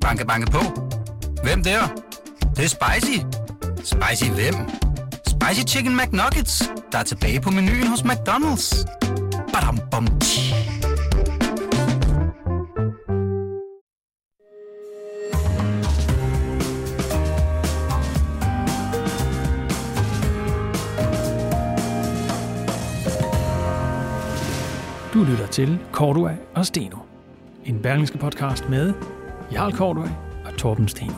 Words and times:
Banke, 0.00 0.26
banke 0.26 0.50
på. 0.50 0.58
Hvem 1.42 1.62
der? 1.62 1.80
Det, 2.40 2.56
det 2.56 2.64
er 2.64 2.68
spicy. 2.68 3.18
Spicy 3.76 4.30
hvem? 4.30 4.54
Spicy 5.26 5.74
Chicken 5.74 5.96
McNuggets, 5.96 6.70
der 6.92 6.98
er 6.98 7.02
tilbage 7.02 7.40
på 7.40 7.50
menuen 7.50 7.86
hos 7.86 8.00
McDonald's. 8.00 8.84
Badum, 9.52 9.78
bom, 9.90 10.06
tji. 10.20 10.54
Du 25.14 25.24
lytter 25.24 25.46
til 25.46 25.78
Cordua 25.92 26.36
og 26.54 26.66
Steno. 26.66 26.96
En 27.64 27.82
berlingske 27.82 28.18
podcast 28.18 28.68
med 28.68 28.92
Jarl 29.52 29.72
Kortøj 29.72 30.08
og 30.44 30.58
Torben 30.58 30.88
Steno. 30.88 31.12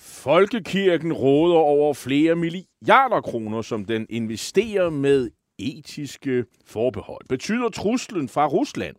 Folkekirken 0.00 1.12
råder 1.12 1.56
over 1.56 1.94
flere 1.94 2.36
milliarder 2.36 3.20
kroner, 3.20 3.62
som 3.62 3.84
den 3.84 4.06
investerer 4.10 4.90
med 4.90 5.30
etiske 5.58 6.44
forbehold. 6.66 7.28
Betyder 7.28 7.68
truslen 7.68 8.28
fra 8.28 8.46
Rusland, 8.46 8.96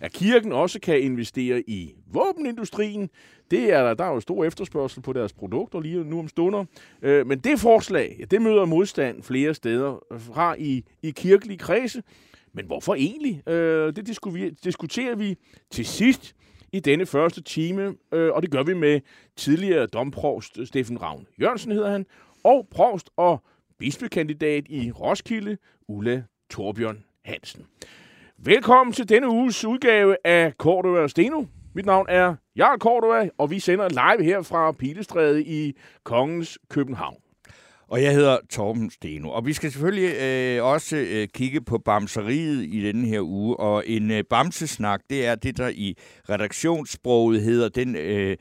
at 0.00 0.12
kirken 0.12 0.52
også 0.52 0.80
kan 0.80 1.00
investere 1.00 1.62
i 1.66 1.94
våbenindustrien? 2.06 3.10
Det 3.50 3.72
er 3.72 3.82
der, 3.82 3.94
der 3.94 4.04
er 4.04 4.14
jo 4.14 4.20
stor 4.20 4.44
efterspørgsel 4.44 5.02
på 5.02 5.12
deres 5.12 5.32
produkter 5.32 5.80
lige 5.80 6.04
nu 6.04 6.18
om 6.18 6.28
stunder. 6.28 6.64
Øh, 7.02 7.26
men 7.26 7.38
det 7.38 7.60
forslag, 7.60 8.24
det 8.30 8.42
møder 8.42 8.64
modstand 8.64 9.22
flere 9.22 9.54
steder 9.54 10.18
fra 10.18 10.54
i, 10.58 10.84
i 11.02 11.10
kirkelige 11.10 11.58
kredse. 11.58 12.02
Men 12.54 12.66
hvorfor 12.66 12.94
egentlig? 12.94 13.48
Øh, 13.48 13.96
det 13.96 14.06
diskuterer 14.64 15.14
vi 15.14 15.36
til 15.70 15.86
sidst 15.86 16.34
i 16.72 16.80
denne 16.80 17.06
første 17.06 17.42
time, 17.42 17.94
øh, 18.12 18.32
og 18.32 18.42
det 18.42 18.50
gør 18.50 18.62
vi 18.62 18.74
med 18.74 19.00
tidligere 19.36 19.86
domprovst 19.86 20.58
Steffen 20.64 21.02
Ravn 21.02 21.26
Jørgensen 21.40 21.72
hedder 21.72 21.90
han, 21.90 22.06
og 22.44 22.68
provst 22.70 23.10
og 23.16 23.42
bispekandidat 23.78 24.64
i 24.68 24.90
Roskilde, 24.92 25.56
Ulla 25.88 26.22
Torbjørn 26.50 27.04
Hansen. 27.24 27.66
Velkommen 28.38 28.92
til 28.92 29.08
denne 29.08 29.28
uges 29.28 29.64
udgave 29.64 30.16
af 30.24 30.52
Cordova 30.52 31.00
og 31.00 31.10
Steno. 31.10 31.44
Mit 31.74 31.86
navn 31.86 32.06
er 32.08 32.34
Jarl 32.56 32.78
Cordova, 32.78 33.30
og 33.38 33.50
vi 33.50 33.58
sender 33.58 33.88
live 33.88 34.24
her 34.24 34.42
fra 34.42 34.72
Pilestræde 34.72 35.44
i 35.44 35.72
Kongens 36.04 36.58
København. 36.68 37.16
Og 37.92 38.02
jeg 38.02 38.14
hedder 38.14 38.38
Torben 38.50 38.90
Steno. 38.90 39.30
Og 39.30 39.46
vi 39.46 39.52
skal 39.52 39.72
selvfølgelig 39.72 40.16
øh, 40.20 40.64
også 40.64 40.96
øh, 40.96 41.28
kigge 41.34 41.60
på 41.60 41.78
bamseriet 41.78 42.64
i 42.64 42.84
denne 42.86 43.08
her 43.08 43.20
uge. 43.20 43.56
Og 43.56 43.88
en 43.88 44.10
øh, 44.10 44.24
bamsesnak, 44.30 45.00
det 45.10 45.26
er 45.26 45.34
det, 45.34 45.56
der 45.56 45.68
i 45.68 45.94
redaktionssproget 46.30 47.42
hedder 47.42 47.68
den 47.68 47.96
øh, 47.96 48.36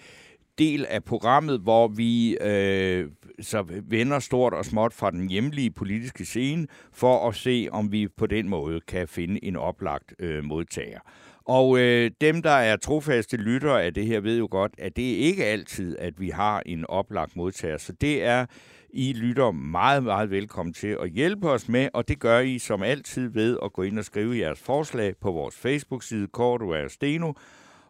del 0.58 0.86
af 0.90 1.04
programmet, 1.04 1.60
hvor 1.60 1.88
vi 1.88 2.38
øh, 2.42 3.08
så 3.42 3.66
venner 3.84 4.20
stort 4.20 4.54
og 4.54 4.66
småt 4.66 4.94
fra 4.94 5.12
den 5.12 5.30
hjemlige 5.30 5.72
politiske 5.72 6.26
scene, 6.26 6.68
for 6.94 7.30
at 7.30 7.36
se, 7.36 7.68
om 7.72 7.92
vi 7.92 8.08
på 8.08 8.28
den 8.28 8.50
måde 8.50 8.82
kan 8.82 9.08
finde 9.08 9.46
en 9.46 9.56
oplagt 9.56 10.14
øh, 10.20 10.44
modtager. 10.44 11.00
Og 11.46 11.80
øh, 11.80 12.12
dem, 12.22 12.42
der 12.42 12.52
er 12.52 12.76
trofaste 12.76 13.38
lyttere 13.38 13.84
af 13.84 13.94
det 13.94 14.06
her, 14.06 14.20
ved 14.20 14.38
jo 14.38 14.48
godt, 14.52 14.72
at 14.78 14.96
det 14.96 15.02
ikke 15.02 15.46
altid, 15.46 15.98
at 16.00 16.20
vi 16.20 16.30
har 16.30 16.64
en 16.66 16.86
oplagt 16.86 17.36
modtager. 17.36 17.78
Så 17.78 17.94
det 17.94 18.24
er 18.24 18.46
I 18.90 19.14
lytter 19.14 19.52
meget, 19.52 20.04
meget 20.04 20.32
velkommen 20.32 20.74
til 20.74 20.98
at 21.02 21.10
hjælpe 21.10 21.50
os 21.50 21.70
med, 21.70 21.90
og 21.94 22.08
det 22.08 22.20
gør 22.20 22.40
I 22.40 22.60
som 22.60 22.84
altid 22.84 23.30
ved 23.30 23.58
at 23.64 23.74
gå 23.74 23.82
ind 23.82 24.00
og 24.00 24.06
skrive 24.06 24.38
jeres 24.38 24.60
forslag 24.60 25.14
på 25.22 25.32
vores 25.32 25.56
Facebook-side, 25.56 26.28
Cordua 26.32 26.88
Steno, 26.88 27.34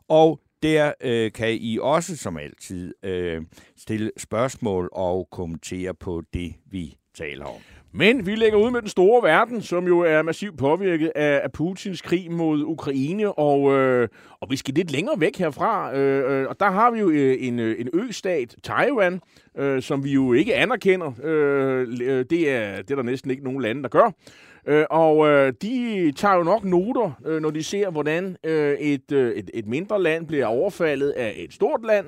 og 0.08 0.40
der 0.64 0.94
øh, 1.02 1.32
kan 1.32 1.58
I 1.60 1.80
også 1.82 2.18
som 2.18 2.38
altid 2.38 2.94
øh, 3.04 3.42
stille 3.78 4.12
spørgsmål 4.18 4.90
og 4.92 5.28
kommentere 5.32 5.94
på 5.94 6.22
det, 6.34 6.54
vi 6.72 6.98
taler 7.14 7.46
om. 7.46 7.62
Men 7.94 8.26
vi 8.26 8.36
lægger 8.36 8.58
ud 8.58 8.72
med 8.72 8.82
den 8.82 8.90
store 8.90 9.24
verden, 9.24 9.62
som 9.62 9.88
jo 9.88 10.00
er 10.00 10.22
massivt 10.22 10.58
påvirket 10.58 11.12
af, 11.16 11.42
af 11.44 11.52
Putins 11.52 12.02
krig 12.02 12.32
mod 12.32 12.64
Ukraine, 12.64 13.32
og, 13.32 13.74
øh, 13.74 14.08
og 14.40 14.50
vi 14.50 14.56
skal 14.56 14.74
lidt 14.74 14.92
længere 14.92 15.20
væk 15.20 15.38
herfra. 15.38 15.96
Øh, 15.96 16.42
øh 16.42 16.48
og 16.50 16.60
der 16.60 16.72
har 16.72 16.92
vi 16.92 17.00
jo 17.00 17.10
øh, 17.10 17.38
en, 17.40 17.60
øh, 17.60 17.76
en 17.80 17.90
østat, 17.94 18.56
Taiwan, 18.64 19.22
øh, 19.58 19.82
som 19.82 20.04
vi 20.04 20.14
jo 20.14 20.34
ikke 20.34 20.56
anerkender. 20.56 21.12
Øh, 21.24 21.88
det, 22.30 22.52
er, 22.52 22.82
det 22.82 22.92
er 22.92 22.96
der 22.96 23.04
næsten 23.04 23.32
ikke 23.32 23.44
nogen 23.44 23.62
lande, 23.62 23.84
der 23.84 23.90
gør. 23.90 24.12
Øh, 24.68 24.86
og 24.90 25.28
øh, 25.28 25.54
de 25.62 26.12
tager 26.16 26.36
jo 26.36 26.44
nok 26.44 26.64
noter, 26.64 27.12
øh, 27.26 27.42
når 27.42 27.50
de 27.50 27.64
ser, 27.64 27.90
hvordan 27.90 28.38
øh, 28.44 28.74
et, 28.74 29.12
øh, 29.12 29.36
et, 29.36 29.52
et 29.54 29.68
mindre 29.68 30.02
land 30.02 30.28
bliver 30.28 30.46
overfaldet 30.46 31.10
af 31.10 31.34
et 31.38 31.54
stort 31.54 31.86
land, 31.86 32.06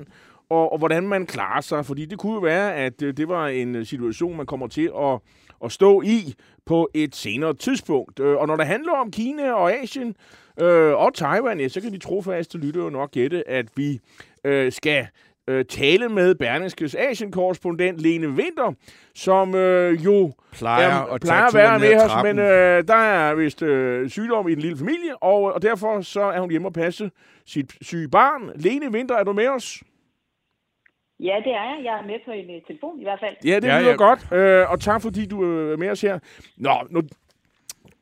og, 0.50 0.72
og 0.72 0.78
hvordan 0.78 1.08
man 1.08 1.26
klarer 1.26 1.60
sig. 1.60 1.86
Fordi 1.86 2.04
det 2.04 2.18
kunne 2.18 2.34
jo 2.34 2.40
være, 2.40 2.74
at 2.74 3.02
øh, 3.02 3.16
det 3.16 3.28
var 3.28 3.46
en 3.48 3.74
øh, 3.74 3.86
situation, 3.86 4.36
man 4.36 4.46
kommer 4.46 4.66
til 4.66 4.90
at 4.98 5.20
at 5.64 5.72
stå 5.72 6.02
i 6.02 6.34
på 6.66 6.88
et 6.94 7.16
senere 7.16 7.54
tidspunkt. 7.54 8.20
Øh, 8.20 8.36
og 8.36 8.46
når 8.46 8.56
det 8.56 8.66
handler 8.66 8.92
om 8.92 9.10
Kina 9.10 9.52
og 9.52 9.72
Asien 9.72 10.16
øh, 10.60 10.92
og 10.92 11.14
Taiwan, 11.14 11.60
ja, 11.60 11.68
så 11.68 11.80
kan 11.80 11.92
de 11.92 11.98
trofaste 11.98 12.58
lytte 12.58 12.80
jo 12.80 12.90
nok 12.90 13.10
gætte, 13.10 13.48
at 13.48 13.66
vi 13.76 14.00
øh, 14.44 14.72
skal 14.72 15.06
øh, 15.48 15.64
tale 15.64 16.08
med 16.08 16.34
Berlingskes 16.34 16.94
Asien-korrespondent 16.94 18.00
Lene 18.00 18.28
Winter, 18.28 18.72
som 19.14 19.54
øh, 19.54 20.04
jo 20.04 20.32
plejer, 20.52 20.88
er, 20.88 21.12
at, 21.14 21.20
plejer 21.20 21.46
at 21.46 21.54
være 21.54 21.78
med 21.78 21.96
os, 21.96 22.12
men 22.22 22.38
øh, 22.38 22.88
der 22.88 22.94
er 22.94 23.34
vist 23.34 23.62
øh, 23.62 24.10
sygdom 24.10 24.48
i 24.48 24.54
den 24.54 24.62
lille 24.62 24.78
familie, 24.78 25.22
og, 25.22 25.42
og 25.42 25.62
derfor 25.62 26.00
så 26.00 26.20
er 26.20 26.40
hun 26.40 26.50
hjemme 26.50 26.68
og 26.68 26.72
passe 26.72 27.10
sit 27.46 27.72
syge 27.82 28.08
barn. 28.08 28.50
Lene 28.54 28.90
Winter, 28.90 29.14
er 29.14 29.24
du 29.24 29.32
med 29.32 29.48
os? 29.48 29.82
Ja, 31.20 31.36
det 31.44 31.52
er 31.52 31.64
jeg. 31.74 31.80
Jeg 31.84 31.98
er 31.98 32.06
med 32.06 32.18
på 32.24 32.30
en 32.30 32.56
uh, 32.56 32.62
telefon 32.66 33.00
i 33.00 33.02
hvert 33.02 33.20
fald. 33.20 33.36
Ja, 33.44 33.54
det 33.54 33.62
lyder 33.62 33.80
ja, 33.80 33.88
ja. 33.88 33.96
godt, 33.96 34.32
øh, 34.32 34.70
og 34.70 34.80
tak 34.80 35.02
fordi 35.02 35.26
du 35.26 35.42
er 35.42 35.76
med 35.76 35.90
os 35.90 36.00
her. 36.00 36.18
Nå, 36.56 36.74
nu, 36.90 37.02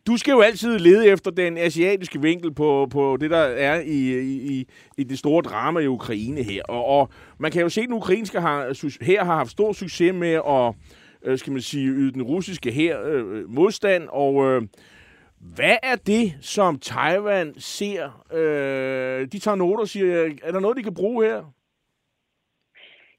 du 0.07 0.17
skal 0.17 0.33
jo 0.33 0.41
altid 0.41 0.79
lede 0.79 1.09
efter 1.09 1.31
den 1.31 1.59
asiatiske 1.59 2.23
vinkel 2.23 2.55
på, 2.55 2.89
på 2.93 3.17
det, 3.21 3.31
der 3.31 3.39
er 3.39 3.81
i, 3.81 4.21
i, 4.21 4.67
i 4.99 5.05
det 5.05 5.19
store 5.19 5.43
drama 5.43 5.81
i 5.81 5.87
Ukraine 5.87 6.43
her. 6.43 6.63
Og, 6.69 6.85
og 6.85 7.09
man 7.39 7.51
kan 7.51 7.63
jo 7.63 7.69
se, 7.69 7.81
at 7.81 7.87
den 7.87 7.97
ukrainske 7.97 8.41
har, 8.41 9.05
her 9.05 9.25
har 9.25 9.37
haft 9.37 9.51
stor 9.51 9.73
succes 9.73 10.15
med 10.15 10.35
at 10.49 10.75
øh, 11.25 11.39
skal 11.39 11.53
man 11.53 11.63
sige, 11.63 11.89
yde 11.89 12.13
den 12.13 12.23
russiske 12.23 12.71
her 12.71 13.03
øh, 13.05 13.51
modstand. 13.51 14.09
Og 14.09 14.47
øh, 14.47 14.63
hvad 15.41 15.77
er 15.83 15.97
det, 15.97 16.35
som 16.41 16.79
Taiwan 16.79 17.55
ser? 17.59 18.27
Øh, 18.33 19.29
de 19.33 19.39
tager 19.39 19.55
noter 19.55 19.81
og 19.81 19.89
siger, 19.89 20.35
er 20.43 20.53
der 20.53 20.61
noget, 20.61 20.77
de 20.77 20.83
kan 20.83 20.95
bruge 20.95 21.27
her? 21.27 21.45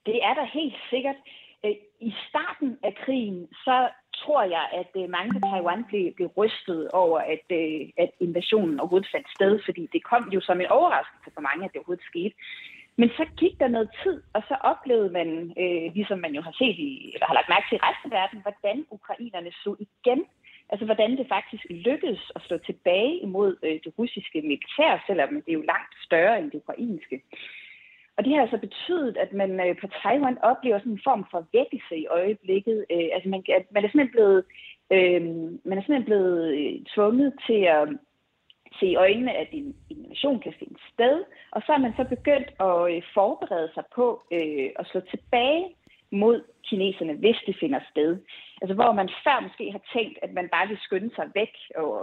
Det 0.06 0.16
er 0.24 0.34
der 0.34 0.46
helt 0.54 0.76
sikkert. 0.90 1.16
Øh, 1.66 1.72
I 2.00 2.14
starten 2.30 2.78
af 2.84 2.96
krigen, 3.06 3.48
så 3.54 3.90
tror 4.24 4.44
jeg, 4.56 4.66
at 4.82 4.92
øh, 5.02 5.10
mange 5.10 5.34
på 5.34 5.40
Taiwan 5.50 5.84
blev, 5.90 6.06
blev 6.18 6.30
rystet 6.38 6.82
over, 6.92 7.20
at, 7.20 7.46
øh, 7.60 7.82
at 8.04 8.12
invasionen 8.20 8.80
overhovedet 8.80 9.14
fandt 9.16 9.30
sted, 9.36 9.54
fordi 9.66 9.84
det 9.94 10.04
kom 10.12 10.24
jo 10.36 10.42
som 10.42 10.62
en 10.62 10.74
overraskelse 10.78 11.30
for 11.34 11.42
mange, 11.42 11.66
at 11.66 11.72
det 11.72 11.80
overhovedet 11.80 12.10
skete. 12.12 12.36
Men 13.02 13.10
så 13.18 13.26
gik 13.42 13.60
der 13.60 13.68
noget 13.68 13.90
tid, 14.04 14.18
og 14.34 14.42
så 14.50 14.56
oplevede 14.72 15.12
man, 15.20 15.30
øh, 15.62 15.86
ligesom 15.98 16.20
man 16.20 16.34
jo 16.38 16.42
har 16.42 16.56
set 16.62 16.78
i, 16.90 17.12
eller 17.14 17.28
har 17.28 17.38
lagt 17.40 17.54
mærke 17.54 17.68
til 17.68 17.78
i 17.78 17.86
resten 17.88 18.12
af 18.12 18.16
verden, 18.20 18.40
hvordan 18.46 18.78
ukrainerne 18.98 19.52
så 19.64 19.72
igen. 19.88 20.22
Altså 20.72 20.86
hvordan 20.86 21.12
det 21.18 21.28
faktisk 21.36 21.64
lykkedes 21.70 22.32
at 22.36 22.42
slå 22.42 22.58
tilbage 22.58 23.14
imod 23.28 23.52
øh, 23.64 23.78
det 23.84 23.92
russiske 24.00 24.42
militær, 24.42 25.04
selvom 25.08 25.30
det 25.30 25.52
er 25.52 25.60
jo 25.62 25.72
langt 25.74 25.94
større 26.08 26.40
end 26.40 26.52
det 26.52 26.62
ukrainske. 26.64 27.22
Og 28.18 28.26
det 28.26 28.34
har 28.34 28.42
altså 28.42 28.58
betydet, 28.58 29.18
at 29.18 29.34
man 29.34 29.52
øh, 29.68 29.76
på 29.82 29.88
Taiwan 29.88 30.38
oplever 30.44 30.80
sådan 30.80 30.92
en 30.92 31.08
form 31.10 31.26
for 31.32 31.46
vækkelse 31.54 31.96
i 31.98 32.08
øjeblikket. 32.08 32.86
Øh, 32.92 33.10
altså 33.14 33.30
man, 33.30 33.44
man 33.72 33.84
er 33.84 33.90
simpelthen 33.90 34.16
blevet, 34.18 34.44
øh, 34.94 35.22
man 35.70 35.78
er 35.78 35.82
simpelthen 35.82 36.10
blevet 36.12 36.42
øh, 36.58 36.74
tvunget 36.94 37.34
til 37.48 37.62
at 37.76 37.90
øh, 37.90 37.96
se 38.80 38.86
i 38.86 38.96
øjnene, 38.96 39.34
at 39.34 39.48
en 39.52 39.76
innovation 39.90 40.40
kan 40.40 40.54
finde 40.60 40.80
sted, 40.94 41.24
og 41.52 41.62
så 41.66 41.72
er 41.74 41.78
man 41.78 41.94
så 41.98 42.04
begyndt 42.04 42.50
at 42.68 42.96
øh, 42.96 43.02
forberede 43.14 43.70
sig 43.74 43.84
på 43.96 44.22
øh, 44.32 44.70
at 44.80 44.88
slå 44.88 45.00
tilbage 45.00 45.66
mod 46.12 46.44
kineserne, 46.70 47.14
hvis 47.14 47.38
det 47.48 47.56
finder 47.60 47.80
sted. 47.92 48.18
Altså 48.62 48.74
hvor 48.76 48.92
man 48.92 49.10
før 49.24 49.40
måske 49.40 49.72
har 49.72 49.84
tænkt, 49.94 50.20
at 50.22 50.34
man 50.34 50.50
bare 50.50 50.68
vil 50.68 50.78
skynde 50.82 51.16
sig 51.16 51.28
væk, 51.36 51.54
og 51.76 51.94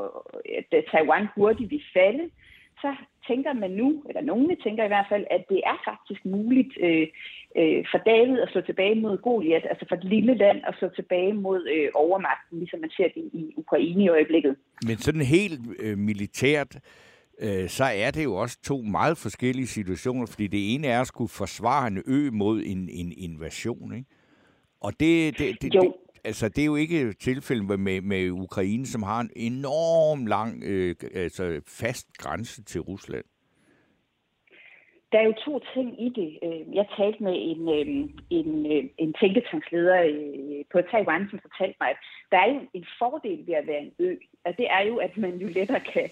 at 0.58 0.70
øh, 0.74 0.82
Taiwan 0.90 1.28
hurtigt 1.36 1.70
vil 1.70 1.82
falde, 1.92 2.30
så 2.82 2.90
tænker 3.28 3.52
man 3.52 3.70
nu, 3.70 4.02
eller 4.08 4.22
nogen 4.22 4.56
tænker 4.64 4.84
i 4.84 4.92
hvert 4.94 5.06
fald, 5.12 5.24
at 5.30 5.42
det 5.48 5.60
er 5.72 5.78
faktisk 5.90 6.24
muligt 6.24 6.72
øh, 6.80 7.06
øh, 7.56 7.84
for 7.90 7.98
David 7.98 8.40
at 8.40 8.48
slå 8.52 8.60
tilbage 8.60 8.94
mod 8.94 9.18
Goliath, 9.18 9.66
altså 9.70 9.84
for 9.88 9.96
et 9.96 10.04
lille 10.04 10.34
land 10.34 10.58
at 10.68 10.74
slå 10.78 10.88
tilbage 10.88 11.32
mod 11.32 11.68
øh, 11.74 11.88
overmagten, 11.94 12.58
ligesom 12.58 12.80
man 12.80 12.90
ser 12.90 13.08
det 13.14 13.24
i 13.32 13.54
Ukraine 13.56 14.04
i 14.04 14.08
øjeblikket. 14.08 14.56
Men 14.86 14.96
sådan 14.98 15.20
helt 15.20 15.60
øh, 15.78 15.98
militært, 15.98 16.78
øh, 17.40 17.68
så 17.68 17.84
er 17.84 18.10
det 18.10 18.24
jo 18.24 18.34
også 18.34 18.58
to 18.62 18.76
meget 18.82 19.18
forskellige 19.18 19.66
situationer, 19.66 20.26
fordi 20.26 20.46
det 20.46 20.74
ene 20.74 20.86
er 20.86 21.00
at 21.00 21.06
skulle 21.06 21.30
forsvare 21.42 21.86
en 21.86 22.02
ø 22.06 22.30
mod 22.32 22.62
en, 22.66 22.88
en 22.92 23.12
invasion, 23.16 23.94
ikke? 23.94 24.08
Og 24.80 24.92
det, 25.00 25.38
det, 25.38 25.62
det, 25.62 25.72
det, 25.72 25.92
altså, 26.24 26.48
det 26.48 26.62
er 26.62 26.66
jo 26.66 26.76
ikke 26.76 27.12
tilfældet 27.12 27.80
med, 27.80 28.00
med 28.00 28.30
Ukraine, 28.30 28.86
som 28.86 29.02
har 29.02 29.20
en 29.20 29.30
enorm 29.36 30.26
lang, 30.26 30.62
øh, 30.64 30.94
altså 31.14 31.60
fast 31.68 32.06
grænse 32.18 32.64
til 32.64 32.80
Rusland. 32.80 33.24
Der 35.12 35.18
er 35.18 35.24
jo 35.24 35.34
to 35.44 35.60
ting 35.74 36.02
i 36.06 36.08
det. 36.08 36.38
Øh, 36.42 36.74
jeg 36.74 36.86
talte 36.96 37.22
med 37.22 37.34
en, 37.50 37.62
øh, 37.68 37.86
en, 38.30 38.72
øh, 38.72 38.84
en 38.98 39.12
tænketankleder 39.20 40.00
på 40.72 40.82
Taiwan, 40.90 41.26
som 41.30 41.38
fortalte 41.38 41.76
mig, 41.80 41.90
at 41.90 41.96
der 42.30 42.38
er 42.38 42.52
jo 42.52 42.60
en 42.74 42.86
fordel 42.98 43.46
ved 43.46 43.54
at 43.54 43.66
være 43.66 43.80
en 43.80 43.92
ø. 43.98 44.14
Og 44.44 44.56
det 44.58 44.66
er 44.70 44.82
jo, 44.86 44.96
at 44.96 45.16
man 45.16 45.34
jo 45.36 45.46
lettere 45.46 45.80
kan, 45.80 46.10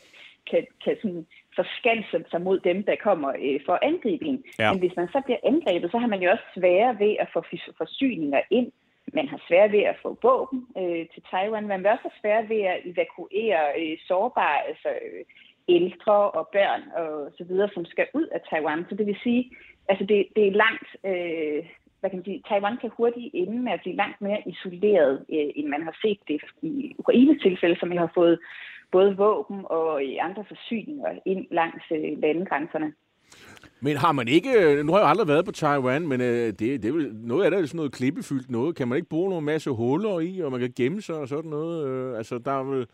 kan, 0.50 0.66
kan 0.84 0.96
sådan 1.02 1.26
forskanse 1.54 2.25
sig 2.31 2.40
mod 2.43 2.58
dem, 2.61 2.82
der 2.82 2.96
kommer 2.96 3.31
for 3.66 3.72
at 3.72 3.82
angribe 3.82 4.25
en. 4.25 4.44
Ja. 4.58 4.72
Men 4.72 4.81
hvis 4.81 4.96
man 4.96 5.08
så 5.08 5.20
bliver 5.25 5.38
angrebet, 5.44 5.90
så 5.90 5.99
har 5.99 6.06
man 6.06 6.22
jo 6.22 6.31
også 6.31 6.46
svære 6.56 6.99
ved 6.99 7.16
at 7.20 7.28
få 7.32 7.40
forsyninger 7.78 8.40
ind. 8.50 8.72
Man 9.12 9.28
har 9.28 9.40
svært 9.49 9.72
ved 9.72 9.82
at 9.82 9.96
få 10.02 10.19
våben 10.22 10.66
øh, 10.78 11.06
til 11.12 11.22
Taiwan. 11.31 11.69
Man 11.69 11.81
vil 11.81 11.90
også 11.90 12.02
have 12.08 12.20
svært 12.20 12.49
ved 12.49 12.62
at 12.72 12.81
evakuere 12.84 13.60
øh, 13.81 13.99
sårbare, 14.08 14.66
altså 14.69 14.88
øh, 14.88 15.25
ældre 15.69 16.31
og 16.31 16.49
børn 16.52 16.82
og 17.00 17.32
så 17.38 17.44
videre, 17.44 17.70
som 17.75 17.84
skal 17.84 18.06
ud 18.14 18.26
af 18.26 18.40
Taiwan. 18.50 18.87
Så 18.88 18.94
det 18.94 19.06
vil 19.06 19.19
sige, 19.22 19.50
altså 19.88 20.05
det, 20.05 20.26
det 20.37 20.49
er 20.49 20.60
langt, 20.64 20.88
øh, 21.05 21.64
hvad 22.00 22.10
kan 22.10 22.19
man 22.19 22.25
sige, 22.25 22.43
Taiwan 22.49 22.76
kan 22.76 22.90
hurtigt 22.96 23.31
ende 23.34 23.58
med 23.62 23.72
at 23.72 23.81
blive 23.81 23.96
langt 23.96 24.20
mere 24.20 24.43
isoleret, 24.46 25.26
øh, 25.32 25.50
end 25.56 25.69
man 25.69 25.82
har 25.82 25.96
set 26.02 26.20
det 26.28 26.40
i 26.62 26.94
Ukraine-tilfælde, 26.99 27.76
som 27.81 27.90
har 27.90 28.11
fået 28.14 28.38
både 28.93 29.16
våben 29.16 29.61
og 29.64 30.04
øh, 30.04 30.16
andre 30.20 30.44
forsyninger 30.44 31.19
ind 31.25 31.46
langs 31.50 31.84
øh, 31.90 32.20
landegrænserne. 32.22 32.93
Men 33.80 33.96
har 33.96 34.12
man 34.12 34.28
ikke, 34.28 34.52
øh, 34.52 34.86
nu 34.86 34.92
har 34.92 34.98
jeg 34.98 35.08
aldrig 35.08 35.28
været 35.28 35.44
på 35.44 35.52
Taiwan, 35.52 36.08
men 36.08 36.20
øh, 36.20 36.46
det, 36.46 36.58
det 36.58 36.84
er 36.84 36.92
vel, 36.92 37.14
noget 37.14 37.44
af 37.44 37.50
det 37.50 37.60
er 37.60 37.66
sådan 37.66 37.76
noget 37.76 37.92
klippefyldt 37.92 38.50
noget. 38.50 38.76
Kan 38.76 38.88
man 38.88 38.96
ikke 38.96 39.08
bruge 39.08 39.30
nogle 39.30 39.44
masse 39.44 39.70
huller 39.70 40.20
i, 40.20 40.40
og 40.40 40.50
man 40.50 40.60
kan 40.60 40.72
gemme 40.76 41.02
sig 41.02 41.14
og 41.14 41.28
sådan 41.28 41.50
noget? 41.50 41.88
Øh, 41.88 42.19
altså, 42.19 42.38
der 42.38 42.52
er 42.52 42.62
vel, 42.62 42.86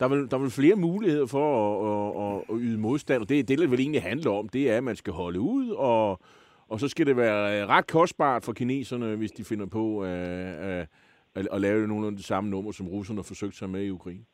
der 0.00 0.06
er, 0.06 0.10
vel, 0.10 0.30
der 0.30 0.36
er 0.36 0.40
vel 0.40 0.50
flere 0.50 0.76
muligheder 0.76 1.26
for 1.26 1.46
at, 1.88 2.36
at, 2.36 2.56
at 2.56 2.60
yde 2.62 2.78
modstand, 2.78 3.22
og 3.22 3.28
det, 3.28 3.48
det, 3.48 3.58
det 3.58 3.70
vel 3.70 3.80
egentlig 3.80 4.02
handler 4.02 4.30
om, 4.30 4.48
det 4.48 4.70
er, 4.70 4.76
at 4.76 4.84
man 4.84 4.96
skal 4.96 5.12
holde 5.12 5.40
ud, 5.40 5.70
og, 5.70 6.20
og 6.68 6.80
så 6.80 6.88
skal 6.88 7.06
det 7.06 7.16
være 7.16 7.62
øh, 7.62 7.68
ret 7.68 7.86
kostbart 7.86 8.44
for 8.44 8.52
kineserne, 8.52 9.16
hvis 9.16 9.32
de 9.32 9.44
finder 9.44 9.66
på 9.66 10.02
at, 10.02 10.10
at, 10.10 10.86
at, 11.34 11.48
at 11.52 11.60
lave 11.60 11.88
nogle 11.88 12.06
af 12.06 12.16
de 12.16 12.22
samme 12.22 12.50
numre, 12.50 12.74
som 12.74 12.88
russerne 12.88 13.18
har 13.18 13.22
forsøgt 13.22 13.56
sig 13.56 13.70
med 13.70 13.84
i 13.84 13.90
Ukraine. 13.90 14.24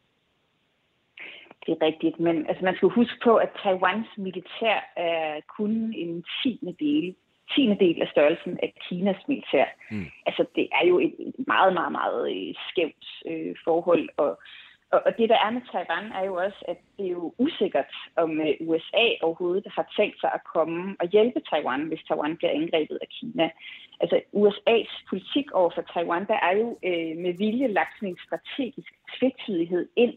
Det 1.67 1.73
er 1.73 1.87
rigtigt, 1.87 2.21
men 2.21 2.47
altså, 2.49 2.65
man 2.65 2.77
skal 2.77 2.89
huske 2.89 3.19
på, 3.25 3.37
at 3.37 3.49
Taiwans 3.63 4.09
militær 4.17 4.93
er 4.97 5.41
kun 5.57 5.95
en 5.97 6.25
tiende 6.43 6.75
del 6.81 7.15
tiende 7.55 7.79
del 7.85 8.03
af 8.03 8.09
størrelsen 8.09 8.59
af 8.63 8.75
Kinas 8.89 9.29
militær. 9.29 9.65
Mm. 9.91 10.07
Altså, 10.27 10.45
det 10.57 10.69
er 10.73 10.87
jo 10.87 10.99
et 10.99 11.15
meget, 11.47 11.75
meget, 11.75 11.93
meget 11.93 12.31
øh, 12.37 12.55
skævt 12.71 13.05
øh, 13.27 13.55
forhold, 13.65 14.09
og 14.17 14.39
og, 15.07 15.13
det, 15.19 15.29
der 15.29 15.39
er 15.47 15.51
med 15.51 15.63
Taiwan, 15.73 16.13
er 16.13 16.25
jo 16.25 16.35
også, 16.35 16.61
at 16.69 16.79
det 16.97 17.07
er 17.07 17.11
jo 17.11 17.35
usikkert, 17.39 17.93
om 18.17 18.41
øh, 18.41 18.55
USA 18.61 19.05
overhovedet 19.23 19.67
har 19.77 19.87
tænkt 19.97 20.21
sig 20.21 20.31
at 20.35 20.45
komme 20.55 20.97
og 21.01 21.07
hjælpe 21.09 21.41
Taiwan, 21.51 21.83
hvis 21.83 22.05
Taiwan 22.09 22.37
bliver 22.37 22.51
angrebet 22.51 22.99
af 23.03 23.09
Kina. 23.09 23.51
Altså 24.01 24.17
USA's 24.41 24.93
politik 25.09 25.53
over 25.53 25.71
for 25.75 25.83
Taiwan, 25.95 26.27
der 26.27 26.39
er 26.49 26.55
jo 26.63 26.79
øh, 26.89 27.17
med 27.25 27.33
vilje 27.33 27.69
lagt 27.69 27.95
sådan 27.97 28.09
en 28.09 28.19
strategisk 28.27 28.93
tvetydighed 29.19 29.89
ind 29.97 30.15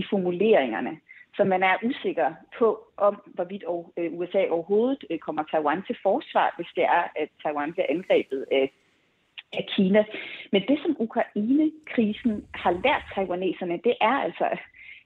i 0.00 0.02
formuleringerne. 0.10 0.94
Så 1.36 1.44
man 1.44 1.62
er 1.62 1.76
usikker 1.88 2.28
på, 2.58 2.68
om 2.96 3.14
hvorvidt 3.34 3.64
øh, 3.98 4.12
USA 4.18 4.42
overhovedet 4.50 5.04
øh, 5.10 5.18
kommer 5.18 5.42
Taiwan 5.42 5.82
til 5.86 5.96
forsvar, 6.02 6.54
hvis 6.56 6.70
det 6.76 6.84
er, 6.84 7.04
at 7.16 7.28
Taiwan 7.42 7.72
bliver 7.72 7.86
angrebet 7.88 8.46
af 8.52 8.72
af 9.52 9.66
Kina. 9.76 10.04
Men 10.52 10.62
det, 10.68 10.78
som 10.82 10.96
Ukraine-krisen 10.98 12.46
har 12.54 12.70
lært 12.70 13.02
taiwaneserne, 13.14 13.80
det 13.84 13.94
er 14.00 14.16
altså, 14.26 14.58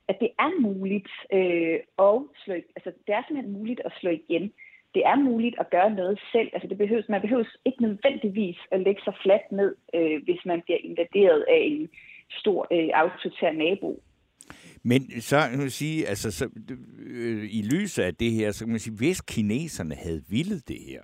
at 0.09 0.17
det 0.21 0.31
er 0.39 0.61
muligt 0.61 1.11
øh, 1.33 1.79
at 1.99 2.17
slå, 2.45 2.55
altså 2.77 2.91
det 3.07 3.15
er 3.15 3.23
simpelthen 3.23 3.59
muligt 3.59 3.81
at 3.85 3.93
slå 4.01 4.11
igen. 4.11 4.53
Det 4.95 5.07
er 5.07 5.17
muligt 5.17 5.57
at 5.59 5.71
gøre 5.71 5.91
noget 5.91 6.21
selv. 6.33 6.51
Altså 6.53 6.69
det 6.69 6.79
behøves, 6.79 7.09
man 7.09 7.21
behøves 7.21 7.57
ikke 7.65 7.83
nødvendigvis 7.83 8.59
at 8.71 8.81
lægge 8.81 9.03
sig 9.05 9.15
fladt 9.23 9.53
ned, 9.53 9.75
øh, 9.95 10.23
hvis 10.25 10.41
man 10.45 10.63
bliver 10.63 10.79
invaderet 10.83 11.41
af 11.49 11.63
en 11.63 11.89
stor 12.31 12.67
øh, 12.73 12.89
autoritær 12.95 13.53
nabo. 13.53 14.03
Men 14.85 15.21
så 15.21 15.49
kan 15.51 15.59
man 15.59 15.71
sige, 15.71 16.07
altså 16.07 16.31
så, 16.31 16.49
øh, 16.99 17.45
i 17.45 17.63
lyset 17.63 18.03
af 18.03 18.15
det 18.15 18.33
her, 18.33 18.53
så 18.53 18.65
kan 18.65 18.71
man 18.71 18.81
sige, 18.81 18.97
hvis 18.97 19.21
kineserne 19.21 19.95
havde 19.95 20.23
villet 20.29 20.69
det 20.69 20.81
her, 20.89 21.03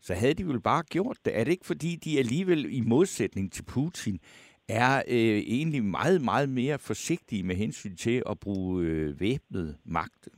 så 0.00 0.14
havde 0.14 0.34
de 0.34 0.48
vel 0.48 0.60
bare 0.60 0.82
gjort 0.82 1.16
det. 1.24 1.38
Er 1.38 1.44
det 1.44 1.50
ikke, 1.52 1.66
fordi 1.66 1.96
de 1.96 2.18
alligevel 2.18 2.76
i 2.78 2.80
modsætning 2.80 3.52
til 3.52 3.64
Putin 3.64 4.20
er 4.68 5.02
øh, 5.08 5.38
egentlig 5.56 5.84
meget, 5.84 6.22
meget 6.22 6.48
mere 6.48 6.78
forsigtige 6.78 7.42
med 7.42 7.56
hensyn 7.56 7.96
til 7.96 8.22
at 8.30 8.40
bruge 8.40 8.84
øh, 8.84 9.20
væbnet 9.20 9.78
magt? 9.84 10.28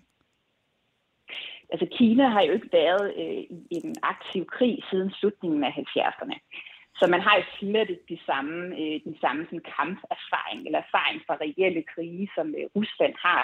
Altså 1.73 1.87
Kina 1.99 2.29
har 2.29 2.43
jo 2.43 2.53
ikke 2.53 2.73
været 2.73 3.07
øh, 3.17 3.43
i 3.71 3.77
en 3.85 3.95
aktiv 4.03 4.47
krig 4.47 4.79
siden 4.91 5.11
slutningen 5.11 5.65
af 5.65 5.71
70'erne. 5.71 6.37
Så 6.99 7.07
man 7.07 7.21
har 7.21 7.37
jo 7.37 7.45
slet 7.59 7.91
ikke 7.91 8.09
de 8.09 8.19
samme, 8.27 8.77
øh, 8.81 9.01
den 9.05 9.17
samme 9.21 9.45
sådan, 9.45 9.67
kamperfaring 9.77 10.61
eller 10.67 10.79
erfaring 10.79 11.23
fra 11.27 11.39
reelle 11.45 11.83
krige, 11.83 12.29
som 12.35 12.47
øh, 12.59 12.67
Rusland 12.77 13.15
har. 13.19 13.43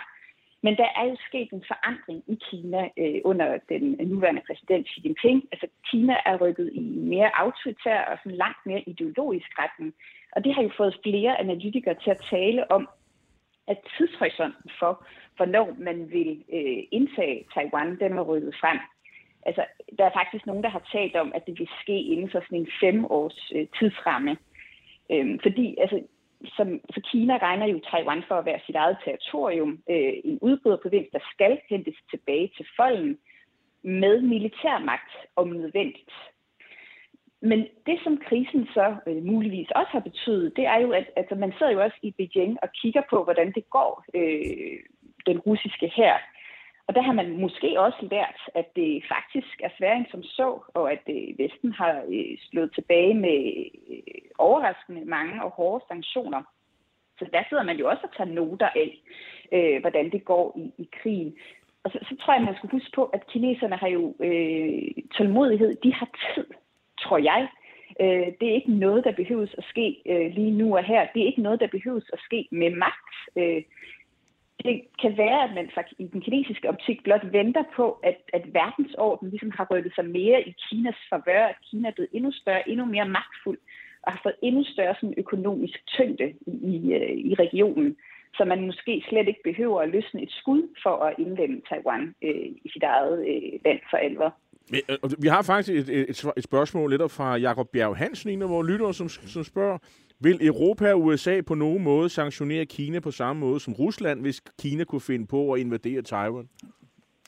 Men 0.62 0.76
der 0.76 0.88
er 0.96 1.04
jo 1.04 1.16
sket 1.28 1.50
en 1.52 1.64
forandring 1.72 2.22
i 2.34 2.36
Kina 2.50 2.82
øh, 2.98 3.20
under 3.24 3.58
den 3.68 3.84
nuværende 4.08 4.42
præsident 4.46 4.88
Xi 4.88 5.00
Jinping. 5.04 5.48
Altså 5.52 5.66
Kina 5.90 6.16
er 6.26 6.36
rykket 6.36 6.70
i 6.72 6.80
mere 6.80 7.30
autoritær 7.40 8.00
og 8.04 8.18
sådan 8.18 8.38
langt 8.44 8.66
mere 8.66 8.82
ideologisk 8.86 9.50
retning. 9.58 9.94
Og 10.32 10.44
det 10.44 10.54
har 10.54 10.62
jo 10.62 10.70
fået 10.76 11.00
flere 11.02 11.40
analytikere 11.40 11.94
til 12.02 12.10
at 12.10 12.24
tale 12.30 12.70
om, 12.70 12.88
at 13.68 13.78
tidshorisonten 13.96 14.70
for, 14.78 15.06
hvornår 15.36 15.76
man 15.78 16.10
vil 16.10 16.44
øh, 16.52 16.82
indtage 16.90 17.44
Taiwan, 17.54 17.98
den 18.00 18.12
er 18.18 18.22
rykket 18.22 18.54
frem. 18.60 18.78
Altså, 19.46 19.64
der 19.98 20.04
er 20.04 20.18
faktisk 20.20 20.46
nogen, 20.46 20.62
der 20.62 20.68
har 20.68 20.88
talt 20.92 21.16
om, 21.16 21.32
at 21.34 21.46
det 21.46 21.58
vil 21.58 21.68
ske 21.82 22.02
inden 22.02 22.30
for 22.30 22.40
sådan 22.40 22.58
en 22.58 22.70
fem 22.80 23.04
års 23.04 23.52
øh, 23.54 23.66
tidsramme. 23.78 24.36
Øhm, 25.12 25.38
fordi 25.42 25.76
altså, 25.80 26.02
som, 26.56 26.80
så 26.94 27.00
Kina 27.10 27.36
regner 27.36 27.66
jo 27.66 27.80
Taiwan 27.90 28.22
for 28.28 28.34
at 28.34 28.46
være 28.46 28.60
sit 28.66 28.74
eget 28.74 28.96
territorium, 29.04 29.82
øh, 29.90 30.12
en 30.24 30.38
udbryderprovins, 30.42 31.08
der 31.12 31.18
skal 31.32 31.60
hentes 31.70 31.94
tilbage 32.10 32.50
til 32.56 32.66
folden 32.76 33.18
med 33.82 34.20
militærmagt 34.20 35.12
om 35.36 35.48
nødvendigt. 35.48 36.12
Men 37.42 37.66
det, 37.86 38.00
som 38.04 38.18
krisen 38.28 38.68
så 38.74 38.96
øh, 39.06 39.24
muligvis 39.24 39.70
også 39.70 39.92
har 39.92 40.00
betydet, 40.00 40.56
det 40.56 40.66
er 40.66 40.78
jo, 40.78 40.92
at 40.92 41.06
altså, 41.16 41.34
man 41.34 41.52
sidder 41.58 41.72
jo 41.72 41.82
også 41.82 41.96
i 42.02 42.10
Beijing 42.10 42.58
og 42.62 42.68
kigger 42.82 43.02
på, 43.10 43.24
hvordan 43.24 43.52
det 43.52 43.70
går 43.70 44.04
øh, 44.14 44.78
den 45.26 45.38
russiske 45.38 45.92
her. 45.96 46.14
Og 46.90 46.96
der 46.96 47.02
har 47.02 47.12
man 47.12 47.40
måske 47.40 47.80
også 47.80 48.08
lært, 48.10 48.40
at 48.54 48.76
det 48.76 49.04
faktisk 49.14 49.60
er 49.62 49.70
sværere 49.78 49.96
end 49.96 50.06
som 50.10 50.22
så, 50.22 50.48
og 50.74 50.92
at 50.92 51.02
øh, 51.08 51.38
Vesten 51.38 51.72
har 51.72 52.02
øh, 52.14 52.38
slået 52.50 52.70
tilbage 52.74 53.14
med 53.14 53.38
øh, 53.90 54.22
overraskende 54.38 55.04
mange 55.04 55.44
og 55.44 55.50
hårde 55.50 55.84
sanktioner. 55.88 56.42
Så 57.18 57.24
der 57.32 57.42
sidder 57.48 57.62
man 57.62 57.76
jo 57.76 57.88
også 57.88 58.02
og 58.02 58.16
tager 58.16 58.34
noter 58.34 58.68
af, 58.82 58.90
øh, 59.52 59.80
hvordan 59.80 60.10
det 60.12 60.24
går 60.24 60.58
i, 60.58 60.82
i 60.82 60.88
krigen. 61.02 61.34
Og 61.84 61.90
så, 61.90 61.98
så 62.02 62.16
tror 62.16 62.34
jeg, 62.34 62.42
man 62.42 62.56
skal 62.56 62.70
huske 62.70 62.90
på, 62.94 63.04
at 63.04 63.26
kineserne 63.26 63.76
har 63.76 63.88
jo 63.88 64.14
øh, 64.20 64.82
tålmodighed. 65.16 65.76
De 65.82 65.94
har 65.94 66.08
tid, 66.34 66.46
tror 67.00 67.18
jeg. 67.18 67.48
Øh, 68.00 68.28
det 68.40 68.48
er 68.48 68.54
ikke 68.54 68.72
noget, 68.72 69.04
der 69.04 69.12
behøves 69.12 69.54
at 69.58 69.64
ske 69.64 70.02
øh, 70.06 70.34
lige 70.34 70.50
nu 70.50 70.76
og 70.76 70.84
her. 70.84 71.06
Det 71.14 71.22
er 71.22 71.26
ikke 71.26 71.42
noget, 71.42 71.60
der 71.60 71.76
behøves 71.76 72.10
at 72.12 72.20
ske 72.26 72.48
med 72.50 72.70
magt. 72.70 73.14
Øh, 73.36 73.62
det 74.64 74.76
kan 75.02 75.12
være, 75.16 75.40
at 75.44 75.52
man 75.54 75.70
faktisk 75.74 76.00
i 76.00 76.06
den 76.12 76.20
kinesiske 76.20 76.68
optik 76.68 77.02
blot 77.04 77.32
venter 77.32 77.64
på, 77.76 77.86
at, 78.02 78.18
at 78.32 78.44
verdensordenen 78.54 79.30
ligesom 79.30 79.52
har 79.58 79.66
rykket 79.70 79.92
sig 79.94 80.04
mere 80.04 80.48
i 80.48 80.54
Kinas 80.64 81.00
favør, 81.10 81.44
at 81.46 81.56
Kina 81.70 81.88
er 81.88 81.92
blevet 81.92 82.10
endnu 82.12 82.32
større, 82.32 82.68
endnu 82.68 82.84
mere 82.84 83.08
magtfuld, 83.08 83.58
og 84.02 84.12
har 84.12 84.20
fået 84.22 84.34
endnu 84.42 84.64
større 84.64 84.94
sådan, 84.94 85.14
økonomisk 85.16 85.86
tyngde 85.86 86.28
i, 86.46 86.54
i, 86.74 86.92
øh, 86.94 87.16
i 87.30 87.34
regionen, 87.34 87.96
så 88.36 88.44
man 88.44 88.66
måske 88.66 89.04
slet 89.08 89.28
ikke 89.28 89.40
behøver 89.44 89.80
at 89.80 89.88
løsne 89.88 90.22
et 90.22 90.32
skud 90.32 90.62
for 90.82 90.96
at 91.04 91.14
indlemme 91.18 91.60
Taiwan 91.68 92.14
øh, 92.22 92.46
i 92.64 92.68
sit 92.72 92.82
eget 92.82 93.18
øh, 93.28 93.52
land 93.64 93.80
for 93.90 93.96
alvor. 93.96 94.34
Vi 94.70 95.28
øh, 95.28 95.32
har 95.32 95.42
faktisk 95.42 95.72
et, 95.80 95.88
et, 96.00 96.24
et 96.36 96.44
spørgsmål 96.44 96.90
lidt 96.90 97.12
fra 97.12 97.36
Jakob 97.36 97.68
Bjerg 97.72 97.96
Hansen, 97.96 98.30
en 98.30 98.42
af 98.42 98.48
vores 98.48 98.68
lyttere, 98.70 98.94
som, 98.94 99.08
som 99.08 99.44
spørger, 99.44 99.78
vil 100.20 100.46
Europa 100.46 100.92
og 100.92 101.02
USA 101.02 101.40
på 101.40 101.54
nogen 101.54 101.82
måde 101.82 102.08
sanktionere 102.08 102.66
Kina 102.66 103.00
på 103.00 103.10
samme 103.10 103.40
måde 103.40 103.60
som 103.60 103.72
Rusland, 103.74 104.20
hvis 104.20 104.40
Kina 104.62 104.84
kunne 104.84 105.00
finde 105.00 105.26
på 105.26 105.52
at 105.52 105.60
invadere 105.60 106.02
Taiwan? 106.02 106.48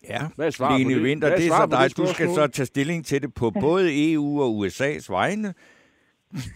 Ja, 0.09 0.21
Hvad 0.37 0.47
er 0.47 0.51
svaret 0.51 0.81
Lene 0.81 0.95
det? 0.95 1.03
Winter, 1.03 1.37
det 1.37 1.47
er 1.47 1.51
så 1.51 1.69
dig. 1.71 1.97
Du 1.97 2.07
skal 2.07 2.29
så 2.29 2.47
tage 2.47 2.67
stilling 2.67 3.07
til 3.07 3.23
det 3.23 3.35
på 3.35 3.51
både 3.51 4.13
EU 4.13 4.43
og 4.43 4.67
USA's 4.67 5.07
vegne. 5.13 5.55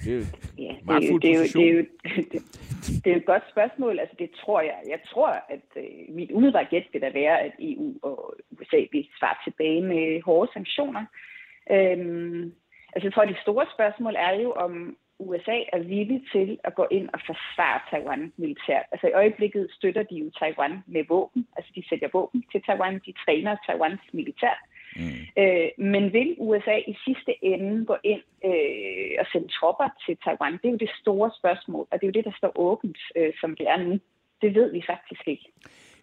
Det 0.04 0.12
er, 0.14 0.24
ja, 0.58 0.74
det, 0.88 1.04
er 1.04 1.12
jo, 1.12 1.18
det, 1.18 1.30
er 1.30 1.38
jo, 1.38 1.44
det, 1.44 1.68
er 1.68 1.72
jo, 1.72 1.84
det, 2.32 2.42
det 3.02 3.06
er 3.06 3.14
jo 3.14 3.16
et 3.16 3.26
godt 3.26 3.42
spørgsmål. 3.50 3.98
Altså, 3.98 4.16
det 4.18 4.30
tror 4.40 4.60
jeg. 4.60 4.78
Jeg 4.88 5.00
tror, 5.10 5.28
at 5.28 5.66
øh, 5.76 6.14
mit 6.14 6.30
umiddelbare 6.30 6.66
gæt 6.70 6.86
vil 6.92 7.00
da 7.00 7.10
være, 7.14 7.40
at 7.40 7.52
EU 7.58 7.94
og 8.02 8.34
USA 8.52 8.80
vil 8.92 9.08
svare 9.18 9.36
tilbage 9.44 9.82
med 9.82 10.22
hårde 10.22 10.52
sanktioner. 10.52 11.04
Øhm, 11.70 12.52
altså, 12.92 13.04
jeg 13.06 13.12
tror, 13.12 13.24
det 13.24 13.38
store 13.42 13.66
spørgsmål 13.76 14.14
er 14.18 14.42
jo, 14.42 14.50
om 14.52 14.96
USA 15.18 15.58
er 15.72 15.78
villig 15.78 16.20
til 16.32 16.58
at 16.64 16.74
gå 16.74 16.86
ind 16.90 17.08
og 17.12 17.20
forsvare 17.26 17.80
Taiwan 17.90 18.32
militært. 18.36 18.86
Altså 18.92 19.06
i 19.06 19.12
øjeblikket 19.12 19.68
støtter 19.76 20.02
de 20.02 20.14
jo 20.14 20.30
Taiwan 20.38 20.74
med 20.86 21.04
våben, 21.08 21.46
altså 21.56 21.72
de 21.74 21.82
sælger 21.88 22.08
våben 22.12 22.44
til 22.52 22.62
Taiwan, 22.66 22.94
de 23.06 23.12
træner 23.24 23.56
Taiwans 23.66 24.00
militært. 24.12 24.60
Mm. 24.96 25.42
Øh, 25.42 25.68
men 25.92 26.12
vil 26.12 26.34
USA 26.38 26.76
i 26.92 26.94
sidste 27.04 27.32
ende 27.44 27.86
gå 27.86 27.96
ind 28.04 28.22
øh, 28.44 29.10
og 29.20 29.26
sende 29.32 29.48
tropper 29.48 29.88
til 30.06 30.16
Taiwan? 30.24 30.52
Det 30.52 30.66
er 30.68 30.74
jo 30.76 30.84
det 30.86 30.92
store 31.00 31.30
spørgsmål, 31.38 31.86
og 31.90 31.94
det 31.98 32.04
er 32.04 32.10
jo 32.12 32.18
det, 32.18 32.24
der 32.24 32.36
står 32.36 32.52
åbent, 32.68 32.98
øh, 33.16 33.32
som 33.40 33.56
det 33.56 33.66
er 33.68 33.76
nu. 33.76 33.98
Det 34.42 34.54
ved 34.54 34.72
vi 34.72 34.82
faktisk 34.86 35.22
ikke. 35.26 35.46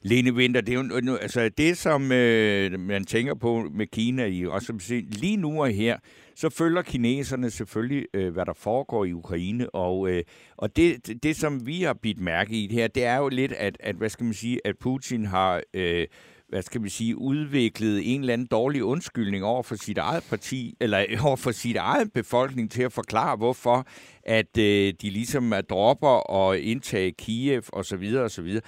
Lene 0.02 0.34
Winter, 0.34 0.62
det 0.62 0.74
er 0.74 1.02
jo 1.08 1.16
altså 1.16 1.50
det, 1.58 1.78
som 1.78 2.12
øh, 2.12 2.80
man 2.80 3.04
tænker 3.06 3.36
på 3.36 3.64
med 3.72 3.88
Kina, 3.88 4.26
i, 4.26 4.46
og 4.46 4.62
som 4.62 4.80
lige 5.22 5.38
nu 5.38 5.62
og 5.62 5.70
her, 5.70 5.98
så 6.36 6.50
følger 6.50 6.82
kineserne 6.82 7.52
selvfølgelig, 7.52 8.06
øh, 8.14 8.34
hvad 8.34 8.46
der 8.46 8.54
foregår 8.54 9.06
i 9.06 9.14
Ukraine, 9.14 9.70
og, 9.70 10.10
øh, 10.10 10.24
og 10.58 10.76
det, 10.76 11.08
det, 11.08 11.24
det, 11.24 11.36
som 11.36 11.68
vi 11.68 11.82
har 11.82 11.94
bidt 11.94 12.20
mærke 12.20 12.64
i 12.64 12.68
det 12.68 12.76
her, 12.76 12.88
det 12.88 13.04
er 13.04 13.18
jo 13.18 13.30
lidt, 13.30 13.52
at, 13.52 13.78
at 13.80 13.96
hvad 13.96 14.10
skal 14.10 14.24
man 14.24 14.34
sige, 14.34 14.60
at 14.66 14.78
Putin 14.78 15.26
har... 15.26 15.62
Øh, 15.74 16.08
hvad 16.54 16.62
skal 16.62 16.82
man 16.82 16.90
sige, 16.90 17.18
udviklet 17.18 18.14
en 18.14 18.20
eller 18.22 18.34
anden 18.34 18.48
dårlig 18.48 18.84
undskyldning 18.84 19.44
over 19.44 19.64
for 19.64 19.76
sit 19.76 19.98
eget 19.98 20.24
parti, 20.30 20.76
eller 20.80 21.06
øh, 21.10 21.26
over 21.26 21.36
for 21.36 21.52
sit 21.52 21.76
eget 21.76 22.14
befolkning 22.14 22.72
til 22.72 22.84
at 22.84 22.94
forklare, 22.94 23.36
hvorfor 23.36 23.88
at 24.24 24.58
øh, 24.58 24.94
de 25.02 25.10
ligesom 25.10 25.54
er 25.54 25.62
dropper 25.62 26.08
og 26.08 26.60
indtage 26.60 27.12
Kiev 27.12 27.64
osv. 27.74 28.16
osv. 28.18 28.60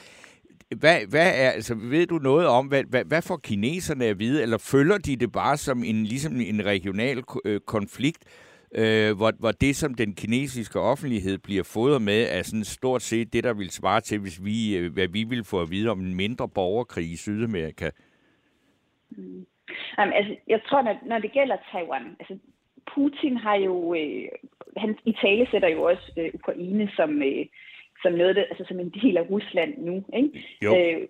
Hvad, 0.69 1.09
hvad 1.09 1.27
er, 1.27 1.49
altså, 1.51 1.75
ved 1.75 2.07
du 2.07 2.15
noget 2.15 2.47
om, 2.47 2.67
hvad, 2.67 2.83
hvad, 2.83 3.05
hvad 3.05 3.21
får 3.21 3.37
kineserne 3.37 4.05
at 4.05 4.19
vide, 4.19 4.41
eller 4.41 4.57
følger 4.71 4.97
de 4.97 5.15
det 5.15 5.31
bare 5.31 5.57
som 5.57 5.83
en, 5.83 6.03
ligesom 6.03 6.33
en 6.35 6.65
regional 6.65 7.23
øh, 7.45 7.59
konflikt, 7.59 8.23
øh, 8.75 9.17
hvor, 9.17 9.31
hvor 9.39 9.51
det, 9.51 9.75
som 9.75 9.93
den 9.93 10.15
kinesiske 10.15 10.79
offentlighed 10.79 11.37
bliver 11.37 11.63
fodret 11.63 12.01
med, 12.01 12.27
er 12.31 12.43
sådan 12.43 12.63
stort 12.63 13.01
set 13.01 13.33
det, 13.33 13.43
der 13.43 13.53
vil 13.53 13.69
svare 13.69 14.01
til, 14.01 14.19
hvis 14.19 14.45
vi, 14.45 14.77
øh, 14.77 14.93
hvad 14.93 15.07
vi 15.07 15.23
vil 15.23 15.43
få 15.43 15.61
at 15.61 15.71
vide 15.71 15.89
om 15.89 15.99
en 15.99 16.15
mindre 16.15 16.49
borgerkrig 16.49 17.11
i 17.11 17.15
Sydamerika? 17.15 17.89
Mm. 19.09 19.45
Jamen, 19.97 20.13
altså, 20.13 20.35
jeg 20.47 20.61
tror, 20.67 20.81
når, 20.81 20.97
når 21.05 21.19
det 21.19 21.31
gælder 21.31 21.57
Taiwan, 21.71 22.15
altså 22.19 22.37
Putin 22.93 23.37
har 23.37 23.55
jo, 23.55 23.93
øh, 23.93 24.27
han 24.77 24.97
i 25.05 25.13
tale 25.21 25.47
sætter 25.51 25.69
jo 25.69 25.81
også 25.83 26.11
øh, 26.17 26.29
Ukraine 26.33 26.89
som, 26.95 27.21
øh, 27.21 27.45
som 28.05 28.13
noget, 28.21 28.37
altså 28.51 28.63
som 28.67 28.79
en 28.79 28.91
del 29.01 29.17
af 29.17 29.25
Rusland 29.33 29.71
nu, 29.87 29.95
ikke? 30.19 30.29
Jo. 30.65 30.71
Øh, 30.75 31.07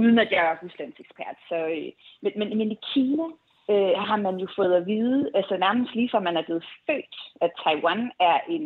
uden 0.00 0.18
at 0.18 0.28
jeg 0.30 0.42
er 0.50 0.56
Ruslands 0.62 1.00
ekspert. 1.04 1.38
Så, 1.48 1.58
øh, 1.76 1.90
men, 2.22 2.32
men, 2.38 2.48
men 2.58 2.68
i 2.76 2.78
Kina 2.92 3.26
øh, 3.72 3.94
har 4.08 4.16
man 4.16 4.36
jo 4.42 4.48
fået 4.56 4.74
at 4.74 4.86
vide, 4.86 5.30
altså 5.34 5.56
nærmest 5.56 5.94
lige 5.94 6.10
fra 6.12 6.20
man 6.20 6.36
er 6.36 6.44
blevet 6.48 6.64
født, 6.86 7.16
at 7.44 7.50
Taiwan 7.62 8.10
er 8.20 8.38
en 8.48 8.64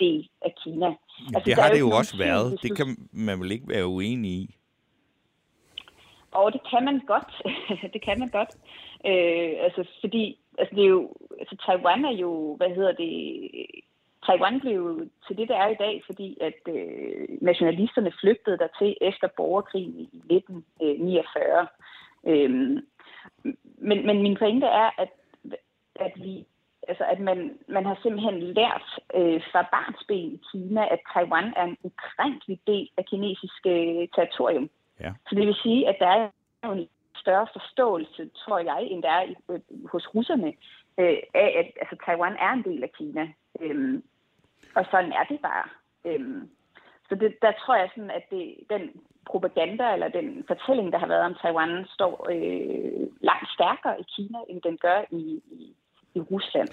del 0.00 0.28
af 0.46 0.52
Kina. 0.62 0.90
Altså, 1.34 1.42
det 1.46 1.54
har 1.54 1.68
det 1.74 1.80
jo 1.80 1.90
også 2.00 2.16
været. 2.26 2.62
Det 2.62 2.76
kan 2.76 2.88
man 3.12 3.40
vel 3.40 3.52
ikke 3.52 3.68
være 3.68 3.86
uenig 3.86 4.30
i? 4.30 4.54
Og 6.32 6.52
det 6.52 6.60
kan 6.70 6.84
man 6.84 7.00
godt. 7.12 7.32
det 7.94 8.02
kan 8.02 8.18
man 8.18 8.28
godt. 8.28 8.52
Øh, 9.10 9.52
altså, 9.66 9.82
fordi 10.00 10.38
altså, 10.58 10.74
det 10.76 10.84
er 10.84 10.88
jo, 10.88 11.12
altså, 11.40 11.56
Taiwan 11.66 12.04
er 12.04 12.16
jo, 12.24 12.56
hvad 12.56 12.70
hedder 12.76 12.92
det, 12.92 13.12
Taiwan 14.26 14.60
blev 14.60 15.08
til 15.26 15.36
det, 15.36 15.48
der 15.48 15.56
er 15.56 15.68
i 15.68 15.80
dag, 15.84 16.02
fordi 16.06 16.38
at 16.40 16.74
øh, 16.74 17.28
nationalisterne 17.40 18.12
flygtede 18.20 18.58
der 18.58 18.68
til 18.78 18.96
efter 19.00 19.28
borgerkrigen 19.36 19.94
i 19.98 20.02
1949. 20.02 21.66
Øhm, 22.26 22.86
men, 23.78 24.06
men 24.06 24.22
min 24.22 24.36
pointe 24.36 24.66
er, 24.66 24.90
at, 24.98 25.10
at 25.94 26.12
vi 26.16 26.46
altså 26.88 27.04
at 27.04 27.20
man, 27.20 27.58
man 27.68 27.86
har 27.86 27.98
simpelthen 28.02 28.40
lært 28.40 28.88
øh, 29.14 29.42
fra 29.52 29.62
barnsben 29.62 30.32
i 30.34 30.40
Kina, 30.52 30.82
at 30.94 31.00
Taiwan 31.12 31.52
er 31.56 31.64
en 31.64 31.76
ukrænkelig 31.82 32.60
del 32.66 32.90
af 32.96 33.04
kinesisk 33.04 33.66
øh, 33.66 34.08
territorium. 34.14 34.70
Ja. 35.00 35.12
Så 35.28 35.34
det 35.34 35.46
vil 35.46 35.62
sige, 35.62 35.88
at 35.88 35.96
der 35.98 36.06
er 36.62 36.72
en 36.72 36.88
større 37.16 37.46
forståelse, 37.52 38.30
tror 38.36 38.58
jeg, 38.58 38.82
end 38.90 39.02
der 39.02 39.10
er 39.10 39.22
i, 39.22 39.34
øh, 39.50 39.60
hos 39.92 40.14
russerne, 40.14 40.52
øh, 40.98 41.16
af 41.34 41.48
at 41.60 41.66
altså, 41.80 41.96
Taiwan 42.06 42.36
er 42.46 42.52
en 42.52 42.64
del 42.64 42.82
af 42.82 42.92
Kina. 42.92 43.28
Øhm, 43.60 44.02
og 44.74 44.84
sådan 44.90 45.12
er 45.12 45.24
det 45.30 45.40
bare. 45.40 45.66
Øhm, 46.04 46.48
så 47.08 47.14
det, 47.14 47.34
der 47.42 47.52
tror 47.52 47.76
jeg 47.76 47.88
sådan, 47.94 48.10
at 48.10 48.24
det, 48.30 48.54
den 48.70 48.82
propaganda 49.26 49.92
eller 49.92 50.08
den 50.08 50.44
fortælling, 50.46 50.92
der 50.92 50.98
har 50.98 51.06
været 51.06 51.24
om 51.30 51.34
Taiwan, 51.42 51.84
står 51.94 52.26
øh, 52.34 53.06
langt 53.20 53.48
stærkere 53.56 54.00
i 54.00 54.04
Kina, 54.16 54.38
end 54.48 54.62
den 54.62 54.76
gør 54.78 55.00
i, 55.10 55.42
i, 55.60 55.74
i 56.14 56.20
Rusland 56.20 56.68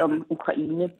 om 0.00 0.26
Ukraine. 0.28 0.90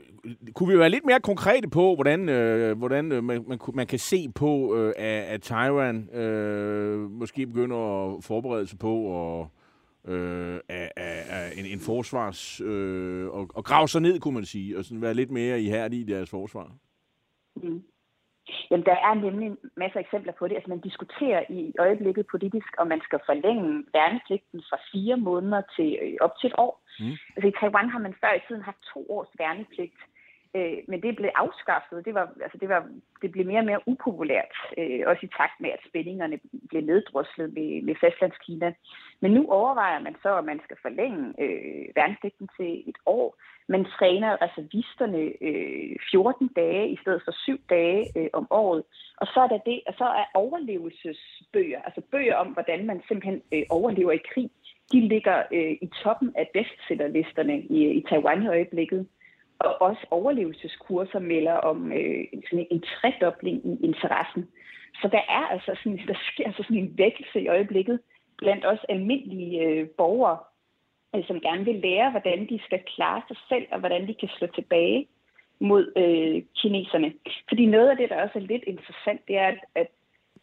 Kunne 0.55 0.73
vi 0.73 0.79
være 0.79 0.91
lidt 0.91 1.05
mere 1.05 1.21
konkrete 1.21 1.69
på, 1.69 1.95
hvordan, 1.95 2.29
øh, 2.29 2.79
hvordan 2.79 3.13
øh, 3.13 3.25
man, 3.25 3.45
man, 3.49 3.59
man 3.75 3.87
kan 3.87 3.99
se 3.99 4.29
på, 4.35 4.77
øh, 4.77 4.93
at, 4.97 5.23
at 5.35 5.43
Taiwan 5.43 6.09
øh, 6.15 6.99
måske 7.11 7.47
begynder 7.47 7.77
at 7.77 8.25
forberede 8.25 8.67
sig 8.67 8.79
på 8.79 8.95
at 9.41 9.47
øh, 10.09 10.61
af, 10.69 10.93
af, 10.97 11.25
af 11.29 11.53
en, 11.59 11.67
en 11.67 11.81
forsvars... 11.81 12.61
Øh, 12.61 13.29
og, 13.29 13.51
og 13.55 13.65
grave 13.65 13.89
sig 13.89 14.01
ned, 14.03 14.21
kunne 14.21 14.35
man 14.35 14.45
sige, 14.45 14.79
og 14.79 14.85
sådan 14.85 15.03
være 15.03 15.15
lidt 15.15 15.31
mere 15.31 15.61
ihærdige 15.61 16.03
i 16.03 16.13
deres 16.13 16.31
forsvar? 16.31 16.73
Mm. 17.57 17.83
Jamen, 18.71 18.87
der 18.87 18.97
er 19.09 19.15
nemlig 19.15 19.57
masser 19.77 19.99
af 19.99 20.05
eksempler 20.05 20.33
på 20.39 20.49
det. 20.49 20.55
Altså, 20.55 20.71
man 20.71 20.81
diskuterer 20.81 21.43
i 21.51 21.73
øjeblikket 21.79 22.27
politisk, 22.27 22.71
om 22.79 22.87
man 22.87 23.01
skal 23.05 23.21
forlænge 23.27 23.85
værnepligten 23.95 24.63
fra 24.69 24.79
fire 24.93 25.17
måneder 25.17 25.63
til 25.77 25.99
øh, 26.03 26.17
op 26.21 26.35
til 26.41 26.47
et 26.47 26.55
år. 26.59 26.83
Mm. 27.01 27.17
Altså, 27.35 27.49
i 27.49 27.59
Taiwan 27.61 27.91
har 27.91 27.99
man 27.99 28.15
før 28.21 28.33
i 28.37 28.45
tiden 28.49 28.63
haft 28.63 28.83
to 28.95 29.01
års 29.11 29.33
værnepligt. 29.39 29.99
Øh, 30.57 30.79
men 30.89 31.03
det 31.03 31.17
blev 31.17 31.31
afskaffet. 31.35 32.05
Det, 32.05 32.15
var, 32.15 32.27
altså 32.43 32.59
det, 32.59 32.69
var, 32.69 32.89
det 33.23 33.33
blev 33.33 33.47
mere 33.47 33.59
og 33.59 33.65
mere 33.65 33.89
upopulært, 33.89 34.55
øh, 34.79 35.01
også 35.07 35.27
i 35.27 35.35
takt 35.39 35.57
med, 35.61 35.71
at 35.71 35.85
spændingerne 35.89 36.39
blev 36.69 36.83
neddroslet 36.83 37.53
med, 37.55 37.83
med 37.83 37.95
fastlandskina. 38.01 38.73
Men 39.21 39.31
nu 39.31 39.43
overvejer 39.51 40.01
man 40.01 40.17
så, 40.23 40.37
at 40.39 40.45
man 40.45 40.61
skal 40.65 40.77
forlænge 40.83 41.35
øh, 41.43 41.85
værnepligten 41.97 42.49
til 42.57 42.89
et 42.91 42.99
år. 43.07 43.37
Man 43.69 43.85
træner 43.85 44.43
reservisterne 44.43 45.23
øh, 45.41 45.97
14 46.11 46.49
dage 46.57 46.89
i 46.89 46.97
stedet 47.03 47.23
for 47.25 47.33
7 47.33 47.59
dage 47.71 48.01
øh, 48.19 48.29
om 48.33 48.47
året. 48.51 48.83
Og 49.17 49.27
så 49.27 49.41
er 49.41 49.49
der 49.49 49.59
det, 49.59 49.81
og 49.87 49.95
så 49.99 50.05
er 50.05 50.27
overlevelsesbøger, 50.35 51.83
altså 51.83 52.01
bøger 52.11 52.37
om, 52.37 52.47
hvordan 52.47 52.87
man 52.87 53.03
simpelthen 53.09 53.43
øh, 53.55 53.63
overlever 53.71 54.13
i 54.13 54.27
krig, 54.35 54.51
de 54.93 55.01
ligger 55.01 55.43
øh, 55.53 55.73
i 55.83 55.89
toppen 56.03 56.33
af 56.37 56.51
bestsellerlisterne 56.53 57.61
i, 57.61 57.91
i 57.99 58.05
Taiwan 58.09 58.43
i 58.43 58.49
øjeblikket 58.49 59.07
og 59.65 59.83
også 59.83 60.07
overlevelseskurser 60.11 61.19
melder 61.19 61.53
om 61.53 61.93
øh, 61.93 62.25
sådan 62.51 62.67
en 62.71 62.81
tredobling 62.81 63.67
i 63.67 63.85
interessen. 63.85 64.49
Så 65.01 65.09
der 65.09 65.23
er 65.29 65.45
altså 65.55 65.73
sådan, 65.83 66.01
der 66.09 66.19
sker 66.33 66.47
altså 66.47 66.63
sådan 66.63 66.77
en 66.77 66.99
vækkelse 66.99 67.41
i 67.41 67.49
øjeblikket 67.49 68.01
blandt 68.39 68.67
os 68.67 68.85
almindelige 68.89 69.61
øh, 69.67 69.89
borgere, 69.89 70.39
øh, 71.15 71.27
som 71.27 71.41
gerne 71.41 71.65
vil 71.65 71.75
lære, 71.75 72.11
hvordan 72.11 72.49
de 72.49 72.61
skal 72.67 72.81
klare 72.97 73.23
sig 73.29 73.37
selv, 73.49 73.67
og 73.73 73.79
hvordan 73.79 74.09
de 74.09 74.15
kan 74.15 74.29
slå 74.29 74.47
tilbage 74.47 75.09
mod 75.61 75.85
øh, 75.97 76.43
kineserne. 76.61 77.13
Fordi 77.49 77.67
noget 77.67 77.89
af 77.91 77.97
det, 77.97 78.11
der 78.11 78.23
også 78.23 78.39
er 78.39 78.51
lidt 78.53 78.65
interessant, 78.67 79.21
det 79.29 79.37
er, 79.37 79.47
at, 79.47 79.61
at, 79.75 79.89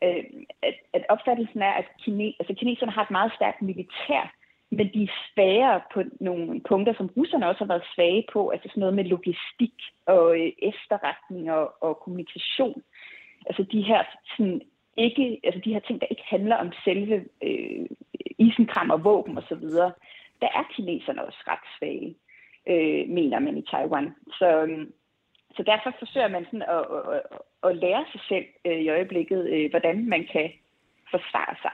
øh, 0.04 0.24
at, 0.62 0.76
at 0.94 1.04
opfattelsen 1.10 1.62
er, 1.62 1.74
at 1.82 1.86
kine, 2.04 2.34
altså, 2.40 2.54
kineserne 2.60 2.92
har 2.92 3.04
et 3.04 3.12
meget 3.12 3.32
stærkt 3.36 3.62
militær, 3.62 4.34
men 4.72 4.94
de 4.94 5.04
er 5.04 5.14
svagere 5.34 5.82
på 5.94 6.04
nogle 6.20 6.62
punkter, 6.70 6.94
som 6.98 7.12
russerne 7.18 7.48
også 7.48 7.60
har 7.60 7.74
været 7.74 7.92
svage 7.96 8.26
på, 8.34 8.50
altså 8.50 8.68
sådan 8.70 8.82
noget 8.82 8.96
med 8.96 9.04
logistik 9.04 9.74
og 10.06 10.40
øh, 10.40 10.52
efterretning 10.62 11.52
og, 11.52 11.84
og 11.84 12.00
kommunikation. 12.04 12.82
Altså 13.46 13.64
de 13.72 13.82
her 13.82 14.04
sådan 14.38 14.62
ikke, 14.98 15.40
altså 15.44 15.62
de 15.66 15.74
her 15.74 15.80
ting, 15.80 16.02
der 16.02 16.08
ikke 16.10 16.24
handler 16.26 16.56
om 16.56 16.72
selve 16.84 17.26
øh, 17.44 17.86
isenkram 18.38 18.90
og 18.90 19.04
våben 19.04 19.38
osv., 19.38 19.68
der 20.42 20.50
er 20.60 20.64
kineserne 20.76 21.26
også 21.26 21.44
ret 21.48 21.66
svage, 21.78 22.16
øh, 22.68 23.10
mener 23.10 23.40
man 23.40 23.58
i 23.58 23.62
Taiwan. 23.72 24.16
Så, 24.40 24.66
øh, 24.66 24.88
så 25.56 25.64
derfor 25.64 25.94
forsøger 26.00 26.28
man 26.28 26.46
sådan 26.46 26.62
at, 26.62 26.86
at, 26.98 27.04
at, 27.16 27.22
at 27.64 27.78
lære 27.78 28.06
sig 28.12 28.22
selv 28.30 28.46
øh, 28.66 28.80
i 28.80 28.90
øjeblikket, 28.90 29.50
øh, 29.50 29.70
hvordan 29.70 30.10
man 30.10 30.28
kan 30.32 30.52
forsvare 31.12 31.56
sig. 31.62 31.72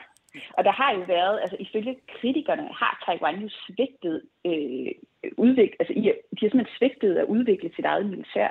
Og 0.58 0.64
der 0.64 0.72
har 0.72 0.92
jo 0.98 1.02
været, 1.08 1.40
altså 1.44 1.58
ifølge 1.60 1.96
kritikerne, 2.16 2.66
har 2.82 2.94
Taiwan 3.06 3.42
jo 3.46 3.50
svigtet, 3.64 4.22
øh, 4.46 4.92
udvik, 5.38 5.72
altså 5.80 5.94
de 5.94 6.04
har 6.42 6.50
simpelthen 6.50 6.76
svigtet 6.78 7.14
at 7.22 7.26
udvikle 7.26 7.70
sit 7.76 7.86
eget 7.86 8.06
militær. 8.06 8.50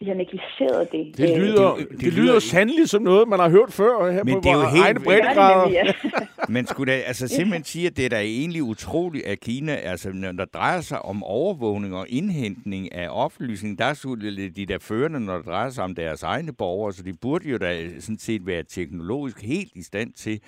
De 0.00 0.04
har 0.06 0.14
negligeret 0.14 0.92
det. 0.92 1.16
Det 1.16 1.38
lyder, 1.38 1.74
øh, 1.74 1.78
det, 1.80 1.90
det, 1.90 2.00
det 2.00 2.12
lyder 2.12 2.38
sandelig 2.38 2.88
som 2.88 3.02
noget, 3.02 3.28
man 3.28 3.38
har 3.38 3.48
hørt 3.48 3.72
før 3.72 4.10
her 4.10 4.24
men 4.24 4.34
på 4.34 4.40
det 4.40 4.50
er 4.50 4.54
jo 4.54 4.68
helt, 4.68 4.84
egne 4.84 5.00
breddegrader. 5.00 5.70
Ja. 5.70 5.82
Men 6.54 6.66
skulle 6.66 6.92
da 6.92 6.98
altså 6.98 7.28
simpelthen 7.28 7.64
sige, 7.64 7.86
at 7.86 7.96
det 7.96 8.04
er 8.04 8.08
da 8.08 8.20
egentlig 8.20 8.62
utroligt, 8.62 9.26
at 9.26 9.40
Kina, 9.40 9.72
altså 9.74 10.12
når 10.12 10.32
der 10.32 10.44
drejer 10.44 10.80
sig 10.80 11.02
om 11.02 11.24
overvågning 11.24 11.96
og 11.96 12.06
indhentning 12.08 12.94
af 12.94 13.08
oplysning, 13.10 13.78
der 13.78 13.84
er 13.84 14.50
de 14.56 14.66
der 14.66 14.78
førende, 14.78 15.20
når 15.20 15.36
det 15.36 15.46
drejer 15.46 15.70
sig 15.70 15.84
om 15.84 15.94
deres 15.94 16.22
egne 16.22 16.52
borgere, 16.52 16.92
så 16.92 17.02
de 17.02 17.12
burde 17.22 17.48
jo 17.48 17.58
da 17.58 18.00
sådan 18.00 18.18
set 18.18 18.46
være 18.46 18.62
teknologisk 18.62 19.42
helt 19.42 19.72
i 19.74 19.82
stand 19.82 20.12
til 20.12 20.40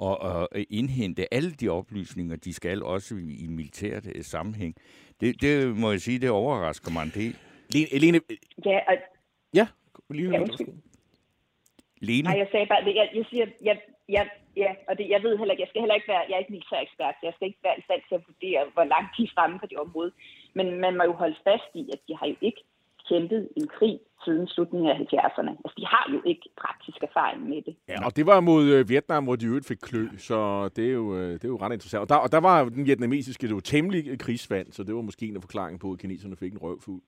og, 0.00 0.18
og 0.18 0.48
indhente 0.70 1.34
alle 1.34 1.50
de 1.50 1.68
oplysninger, 1.68 2.36
de 2.36 2.52
skal 2.54 2.82
også 2.82 3.14
i, 3.14 3.44
i 3.44 3.46
militært 3.46 4.06
øh, 4.14 4.22
sammenhæng. 4.22 4.74
Det, 5.20 5.42
det 5.42 5.76
må 5.76 5.90
jeg 5.90 6.00
sige, 6.00 6.18
det 6.18 6.30
overrasker 6.30 6.90
mig 6.92 7.02
en 7.02 7.12
del. 7.14 7.36
Lene, 7.74 7.98
Lene, 7.98 8.20
Ja, 8.64 8.78
og 8.88 8.94
ja, 9.54 9.66
Lene, 10.10 10.36
Ja. 10.38 10.44
Lene? 12.08 12.28
Nej, 12.28 12.38
jeg 12.38 12.48
sagde 12.52 12.66
bare, 12.66 12.84
det. 12.84 12.94
jeg, 13.00 13.08
jeg 13.14 13.24
siger, 13.30 13.46
jeg, 13.68 13.76
jeg, 14.08 14.24
ja, 14.56 14.70
og 14.88 14.98
det, 14.98 15.08
jeg 15.14 15.22
ved 15.22 15.38
heller 15.38 15.52
ikke, 15.52 15.62
jeg 15.62 15.68
skal 15.68 15.82
heller 15.82 15.94
ikke 15.98 16.08
være, 16.14 16.24
jeg 16.28 16.34
er 16.34 16.42
ikke 16.44 16.52
militær 16.56 16.80
ekspert, 16.86 17.14
så 17.20 17.24
jeg 17.28 17.34
skal 17.36 17.46
ikke 17.48 17.64
være 17.68 17.78
i 17.78 17.86
stand 17.88 18.02
til 18.08 18.14
at 18.18 18.24
vurdere, 18.30 18.62
hvor 18.74 18.84
langt 18.94 19.10
de 19.16 19.22
er 19.22 19.32
fremme 19.34 19.56
på 19.58 19.66
det 19.70 19.78
område. 19.84 20.10
Men 20.58 20.66
man 20.84 20.96
må 20.98 21.02
jo 21.10 21.12
holde 21.22 21.38
fast 21.48 21.70
i, 21.74 21.82
at 21.94 22.00
de 22.08 22.12
har 22.20 22.26
jo 22.32 22.36
ikke 22.48 22.62
kæmpet 23.08 23.42
en 23.56 23.66
krig 23.76 23.96
siden 24.24 24.46
slutningen 24.48 24.90
af 24.90 24.94
70'erne. 24.94 25.50
Altså, 25.64 25.74
de 25.78 25.86
har 25.86 26.04
jo 26.12 26.22
ikke 26.26 26.48
praktisk 26.60 26.98
erfaring 27.02 27.48
med 27.48 27.62
det. 27.62 27.74
Ja, 27.88 28.06
og 28.06 28.16
det 28.16 28.26
var 28.26 28.40
mod 28.40 28.64
øh, 28.64 28.88
Vietnam, 28.88 29.24
hvor 29.24 29.36
de 29.36 29.46
jo 29.46 29.60
fik 29.68 29.78
klø, 29.82 30.08
så 30.18 30.68
det 30.68 30.86
er 30.88 30.92
jo, 30.92 31.16
øh, 31.16 31.32
det 31.32 31.44
er 31.44 31.48
jo 31.48 31.58
ret 31.62 31.72
interessant. 31.72 32.00
Og 32.00 32.08
der, 32.08 32.14
og 32.14 32.32
der 32.32 32.40
var 32.40 32.64
den 32.64 32.86
vietnamesiske, 32.86 33.46
det 33.46 33.54
var 33.54 33.60
temmelig 33.60 34.08
øh, 34.08 34.18
krigsvand, 34.18 34.72
så 34.72 34.82
det 34.82 34.94
var 34.94 35.02
måske 35.02 35.26
en 35.26 35.42
forklaring 35.42 35.80
på, 35.80 35.92
at 35.92 35.98
kineserne 35.98 36.36
fik 36.36 36.52
en 36.52 36.58
røvfugl. 36.58 37.00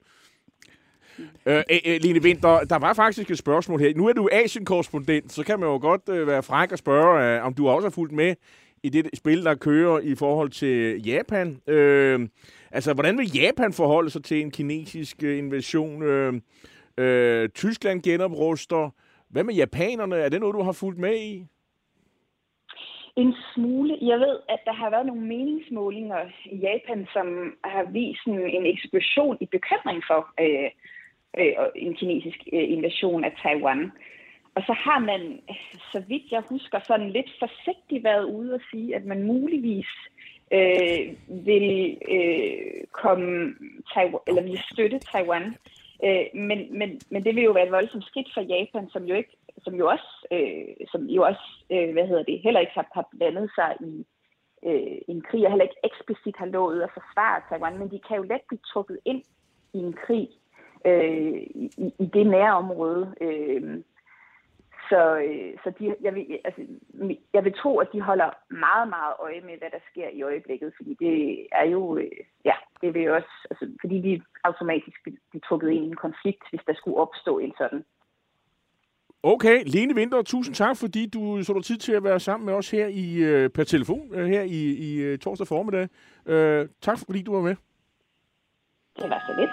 Øh, 1.46 1.62
øh, 1.70 1.78
øh, 1.86 2.00
Lene 2.02 2.20
Winter, 2.20 2.60
der 2.60 2.78
var 2.78 2.92
faktisk 2.92 3.30
et 3.30 3.38
spørgsmål 3.38 3.80
her. 3.80 3.94
Nu 3.96 4.08
er 4.08 4.12
du 4.12 4.28
Asien-korrespondent, 4.32 5.32
så 5.32 5.44
kan 5.44 5.60
man 5.60 5.68
jo 5.68 5.78
godt 5.78 6.08
øh, 6.08 6.26
være 6.26 6.42
fræk 6.42 6.72
og 6.72 6.78
spørge, 6.78 7.36
øh, 7.36 7.46
om 7.46 7.54
du 7.54 7.68
også 7.68 7.86
har 7.86 7.90
fulgt 7.90 8.12
med 8.12 8.34
i 8.82 8.88
det 8.88 9.10
spil, 9.14 9.44
der 9.44 9.54
kører 9.54 9.98
i 9.98 10.14
forhold 10.14 10.50
til 10.50 11.02
Japan. 11.06 11.60
Øh, 11.66 12.28
altså, 12.70 12.94
hvordan 12.94 13.18
vil 13.18 13.30
Japan 13.34 13.72
forholde 13.72 14.10
sig 14.10 14.24
til 14.24 14.40
en 14.40 14.50
kinesisk 14.50 15.22
øh, 15.22 15.38
invasion? 15.38 16.02
Øh, 16.02 16.32
øh, 16.98 17.48
Tyskland 17.48 18.02
genopruster. 18.02 18.90
Hvad 19.28 19.44
med 19.44 19.54
japanerne? 19.54 20.16
Er 20.16 20.28
det 20.28 20.40
noget, 20.40 20.54
du 20.54 20.62
har 20.62 20.72
fulgt 20.72 20.98
med 20.98 21.16
i? 21.16 21.46
En 23.16 23.34
smule. 23.54 23.98
Jeg 24.00 24.18
ved, 24.18 24.38
at 24.48 24.60
der 24.64 24.72
har 24.72 24.90
været 24.90 25.06
nogle 25.06 25.22
meningsmålinger 25.22 26.20
i 26.44 26.56
Japan, 26.56 27.06
som 27.12 27.56
har 27.64 27.84
vist 27.90 28.26
en, 28.26 28.40
en 28.40 28.66
eksplosion 28.66 29.36
i 29.40 29.46
bekymring 29.46 30.02
for 30.06 30.20
øh, 30.40 30.70
øh, 31.38 31.52
en 31.76 31.94
kinesisk 31.94 32.38
øh, 32.52 32.70
invasion 32.72 33.24
af 33.24 33.32
Taiwan. 33.42 33.92
Og 34.54 34.62
så 34.66 34.72
har 34.72 34.98
man, 34.98 35.40
så 35.92 36.02
vidt 36.08 36.30
jeg 36.30 36.42
husker, 36.48 36.80
sådan 36.86 37.10
lidt 37.10 37.30
forsigtigt 37.38 38.04
været 38.04 38.24
ude 38.24 38.54
og 38.54 38.60
sige, 38.70 38.96
at 38.96 39.04
man 39.04 39.22
muligvis 39.22 39.88
øh, 40.52 41.14
vil 41.28 41.98
øh, 42.08 42.84
komme 42.92 43.54
Taiwan, 43.94 44.20
eller 44.26 44.42
vil 44.42 44.60
støtte 44.72 44.98
Taiwan. 44.98 45.56
Øh, 46.04 46.26
men, 46.34 46.78
men, 46.78 47.00
men 47.10 47.24
det 47.24 47.34
vil 47.34 47.44
jo 47.44 47.52
være 47.52 47.66
et 47.66 47.72
voldsomt 47.72 48.04
skridt 48.04 48.28
for 48.34 48.40
Japan, 48.40 48.90
som 48.90 49.04
jo 49.04 49.14
ikke, 49.14 49.36
som 49.64 49.74
jo 49.74 49.88
også, 49.88 50.26
øh, 50.32 50.86
som 50.92 51.02
jo 51.06 51.22
også, 51.22 51.46
øh, 51.72 51.92
hvad 51.92 52.06
hedder 52.06 52.22
det, 52.22 52.40
heller 52.40 52.60
ikke 52.60 52.72
har, 52.74 52.86
har 52.94 53.08
blandet 53.10 53.50
sig 53.54 53.76
i 53.80 54.06
øh, 54.66 54.98
en 55.08 55.20
krig, 55.22 55.44
og 55.44 55.50
heller 55.50 55.68
ikke 55.68 55.84
eksplicit 55.84 56.36
har 56.36 56.46
lovet 56.46 56.82
at 56.82 56.94
forsvare 56.94 57.42
Taiwan, 57.48 57.78
men 57.78 57.90
de 57.90 58.00
kan 58.08 58.16
jo 58.16 58.22
let 58.22 58.40
blive 58.48 58.60
trukket 58.72 58.98
ind 59.04 59.22
i 59.74 59.78
en 59.78 59.92
krig 59.92 60.28
øh, 60.84 61.42
i, 61.54 61.70
i 61.98 62.06
det 62.14 62.26
nære 62.26 62.54
område. 62.56 63.14
Øh, 63.20 63.82
så, 64.88 65.16
øh, 65.16 65.52
så 65.64 65.72
de, 65.78 65.96
jeg, 66.00 66.14
vil, 66.14 66.40
altså, 66.44 66.62
jeg 67.34 67.44
vil 67.44 67.54
tro, 67.62 67.78
at 67.78 67.92
de 67.92 68.00
holder 68.00 68.30
meget, 68.48 68.88
meget 68.88 69.14
øje 69.18 69.40
med, 69.40 69.58
hvad 69.58 69.70
der 69.70 69.82
sker 69.90 70.08
i 70.08 70.22
øjeblikket, 70.22 70.72
fordi 70.76 70.96
det 71.00 71.46
er 71.52 71.64
jo, 71.64 71.96
øh, 71.96 72.20
ja, 72.44 72.54
det 72.82 72.94
vil 72.94 73.10
også, 73.10 73.34
altså, 73.50 73.64
fordi 73.80 73.96
de 74.06 74.22
automatisk 74.44 74.96
bliver 75.04 75.44
trukket 75.48 75.70
ind 75.70 75.84
i 75.84 75.88
en 75.88 75.96
konflikt, 76.06 76.44
hvis 76.50 76.60
der 76.66 76.74
skulle 76.74 76.96
opstå 76.96 77.38
en 77.38 77.54
sådan. 77.58 77.84
Okay, 79.22 79.62
Lene 79.66 79.94
Vinter, 79.94 80.22
tusind 80.22 80.54
tak, 80.54 80.76
fordi 80.76 81.06
du 81.06 81.42
så 81.42 81.52
dig 81.52 81.64
tid 81.64 81.78
til 81.78 81.92
at 81.92 82.04
være 82.04 82.20
sammen 82.20 82.46
med 82.46 82.54
os 82.54 82.70
her 82.70 82.86
i 82.86 83.14
øh, 83.16 83.50
per 83.50 83.64
telefon 83.64 84.14
øh, 84.14 84.26
her 84.26 84.42
i, 84.42 84.60
i 84.86 85.00
øh, 85.00 85.18
torsdag 85.18 85.46
formiddag. 85.46 85.88
Øh, 86.26 86.68
tak, 86.80 86.98
fordi 87.06 87.22
du 87.22 87.34
var 87.34 87.40
med. 87.40 87.56
Det 88.96 89.10
var 89.10 89.24
så 89.26 89.34
lidt. 89.40 89.50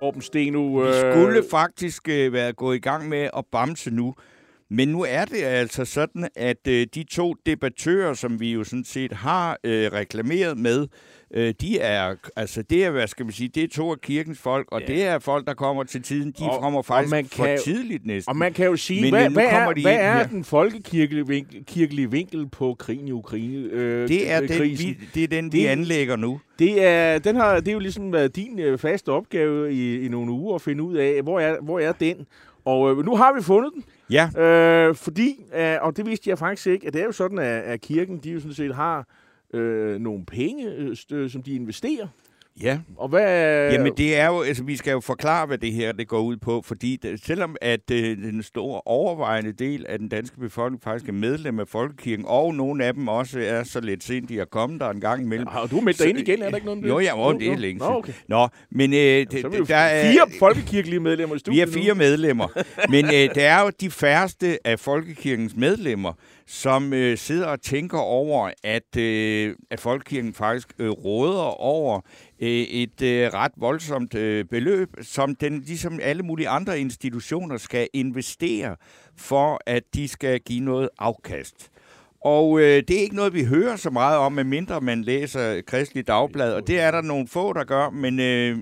Orben 0.00 0.22
Steno. 0.22 0.62
Vi 0.62 0.92
skulle 0.92 1.42
faktisk 1.50 2.08
øh, 2.08 2.32
være 2.32 2.52
gået 2.52 2.76
i 2.76 2.80
gang 2.80 3.08
med 3.08 3.30
at 3.36 3.44
bamse 3.52 3.90
nu. 3.90 4.14
Men 4.70 4.88
nu 4.88 5.04
er 5.08 5.24
det 5.24 5.42
altså 5.42 5.84
sådan, 5.84 6.28
at 6.36 6.66
øh, 6.68 6.86
de 6.94 7.02
to 7.10 7.34
debattører, 7.46 8.14
som 8.14 8.40
vi 8.40 8.52
jo 8.52 8.64
sådan 8.64 8.84
set 8.84 9.12
har 9.12 9.58
øh, 9.64 9.92
reklameret 9.92 10.58
med, 10.58 10.86
øh, 11.34 11.54
de 11.60 11.78
er, 11.78 12.14
altså 12.36 12.62
det 12.62 12.84
er, 12.84 12.90
hvad 12.90 13.06
skal 13.06 13.26
man 13.26 13.32
sige, 13.32 13.48
det 13.54 13.62
er 13.64 13.68
to 13.68 13.90
af 13.90 14.00
kirkens 14.00 14.38
folk, 14.38 14.68
og 14.72 14.80
ja. 14.80 14.86
det 14.86 15.02
er 15.04 15.18
folk, 15.18 15.46
der 15.46 15.54
kommer 15.54 15.84
til 15.84 16.02
tiden, 16.02 16.34
de 16.38 16.44
Og- 16.44 16.60
kommer 16.60 16.78
og 16.78 16.84
faktisk 16.84 17.10
man 17.10 17.24
for 17.26 17.44
kan- 17.44 17.58
tidligt 17.64 18.06
næsten. 18.06 18.30
Og 18.30 18.36
man 18.36 18.52
kan 18.52 18.66
jo 18.66 18.76
sige, 18.76 19.00
Men, 19.02 19.10
hvad, 19.10 19.24
nu 19.30 19.32
hvad, 19.34 19.50
kommer 19.50 19.70
er, 19.70 19.74
de 19.74 19.82
hvad 19.82 19.92
ind 19.92 20.00
er 20.02 20.26
den 20.26 20.44
folkekirkelige 20.44 21.26
vinkel, 21.26 21.64
kirkelige 21.64 22.10
vinkel 22.10 22.48
på 22.48 22.74
krigen 22.78 23.08
i 23.08 23.12
Ukraine? 23.12 23.68
Øh, 23.72 24.08
det 24.08 24.30
er, 24.30 24.42
øh, 24.42 24.48
den, 24.48 24.60
vi, 24.62 24.96
det 25.14 25.22
er 25.24 25.28
den, 25.28 25.52
vi 25.52 25.58
Det- 25.62 25.66
anlægger 25.68 26.16
nu. 26.16 26.40
Det 26.58 26.84
er, 26.84 27.18
den 27.18 27.36
har, 27.36 27.60
det 27.60 27.68
er 27.68 27.72
jo 27.72 27.78
ligesom 27.78 28.12
været 28.12 28.36
din 28.36 28.58
øh, 28.58 28.78
faste 28.78 29.08
opgave 29.08 29.72
i, 29.72 30.00
i 30.04 30.08
nogle 30.08 30.32
uger 30.32 30.54
at 30.54 30.62
finde 30.62 30.82
ud 30.82 30.96
af, 30.96 31.22
hvor 31.22 31.40
er, 31.40 31.56
hvor 31.62 31.78
er 31.80 31.92
den? 31.92 32.16
Og 32.68 32.90
øh, 32.90 33.04
nu 33.04 33.16
har 33.16 33.34
vi 33.34 33.42
fundet 33.42 33.72
den, 33.74 33.84
Ja, 34.10 34.30
øh, 34.42 34.94
fordi, 34.94 35.44
øh, 35.54 35.76
og 35.80 35.96
det 35.96 36.06
vidste 36.06 36.30
jeg 36.30 36.38
faktisk 36.38 36.66
ikke, 36.66 36.86
at 36.86 36.92
det 36.92 37.00
er 37.00 37.04
jo 37.04 37.12
sådan, 37.12 37.38
at, 37.38 37.62
at 37.62 37.80
kirken, 37.80 38.18
de 38.18 38.30
jo 38.30 38.40
sådan 38.40 38.54
set 38.54 38.74
har 38.74 39.06
øh, 39.54 40.00
nogle 40.00 40.24
penge, 40.24 40.70
øh, 41.12 41.30
som 41.30 41.42
de 41.42 41.54
investerer. 41.54 42.06
Ja. 42.62 42.78
Og 42.96 43.08
hvad... 43.08 43.72
Jamen 43.72 43.92
det 43.96 44.16
er 44.16 44.26
jo, 44.26 44.42
altså 44.42 44.62
vi 44.64 44.76
skal 44.76 44.90
jo 44.90 45.00
forklare, 45.00 45.46
hvad 45.46 45.58
det 45.58 45.72
her 45.72 45.92
det 45.92 46.08
går 46.08 46.20
ud 46.20 46.36
på, 46.36 46.62
fordi 46.64 46.96
det, 47.02 47.24
selvom 47.24 47.56
at 47.60 47.90
øh, 47.92 48.16
den 48.16 48.42
store 48.42 48.80
overvejende 48.86 49.52
del 49.52 49.86
af 49.88 49.98
den 49.98 50.08
danske 50.08 50.40
befolkning 50.40 50.82
faktisk 50.82 51.08
er 51.08 51.12
medlem 51.12 51.60
af 51.60 51.68
Folkekirken, 51.68 52.24
og 52.28 52.54
nogle 52.54 52.84
af 52.84 52.94
dem 52.94 53.08
også 53.08 53.40
er 53.40 53.64
så 53.64 53.80
lidt 53.80 54.04
sent, 54.04 54.28
de 54.28 54.40
er 54.40 54.44
kommet 54.44 54.80
der 54.80 54.90
en 54.90 55.00
gang 55.00 55.22
imellem. 55.22 55.46
Har 55.46 55.66
du 55.66 55.80
meldt 55.80 55.98
dig 55.98 56.08
ind 56.08 56.18
igen? 56.18 56.42
Er 56.42 56.48
der 56.48 56.56
ikke 56.56 56.66
noget 56.66 56.78
om 56.78 56.82
det? 56.82 56.88
Jo, 56.88 56.98
ja, 56.98 57.30
jo, 57.30 57.38
det 57.38 57.48
er 57.48 57.56
længe 57.56 57.78
Nå, 57.78 57.94
okay. 57.94 58.12
Nå, 58.28 58.48
men 58.70 58.92
øh, 58.92 58.98
det, 58.98 59.32
Så 59.32 59.46
er 59.46 59.50
vi 59.50 59.56
jo 59.56 59.64
der 59.64 59.76
er, 59.76 60.12
fire 60.12 60.26
folkekirkelige 60.38 61.00
medlemmer 61.00 61.34
i 61.34 61.36
vi 61.36 61.40
studiet 61.40 61.62
er 61.62 61.72
fire 61.72 61.94
medlemmer, 61.94 62.48
men 62.88 63.04
øh, 63.04 63.12
det 63.12 63.44
er 63.44 63.62
jo 63.62 63.70
de 63.80 63.90
færreste 63.90 64.66
af 64.66 64.80
Folkekirkens 64.80 65.56
medlemmer, 65.56 66.12
som 66.46 66.92
øh, 66.92 67.18
sidder 67.18 67.46
og 67.46 67.62
tænker 67.62 67.98
over, 67.98 68.50
at, 68.64 68.96
øh, 68.96 69.54
at 69.70 69.80
Folkekirken 69.80 70.34
faktisk 70.34 70.68
øh, 70.78 70.90
råder 70.90 71.60
over 71.60 72.00
et 72.40 73.02
øh, 73.02 73.34
ret 73.34 73.52
voldsomt 73.56 74.14
øh, 74.14 74.44
beløb, 74.44 74.88
som 75.02 75.34
den 75.34 75.60
ligesom 75.60 75.98
alle 76.02 76.22
mulige 76.22 76.48
andre 76.48 76.80
institutioner 76.80 77.56
skal 77.56 77.88
investere 77.92 78.76
for, 79.16 79.60
at 79.66 79.82
de 79.94 80.08
skal 80.08 80.40
give 80.40 80.60
noget 80.60 80.88
afkast. 80.98 81.68
Og 82.20 82.60
øh, 82.60 82.82
det 82.88 82.90
er 82.90 83.00
ikke 83.00 83.16
noget, 83.16 83.34
vi 83.34 83.44
hører 83.44 83.76
så 83.76 83.90
meget 83.90 84.18
om, 84.18 84.32
medmindre 84.32 84.80
man 84.80 85.02
læser 85.02 85.60
Kristelig 85.66 86.06
Dagblad, 86.06 86.52
og 86.54 86.66
det 86.66 86.80
er 86.80 86.90
der 86.90 87.00
nogle 87.02 87.28
få, 87.28 87.52
der 87.52 87.64
gør, 87.64 87.90
men 87.90 88.20
øh, 88.20 88.58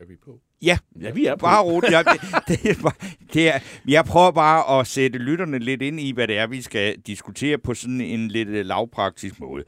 Er 0.00 0.04
vi 0.08 0.16
på? 0.24 0.40
ja, 0.62 0.78
Ja, 1.00 1.10
vi 1.10 1.26
er 1.26 1.36
på. 1.36 1.40
bare 1.46 1.62
roligt. 1.62 1.92
Jeg, 1.92 2.04
det, 2.04 2.20
det, 2.62 2.70
er 2.70 2.82
bare- 2.82 3.08
det 3.32 3.48
er, 3.54 3.58
jeg 3.88 4.04
prøver 4.04 4.30
bare 4.30 4.80
at 4.80 4.86
sætte 4.86 5.18
lytterne 5.18 5.58
lidt 5.58 5.82
ind 5.82 6.00
i, 6.00 6.12
hvad 6.12 6.28
det 6.28 6.38
er, 6.38 6.46
vi 6.46 6.62
skal 6.62 6.96
diskutere 7.06 7.58
på 7.58 7.74
sådan 7.74 8.00
en 8.00 8.28
lidt 8.28 8.48
øh, 8.48 8.66
lavpraktisk 8.66 9.40
måde. 9.40 9.64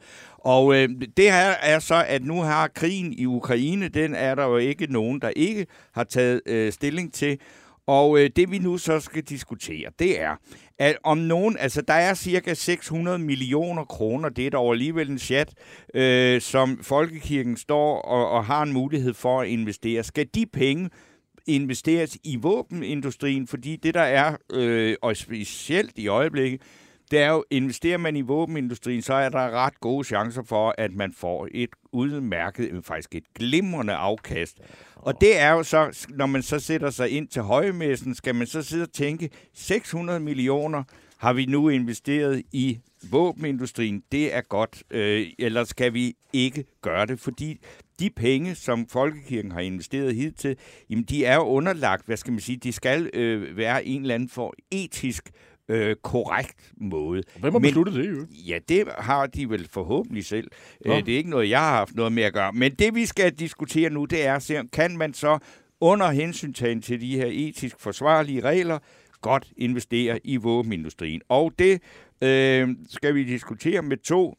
Og 0.47 0.75
øh, 0.75 0.89
det 1.17 1.25
her 1.31 1.53
er 1.61 1.79
så, 1.79 2.05
at 2.07 2.25
nu 2.25 2.41
har 2.41 2.67
krigen 2.67 3.13
i 3.13 3.25
Ukraine, 3.25 3.87
den 3.87 4.15
er 4.15 4.35
der 4.35 4.45
jo 4.45 4.57
ikke 4.57 4.87
nogen, 4.89 5.21
der 5.21 5.29
ikke 5.29 5.65
har 5.93 6.03
taget 6.03 6.41
øh, 6.45 6.71
stilling 6.71 7.13
til. 7.13 7.39
Og 7.87 8.19
øh, 8.19 8.29
det 8.35 8.51
vi 8.51 8.59
nu 8.59 8.77
så 8.77 8.99
skal 8.99 9.23
diskutere, 9.23 9.91
det 9.99 10.21
er, 10.21 10.35
at 10.79 10.97
om 11.03 11.17
nogen, 11.17 11.57
altså 11.59 11.81
der 11.81 11.93
er 11.93 12.13
cirka 12.13 12.53
600 12.53 13.19
millioner 13.19 13.83
kroner, 13.83 14.29
det 14.29 14.45
er 14.45 14.49
dog 14.49 14.71
alligevel 14.71 15.09
en 15.09 15.19
chat, 15.19 15.53
øh, 15.93 16.41
som 16.41 16.79
Folkekirken 16.83 17.57
står 17.57 18.01
og, 18.01 18.29
og 18.29 18.45
har 18.45 18.63
en 18.63 18.73
mulighed 18.73 19.13
for 19.13 19.41
at 19.41 19.47
investere. 19.47 20.03
Skal 20.03 20.27
de 20.35 20.45
penge 20.45 20.89
investeres 21.47 22.17
i 22.23 22.35
våbenindustrien, 22.35 23.47
fordi 23.47 23.75
det 23.75 23.93
der 23.93 24.01
er, 24.01 24.35
øh, 24.53 24.95
og 25.01 25.17
specielt 25.17 25.97
i 25.97 26.07
øjeblikket, 26.07 26.61
det 27.11 27.19
er 27.19 27.31
jo, 27.31 27.43
investerer 27.49 27.97
man 27.97 28.15
i 28.15 28.21
våbenindustrien, 28.21 29.01
så 29.01 29.13
er 29.13 29.29
der 29.29 29.49
ret 29.51 29.79
gode 29.79 30.03
chancer 30.03 30.43
for, 30.43 30.75
at 30.77 30.93
man 30.93 31.13
får 31.13 31.47
et 31.51 31.69
udmærket, 31.91 32.69
øh, 32.71 32.83
faktisk 32.83 33.15
et 33.15 33.23
glimrende 33.35 33.93
afkast. 33.93 34.57
Og 34.95 35.21
det 35.21 35.39
er 35.39 35.51
jo 35.51 35.63
så, 35.63 36.07
når 36.09 36.25
man 36.25 36.41
så 36.41 36.59
sætter 36.59 36.89
sig 36.89 37.09
ind 37.09 37.27
til 37.27 37.41
højmessen, 37.41 38.15
skal 38.15 38.35
man 38.35 38.47
så 38.47 38.61
sidde 38.61 38.83
og 38.83 38.93
tænke, 38.93 39.29
600 39.53 40.19
millioner 40.19 40.83
har 41.17 41.33
vi 41.33 41.45
nu 41.45 41.69
investeret 41.69 42.43
i 42.51 42.79
våbenindustrien. 43.11 44.03
Det 44.11 44.35
er 44.35 44.41
godt, 44.41 44.83
øh, 44.91 45.27
eller 45.39 45.63
skal 45.63 45.93
vi 45.93 46.15
ikke 46.33 46.65
gøre 46.81 47.05
det? 47.05 47.19
Fordi 47.19 47.61
de 47.99 48.09
penge, 48.09 48.55
som 48.55 48.87
Folkekirken 48.87 49.51
har 49.51 49.59
investeret 49.59 50.15
hidtil, 50.15 50.55
jamen 50.89 51.03
de 51.03 51.25
er 51.25 51.35
jo 51.35 51.41
underlagt, 51.41 52.05
hvad 52.05 52.17
skal 52.17 52.33
man 52.33 52.41
sige, 52.41 52.57
de 52.57 52.71
skal 52.71 53.09
øh, 53.13 53.57
være 53.57 53.85
en 53.85 54.01
eller 54.01 54.15
anden 54.15 54.29
for 54.29 54.53
etisk 54.71 55.31
øh, 55.69 55.95
korrekt 55.95 56.71
måde. 56.77 57.23
Hvem 57.39 57.43
har 57.53 57.59
Men- 57.59 57.61
besluttet 57.61 57.95
det, 57.95 58.09
jo? 58.11 58.25
Ja, 58.47 58.59
det 58.69 58.83
har 58.97 59.27
de 59.27 59.49
vel 59.49 59.67
forhåbentlig 59.71 60.25
selv. 60.25 60.51
Nå. 60.85 60.93
Øh, 60.93 61.05
Det 61.05 61.13
er 61.13 61.17
ikke 61.17 61.29
noget, 61.29 61.49
jeg 61.49 61.59
har 61.59 61.75
haft 61.75 61.95
noget 61.95 62.11
med 62.11 62.23
at 62.23 62.33
gøre. 62.33 62.53
Men 62.53 62.71
det, 62.75 62.95
vi 62.95 63.05
skal 63.05 63.31
diskutere 63.31 63.89
nu, 63.89 64.05
det 64.05 64.25
er, 64.25 64.63
kan 64.73 64.97
man 64.97 65.13
så 65.13 65.39
under 65.81 66.11
hensyntagen 66.11 66.81
til 66.81 67.01
de 67.01 67.15
her 67.17 67.27
etisk 67.31 67.75
forsvarlige 67.79 68.41
regler, 68.41 68.79
godt 69.21 69.47
investere 69.57 70.19
i 70.23 70.35
våbenindustrien. 70.37 71.21
Og 71.29 71.53
det 71.59 71.81
øh, 72.21 72.69
skal 72.89 73.15
vi 73.15 73.23
diskutere 73.23 73.81
med 73.81 73.97
to 73.97 74.37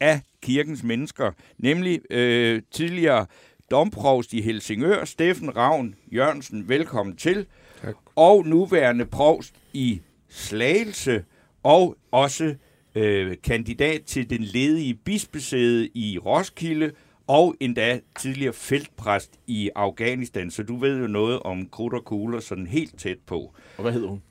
af 0.00 0.20
kirkens 0.42 0.82
mennesker, 0.82 1.32
nemlig 1.58 2.00
øh, 2.12 2.62
tidligere 2.70 3.26
domprovst 3.70 4.32
i 4.32 4.40
Helsingør, 4.40 5.04
Steffen 5.04 5.56
Ravn 5.56 5.94
Jørgensen. 6.12 6.68
Velkommen 6.68 7.16
til. 7.16 7.46
Tak. 7.82 7.94
Og 8.16 8.46
nuværende 8.46 9.06
provst 9.06 9.54
i 9.72 10.00
Slagelse, 10.28 11.24
og 11.62 11.96
også 12.10 12.54
øh, 12.94 13.36
kandidat 13.44 14.02
til 14.02 14.30
den 14.30 14.42
ledige 14.42 14.94
bispesæde 14.94 15.88
i 15.94 16.18
Roskilde, 16.18 16.92
og 17.26 17.54
endda 17.60 18.00
tidligere 18.18 18.52
feltpræst 18.52 19.30
i 19.46 19.70
Afghanistan, 19.74 20.50
så 20.50 20.62
du 20.62 20.76
ved 20.76 21.00
jo 21.00 21.06
noget 21.06 21.40
om 21.40 21.68
krudt 21.68 21.94
og 21.94 22.04
kugler 22.04 22.40
sådan 22.40 22.66
helt 22.66 22.98
tæt 22.98 23.18
på. 23.26 23.54
Og 23.76 23.82
hvad 23.82 23.92
hedder 23.92 24.08
hun? 24.08 24.22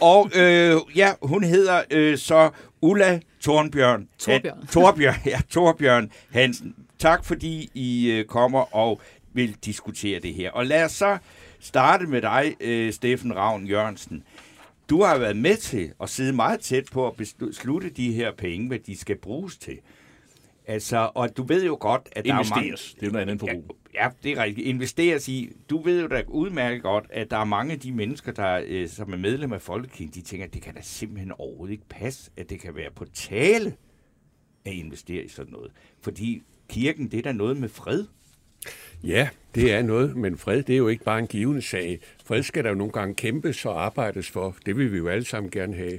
Og 0.00 0.30
øh, 0.36 0.76
ja, 0.96 1.12
hun 1.22 1.44
hedder 1.44 1.82
øh, 1.90 2.18
så 2.18 2.50
Ulla 2.80 3.20
Torbjørn. 3.40 4.08
Torbjørn. 4.18 4.66
Torbjørn, 4.66 5.14
ja, 5.26 5.40
Torbjørn 5.50 6.10
Hansen. 6.30 6.74
Tak 6.98 7.24
fordi 7.24 7.70
I 7.74 8.10
øh, 8.10 8.24
kommer 8.24 8.76
og 8.76 9.00
vil 9.32 9.56
diskutere 9.64 10.20
det 10.20 10.34
her. 10.34 10.50
Og 10.50 10.66
lad 10.66 10.84
os 10.84 10.92
så 10.92 11.18
starte 11.60 12.06
med 12.06 12.22
dig, 12.22 12.54
øh, 12.60 12.92
Steffen 12.92 13.36
Ravn 13.36 13.66
Jørgensen. 13.66 14.22
Du 14.92 15.02
har 15.02 15.18
været 15.18 15.36
med 15.36 15.56
til 15.56 15.92
at 16.02 16.10
sidde 16.10 16.32
meget 16.32 16.60
tæt 16.60 16.84
på 16.92 17.06
at 17.06 17.16
beslutte 17.38 17.90
de 17.90 18.12
her 18.12 18.32
penge, 18.32 18.68
hvad 18.68 18.78
de 18.78 18.96
skal 18.96 19.16
bruges 19.16 19.58
til. 19.58 19.78
Altså, 20.66 21.10
og 21.14 21.36
du 21.36 21.42
ved 21.42 21.64
jo 21.64 21.76
godt, 21.80 22.08
at 22.12 22.24
der 22.24 22.30
er 22.30 22.34
mange... 22.34 22.66
Investeres. 22.66 22.94
Det 22.94 23.02
er 23.02 23.06
jo 23.06 23.12
noget 23.12 23.22
andet 23.22 23.40
forbrug. 23.40 23.76
Ja, 23.94 24.08
det 24.22 24.32
er 24.32 24.42
rigtigt. 24.42 24.66
Investeres 24.66 25.28
i. 25.28 25.52
Du 25.70 25.82
ved 25.82 26.02
jo 26.02 26.08
da 26.08 26.22
udmærket 26.28 26.82
godt, 26.82 27.04
at 27.10 27.30
der 27.30 27.36
er 27.36 27.44
mange 27.44 27.72
af 27.72 27.80
de 27.80 27.92
mennesker, 27.92 28.32
der, 28.32 28.62
øh, 28.66 28.88
som 28.88 29.12
er 29.12 29.16
medlem 29.16 29.52
af 29.52 29.62
Folkekirken, 29.62 30.14
de 30.14 30.20
tænker, 30.20 30.46
at 30.46 30.54
det 30.54 30.62
kan 30.62 30.74
da 30.74 30.80
simpelthen 30.82 31.32
overhovedet 31.32 31.72
ikke 31.72 31.88
passe, 31.88 32.30
at 32.36 32.50
det 32.50 32.60
kan 32.60 32.74
være 32.74 32.90
på 32.90 33.04
tale 33.04 33.74
at 34.64 34.72
investere 34.72 35.24
i 35.24 35.28
sådan 35.28 35.52
noget. 35.52 35.72
Fordi 36.00 36.42
kirken, 36.68 37.10
det 37.10 37.18
er 37.18 37.22
da 37.22 37.32
noget 37.32 37.56
med 37.56 37.68
fred. 37.68 38.04
Ja, 39.04 39.28
det 39.54 39.72
er 39.72 39.82
noget, 39.82 40.16
men 40.16 40.38
fred 40.38 40.62
det 40.62 40.72
er 40.72 40.76
jo 40.78 40.88
ikke 40.88 41.04
bare 41.04 41.18
en 41.18 41.26
given 41.26 41.62
sag. 41.62 42.00
Fred 42.24 42.42
skal 42.42 42.64
der 42.64 42.70
jo 42.70 42.76
nogle 42.76 42.92
gange 42.92 43.14
kæmpes 43.14 43.66
og 43.66 43.84
arbejdes 43.84 44.30
for. 44.30 44.56
Det 44.66 44.76
vil 44.76 44.92
vi 44.92 44.96
jo 44.96 45.08
alle 45.08 45.24
sammen 45.24 45.50
gerne 45.50 45.74
have. 45.74 45.98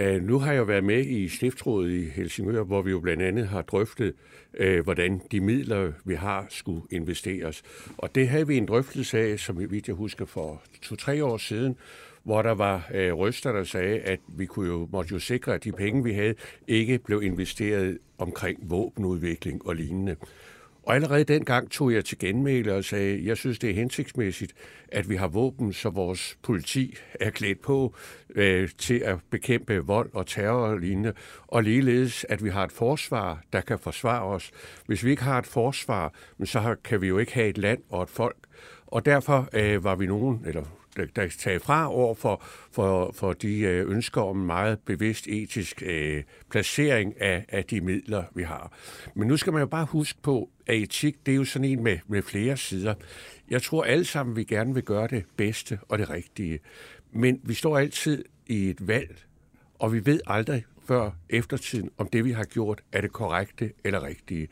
Uh, 0.00 0.22
nu 0.22 0.38
har 0.38 0.52
jeg 0.52 0.68
været 0.68 0.84
med 0.84 1.04
i 1.04 1.28
Stiftsrådet 1.28 1.92
i 1.92 2.04
Helsingør, 2.08 2.62
hvor 2.62 2.82
vi 2.82 2.90
jo 2.90 3.00
blandt 3.00 3.22
andet 3.22 3.48
har 3.48 3.62
drøftet, 3.62 4.14
uh, 4.60 4.78
hvordan 4.78 5.20
de 5.32 5.40
midler, 5.40 5.92
vi 6.04 6.14
har, 6.14 6.46
skulle 6.50 6.82
investeres. 6.90 7.62
Og 7.98 8.14
det 8.14 8.28
havde 8.28 8.46
vi 8.46 8.56
en 8.56 8.66
drøftelse 8.66 9.18
af, 9.18 9.38
som 9.38 9.58
vi 9.58 9.64
vidt 9.64 9.88
jeg 9.88 9.96
husker, 9.96 10.24
for 10.24 10.62
to-tre 10.82 11.24
år 11.24 11.36
siden, 11.36 11.76
hvor 12.22 12.42
der 12.42 12.54
var 12.54 12.90
uh, 12.90 13.18
røster, 13.18 13.52
der 13.52 13.64
sagde, 13.64 13.98
at 13.98 14.20
vi 14.28 14.46
kunne 14.46 14.68
jo, 14.68 14.88
måtte 14.92 15.12
jo 15.12 15.18
sikre, 15.18 15.54
at 15.54 15.64
de 15.64 15.72
penge, 15.72 16.04
vi 16.04 16.12
havde, 16.12 16.34
ikke 16.68 16.98
blev 16.98 17.22
investeret 17.22 17.98
omkring 18.18 18.58
våbenudvikling 18.62 19.66
og 19.66 19.74
lignende. 19.74 20.16
Og 20.86 20.94
allerede 20.94 21.24
dengang 21.24 21.70
tog 21.70 21.92
jeg 21.92 22.04
til 22.04 22.18
genmæle 22.18 22.74
og 22.74 22.84
sagde, 22.84 23.26
jeg 23.26 23.36
synes, 23.36 23.58
det 23.58 23.70
er 23.70 23.74
hensigtsmæssigt, 23.74 24.52
at 24.88 25.08
vi 25.08 25.16
har 25.16 25.28
våben, 25.28 25.72
så 25.72 25.90
vores 25.90 26.38
politi 26.42 26.96
er 27.20 27.30
klædt 27.30 27.60
på 27.60 27.94
øh, 28.34 28.68
til 28.78 28.98
at 28.98 29.18
bekæmpe 29.30 29.78
vold 29.78 30.10
og 30.12 30.26
terror 30.26 30.66
og 30.66 30.78
lignende. 30.78 31.12
Og 31.46 31.62
ligeledes, 31.62 32.26
at 32.28 32.44
vi 32.44 32.50
har 32.50 32.64
et 32.64 32.72
forsvar, 32.72 33.42
der 33.52 33.60
kan 33.60 33.78
forsvare 33.78 34.22
os. 34.22 34.50
Hvis 34.86 35.04
vi 35.04 35.10
ikke 35.10 35.22
har 35.22 35.38
et 35.38 35.46
forsvar, 35.46 36.14
så 36.44 36.76
kan 36.84 37.00
vi 37.02 37.08
jo 37.08 37.18
ikke 37.18 37.34
have 37.34 37.48
et 37.48 37.58
land 37.58 37.82
og 37.90 38.02
et 38.02 38.10
folk. 38.10 38.36
Og 38.86 39.04
derfor 39.04 39.48
øh, 39.52 39.84
var 39.84 39.94
vi 39.94 40.06
nogen, 40.06 40.42
eller 40.46 40.64
der 40.96 41.28
tage 41.28 41.60
fra 41.60 41.92
over 41.92 42.14
for, 42.14 42.42
for, 42.72 43.12
for 43.14 43.32
de 43.32 43.58
øh, 43.58 43.90
ønsker 43.90 44.20
om 44.20 44.40
en 44.40 44.46
meget 44.46 44.78
bevidst 44.78 45.26
etisk 45.26 45.82
øh, 45.86 46.22
placering 46.50 47.20
af, 47.20 47.44
af 47.48 47.64
de 47.64 47.80
midler, 47.80 48.24
vi 48.34 48.42
har. 48.42 48.72
Men 49.14 49.28
nu 49.28 49.36
skal 49.36 49.52
man 49.52 49.60
jo 49.60 49.66
bare 49.66 49.84
huske 49.84 50.18
på, 50.22 50.50
at 50.66 50.76
etik, 50.76 51.26
det 51.26 51.32
er 51.32 51.36
jo 51.36 51.44
sådan 51.44 51.68
en 51.68 51.82
med, 51.82 51.98
med 52.06 52.22
flere 52.22 52.56
sider. 52.56 52.94
Jeg 53.50 53.62
tror 53.62 53.84
alle 53.84 54.04
sammen, 54.04 54.36
vi 54.36 54.44
gerne 54.44 54.74
vil 54.74 54.82
gøre 54.82 55.08
det 55.08 55.24
bedste 55.36 55.78
og 55.88 55.98
det 55.98 56.10
rigtige. 56.10 56.58
Men 57.12 57.40
vi 57.42 57.54
står 57.54 57.78
altid 57.78 58.24
i 58.46 58.70
et 58.70 58.88
valg, 58.88 59.24
og 59.78 59.92
vi 59.92 60.06
ved 60.06 60.20
aldrig 60.26 60.64
før 60.86 61.10
eftertiden, 61.30 61.90
om 61.98 62.08
det, 62.08 62.24
vi 62.24 62.32
har 62.32 62.44
gjort, 62.44 62.82
er 62.92 63.00
det 63.00 63.12
korrekte 63.12 63.72
eller 63.84 64.02
rigtige. 64.02 64.48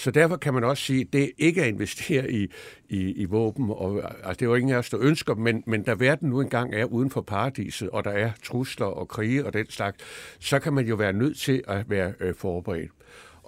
Så 0.00 0.10
derfor 0.10 0.36
kan 0.36 0.54
man 0.54 0.64
også 0.64 0.82
sige, 0.82 1.00
at 1.00 1.12
det 1.12 1.32
ikke 1.38 1.62
at 1.62 1.68
investere 1.68 2.30
i, 2.30 2.50
i, 2.88 3.12
i 3.12 3.24
våben, 3.24 3.70
og, 3.70 4.02
altså 4.04 4.32
det 4.32 4.42
er 4.42 4.46
jo 4.46 4.54
ingen 4.54 4.74
af 4.74 4.78
os, 4.78 4.90
der 4.90 4.98
ønsker, 5.00 5.34
men, 5.34 5.62
men 5.66 5.82
da 5.82 5.94
verden 5.98 6.30
nu 6.30 6.40
engang 6.40 6.74
er 6.74 6.84
uden 6.84 7.10
for 7.10 7.20
paradiset, 7.20 7.90
og 7.90 8.04
der 8.04 8.10
er 8.10 8.30
trusler 8.42 8.86
og 8.86 9.08
krige 9.08 9.46
og 9.46 9.52
den 9.52 9.70
slags, 9.70 9.98
så 10.38 10.58
kan 10.58 10.72
man 10.72 10.86
jo 10.86 10.94
være 10.94 11.12
nødt 11.12 11.38
til 11.38 11.62
at 11.68 11.90
være 11.90 12.12
øh, 12.20 12.34
forberedt. 12.34 12.90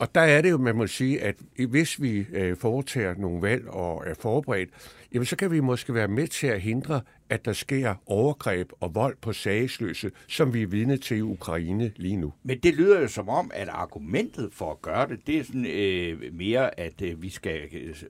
Og 0.03 0.15
der 0.15 0.21
er 0.21 0.43
det 0.43 0.51
jo, 0.51 0.59
man 0.59 0.77
må 0.77 0.87
sige, 0.87 1.21
at 1.21 1.37
hvis 1.69 2.03
vi 2.03 2.27
øh, 2.33 2.57
foretager 2.57 3.15
nogle 3.15 3.43
valg 3.43 3.69
og 3.69 4.03
er 4.07 4.15
forberedt, 4.21 4.71
jamen 5.15 5.27
så 5.27 5.37
kan 5.37 5.51
vi 5.51 5.61
måske 5.61 5.95
være 5.95 6.09
med 6.09 6.29
til 6.29 6.47
at 6.47 6.61
hindre, 6.61 7.01
at 7.31 7.45
der 7.45 7.53
sker 7.53 7.95
overgreb 8.07 8.71
og 8.81 8.95
vold 8.95 9.17
på 9.21 9.33
sagsløse, 9.33 10.11
som 10.29 10.55
vi 10.55 10.63
er 10.63 10.67
vidne 10.67 10.97
til 10.97 11.17
i 11.17 11.21
Ukraine 11.21 11.93
lige 11.97 12.17
nu. 12.17 12.33
Men 12.43 12.59
det 12.59 12.75
lyder 12.75 13.01
jo 13.01 13.09
som 13.09 13.29
om, 13.29 13.51
at 13.55 13.69
argumentet 13.69 14.49
for 14.53 14.71
at 14.71 14.83
gøre 14.83 15.09
det, 15.09 15.27
det 15.27 15.39
er 15.39 15.45
sådan 15.45 15.67
øh, 15.67 16.35
mere, 16.35 16.81
at 16.81 17.03
øh, 17.03 17.23
vi 17.23 17.31
skal, 17.31 17.61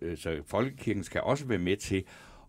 øh, 0.02 0.16
så 0.16 0.42
Folkekirken 0.46 1.04
skal 1.04 1.20
også 1.20 1.44
være 1.46 1.58
med 1.58 1.76
til 1.76 2.04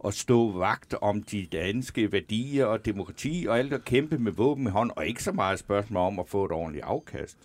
at 0.06 0.14
stå 0.14 0.58
vagt 0.58 0.96
om 1.02 1.24
de 1.24 1.48
danske 1.52 2.12
værdier 2.12 2.66
og 2.66 2.86
demokrati 2.86 3.46
og 3.50 3.60
alt 3.60 3.74
at 3.74 3.86
kæmpe 3.86 4.18
med 4.18 4.32
våben 4.32 4.68
i 4.68 4.70
hånd, 4.70 4.92
og 4.96 5.08
ikke 5.08 5.24
så 5.24 5.32
meget 5.32 5.60
spørgsmål 5.60 6.02
om 6.02 6.20
at 6.20 6.30
få 6.30 6.46
et 6.46 6.52
ordentligt 6.52 6.86
afkast. 6.86 7.38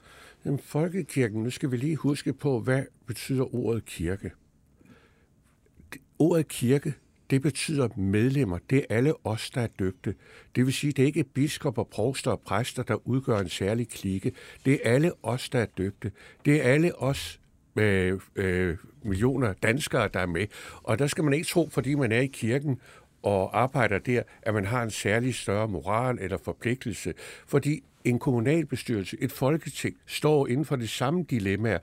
Jamen, 0.45 0.59
folkekirken, 0.59 1.43
nu 1.43 1.51
skal 1.51 1.71
vi 1.71 1.77
lige 1.77 1.97
huske 1.97 2.33
på, 2.33 2.61
hvad 2.61 2.83
betyder 3.07 3.55
ordet 3.55 3.85
kirke. 3.85 4.31
Ordet 6.19 6.49
kirke, 6.49 6.95
det 7.31 7.43
betyder 7.43 7.89
medlemmer. 7.97 8.59
Det 8.71 8.79
er 8.79 8.97
alle 8.97 9.27
os, 9.27 9.51
der 9.51 9.61
er 9.61 9.67
døbte. 9.79 10.15
Det 10.57 10.67
vil 10.67 10.75
sige, 10.75 10.93
det 10.93 11.03
er 11.03 11.07
ikke 11.07 11.25
biskopper, 11.25 11.85
provster 11.85 12.31
og 12.31 12.41
præster, 12.41 12.83
der 12.83 13.09
udgør 13.09 13.39
en 13.39 13.49
særlig 13.49 13.89
klikke. 13.89 14.33
Det 14.65 14.73
er 14.75 14.95
alle 14.95 15.13
os, 15.23 15.49
der 15.49 15.59
er 15.59 15.67
døbte. 15.79 16.13
Det 16.45 16.57
er 16.57 16.63
alle 16.63 17.03
os 17.03 17.41
med 17.75 18.19
øh, 18.37 18.77
millioner 19.03 19.53
danskere, 19.53 20.09
der 20.15 20.21
er 20.21 20.27
med. 20.27 20.47
Og 20.83 20.99
der 20.99 21.07
skal 21.07 21.25
man 21.25 21.33
ikke 21.33 21.47
tro, 21.47 21.69
fordi 21.69 21.95
man 21.95 22.13
er 22.13 22.21
i 22.21 22.27
kirken 22.27 22.81
og 23.23 23.61
arbejder 23.61 23.99
der, 23.99 24.23
at 24.43 24.55
man 24.55 24.65
har 24.65 24.83
en 24.83 24.91
særlig 24.91 25.35
større 25.35 25.69
moral 25.69 26.19
eller 26.21 26.39
forpligtelse. 26.45 27.15
Fordi 27.47 27.83
en 28.09 28.19
kommunalbestyrelse, 28.19 29.17
et 29.21 29.33
folketing, 29.33 29.97
står 30.07 30.47
inden 30.47 30.65
for 30.65 30.77
de 30.77 30.89
samme 30.89 31.25
dilemmaer. 31.31 31.79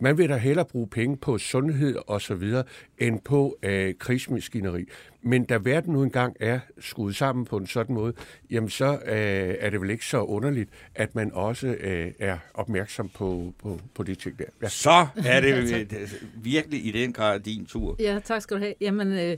Man 0.00 0.18
vil 0.18 0.28
da 0.28 0.36
hellere 0.36 0.64
bruge 0.64 0.88
penge 0.88 1.16
på 1.16 1.38
sundhed 1.38 1.96
og 2.06 2.22
så 2.22 2.34
videre, 2.34 2.64
end 2.98 3.20
på 3.20 3.58
øh, 3.62 3.94
krigsmaskineri. 3.98 4.84
Men 5.22 5.44
da 5.44 5.58
verden 5.62 5.92
nu 5.92 6.02
engang 6.02 6.36
er 6.40 6.60
skruet 6.80 7.16
sammen 7.16 7.44
på 7.44 7.56
en 7.56 7.66
sådan 7.66 7.94
måde, 7.94 8.12
jamen 8.50 8.70
så 8.70 8.92
øh, 8.92 9.54
er 9.60 9.70
det 9.70 9.80
vel 9.80 9.90
ikke 9.90 10.06
så 10.06 10.20
underligt, 10.20 10.70
at 10.94 11.14
man 11.14 11.30
også 11.32 11.66
øh, 11.66 12.12
er 12.18 12.38
opmærksom 12.54 13.08
på, 13.08 13.54
på, 13.62 13.80
på 13.94 14.02
de 14.02 14.14
ting 14.14 14.38
der. 14.38 14.44
Ja. 14.62 14.68
Så 14.68 15.06
er 15.26 15.40
det 15.40 16.28
virkelig 16.34 16.86
i 16.86 16.90
den 16.90 17.12
grad 17.12 17.40
din 17.40 17.66
tur. 17.66 17.96
Ja, 17.98 18.18
tak 18.24 18.42
skal 18.42 18.56
du 18.56 18.62
have. 18.62 18.74
Jamen, 18.80 19.12
øh, 19.12 19.36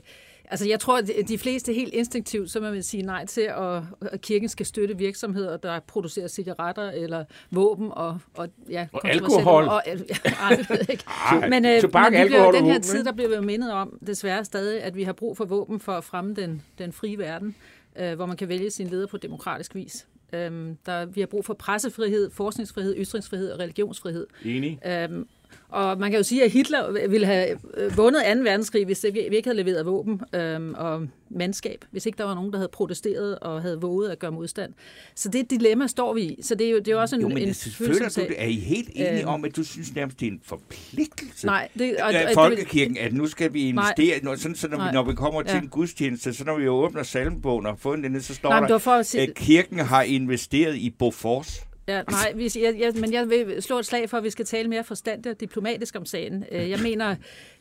Altså, 0.51 0.67
jeg 0.67 0.79
tror, 0.79 0.97
at 0.97 1.09
de 1.27 1.37
fleste 1.37 1.73
helt 1.73 1.93
instinktivt, 1.93 2.51
så 2.51 2.59
man 2.59 2.73
vil 2.73 2.83
sige 2.83 3.03
nej 3.03 3.25
til, 3.25 3.41
at, 3.41 3.83
at 4.01 4.21
kirken 4.21 4.49
skal 4.49 4.65
støtte 4.65 4.97
virksomheder, 4.97 5.57
der 5.57 5.79
producerer 5.79 6.27
cigaretter 6.27 6.91
eller 6.91 7.25
våben 7.51 7.89
og, 7.91 8.19
og, 8.33 8.49
ja, 8.69 8.87
og 8.93 9.09
alkohol. 9.09 9.63
Og, 9.63 9.83
ej, 9.87 10.65
ikke. 10.89 11.03
men, 11.49 11.65
øh, 11.65 11.81
Tobak, 11.81 12.11
men 12.11 12.21
alkohol 12.21 12.53
den 12.53 12.65
her 12.65 12.71
våben, 12.71 12.81
tid, 12.81 13.03
der 13.03 13.11
bliver 13.11 13.39
vi 13.39 13.45
mindet 13.45 13.71
om, 13.71 13.97
desværre 14.07 14.45
stadig, 14.45 14.83
at 14.83 14.95
vi 14.95 15.03
har 15.03 15.13
brug 15.13 15.37
for 15.37 15.45
våben 15.45 15.79
for 15.79 15.91
at 15.91 16.03
fremme 16.03 16.33
den, 16.33 16.61
den 16.77 16.93
frie 16.93 17.17
verden, 17.17 17.55
øh, 17.99 18.15
hvor 18.15 18.25
man 18.25 18.37
kan 18.37 18.49
vælge 18.49 18.71
sin 18.71 18.87
leder 18.87 19.07
på 19.07 19.17
demokratisk 19.17 19.75
vis. 19.75 20.07
Øhm, 20.33 20.77
der, 20.85 21.05
vi 21.05 21.19
har 21.19 21.27
brug 21.27 21.45
for 21.45 21.53
pressefrihed, 21.53 22.31
forskningsfrihed, 22.31 22.95
ytringsfrihed 22.97 23.51
og 23.51 23.59
religionsfrihed. 23.59 24.27
Enig. 24.45 24.79
Øhm, 24.85 25.27
og 25.71 25.99
man 25.99 26.11
kan 26.11 26.17
jo 26.17 26.23
sige, 26.23 26.43
at 26.43 26.51
Hitler 26.51 27.07
ville 27.07 27.27
have 27.27 27.57
øh, 27.77 27.97
vundet 27.97 28.21
2. 28.35 28.41
verdenskrig, 28.43 28.85
hvis 28.85 29.05
vi 29.13 29.19
ikke 29.19 29.49
havde 29.49 29.63
leveret 29.63 29.85
våben 29.85 30.21
øhm, 30.33 30.73
og 30.77 31.07
mandskab, 31.29 31.85
hvis 31.91 32.05
ikke 32.05 32.17
der 32.17 32.23
var 32.23 32.35
nogen, 32.35 32.51
der 32.51 32.57
havde 32.57 32.69
protesteret 32.73 33.39
og 33.39 33.61
havde 33.61 33.81
våget 33.81 34.09
at 34.09 34.19
gøre 34.19 34.31
modstand. 34.31 34.73
Så 35.15 35.29
det 35.29 35.49
dilemma 35.49 35.87
står 35.87 36.13
vi 36.13 36.21
i. 36.21 36.39
Så 36.41 36.55
det 36.55 36.67
er 36.67 36.71
jo, 36.71 36.79
det 36.79 36.87
er 36.87 36.91
jo 36.91 37.01
også 37.01 37.15
en, 37.15 37.21
jo, 37.21 37.27
men 37.27 37.37
en 37.37 37.47
det, 37.47 37.75
føler 37.77 38.09
du, 38.09 38.33
er 38.37 38.45
I 38.45 38.55
helt 38.55 38.89
enige 38.93 39.19
øhm, 39.19 39.27
om, 39.27 39.45
at 39.45 39.55
du 39.55 39.63
synes 39.63 39.95
nærmest, 39.95 40.19
det 40.19 40.27
er 40.27 40.31
en 40.31 40.41
forpligtelse 40.43 41.45
nej, 41.45 41.67
det, 41.79 41.97
og, 41.97 42.13
af 42.13 42.33
Folkekirken, 42.33 42.97
at 42.97 43.13
nu 43.13 43.27
skal 43.27 43.53
vi 43.53 43.61
investere, 43.61 44.19
nej, 44.23 44.35
sådan, 44.35 44.55
så 44.55 44.67
når, 44.67 44.77
vi, 44.77 44.93
når 44.93 45.03
vi 45.03 45.13
kommer 45.13 45.41
til 45.41 45.53
ja. 45.53 45.61
en 45.61 45.67
gudstjeneste, 45.67 46.33
så 46.33 46.43
når 46.43 46.57
vi 46.57 46.67
åbner 46.67 47.03
salmebogen 47.03 47.65
og 47.65 47.79
får 47.79 47.95
den, 47.95 48.21
så 48.21 48.35
står 48.35 48.49
nej, 48.49 48.67
der, 48.67 48.77
for 48.77 48.91
at, 48.91 49.15
at 49.15 49.33
kirken 49.33 49.79
har 49.79 50.03
investeret 50.03 50.75
i 50.75 50.89
Bofors. 50.89 51.70
Ja, 51.87 52.01
nej, 52.03 52.33
hvis, 52.35 52.57
jeg, 52.57 52.75
jeg, 52.79 52.93
men 52.95 53.13
jeg 53.13 53.29
vil 53.29 53.61
slå 53.61 53.79
et 53.79 53.85
slag 53.85 54.09
for, 54.09 54.17
at 54.17 54.23
vi 54.23 54.29
skal 54.29 54.45
tale 54.45 54.69
mere 54.69 54.83
forstandigt 54.83 55.33
og 55.33 55.39
diplomatisk 55.39 55.95
om 55.95 56.05
sagen. 56.05 56.45
Øh, 56.51 56.69
jeg 56.69 56.79
mener, 56.79 57.15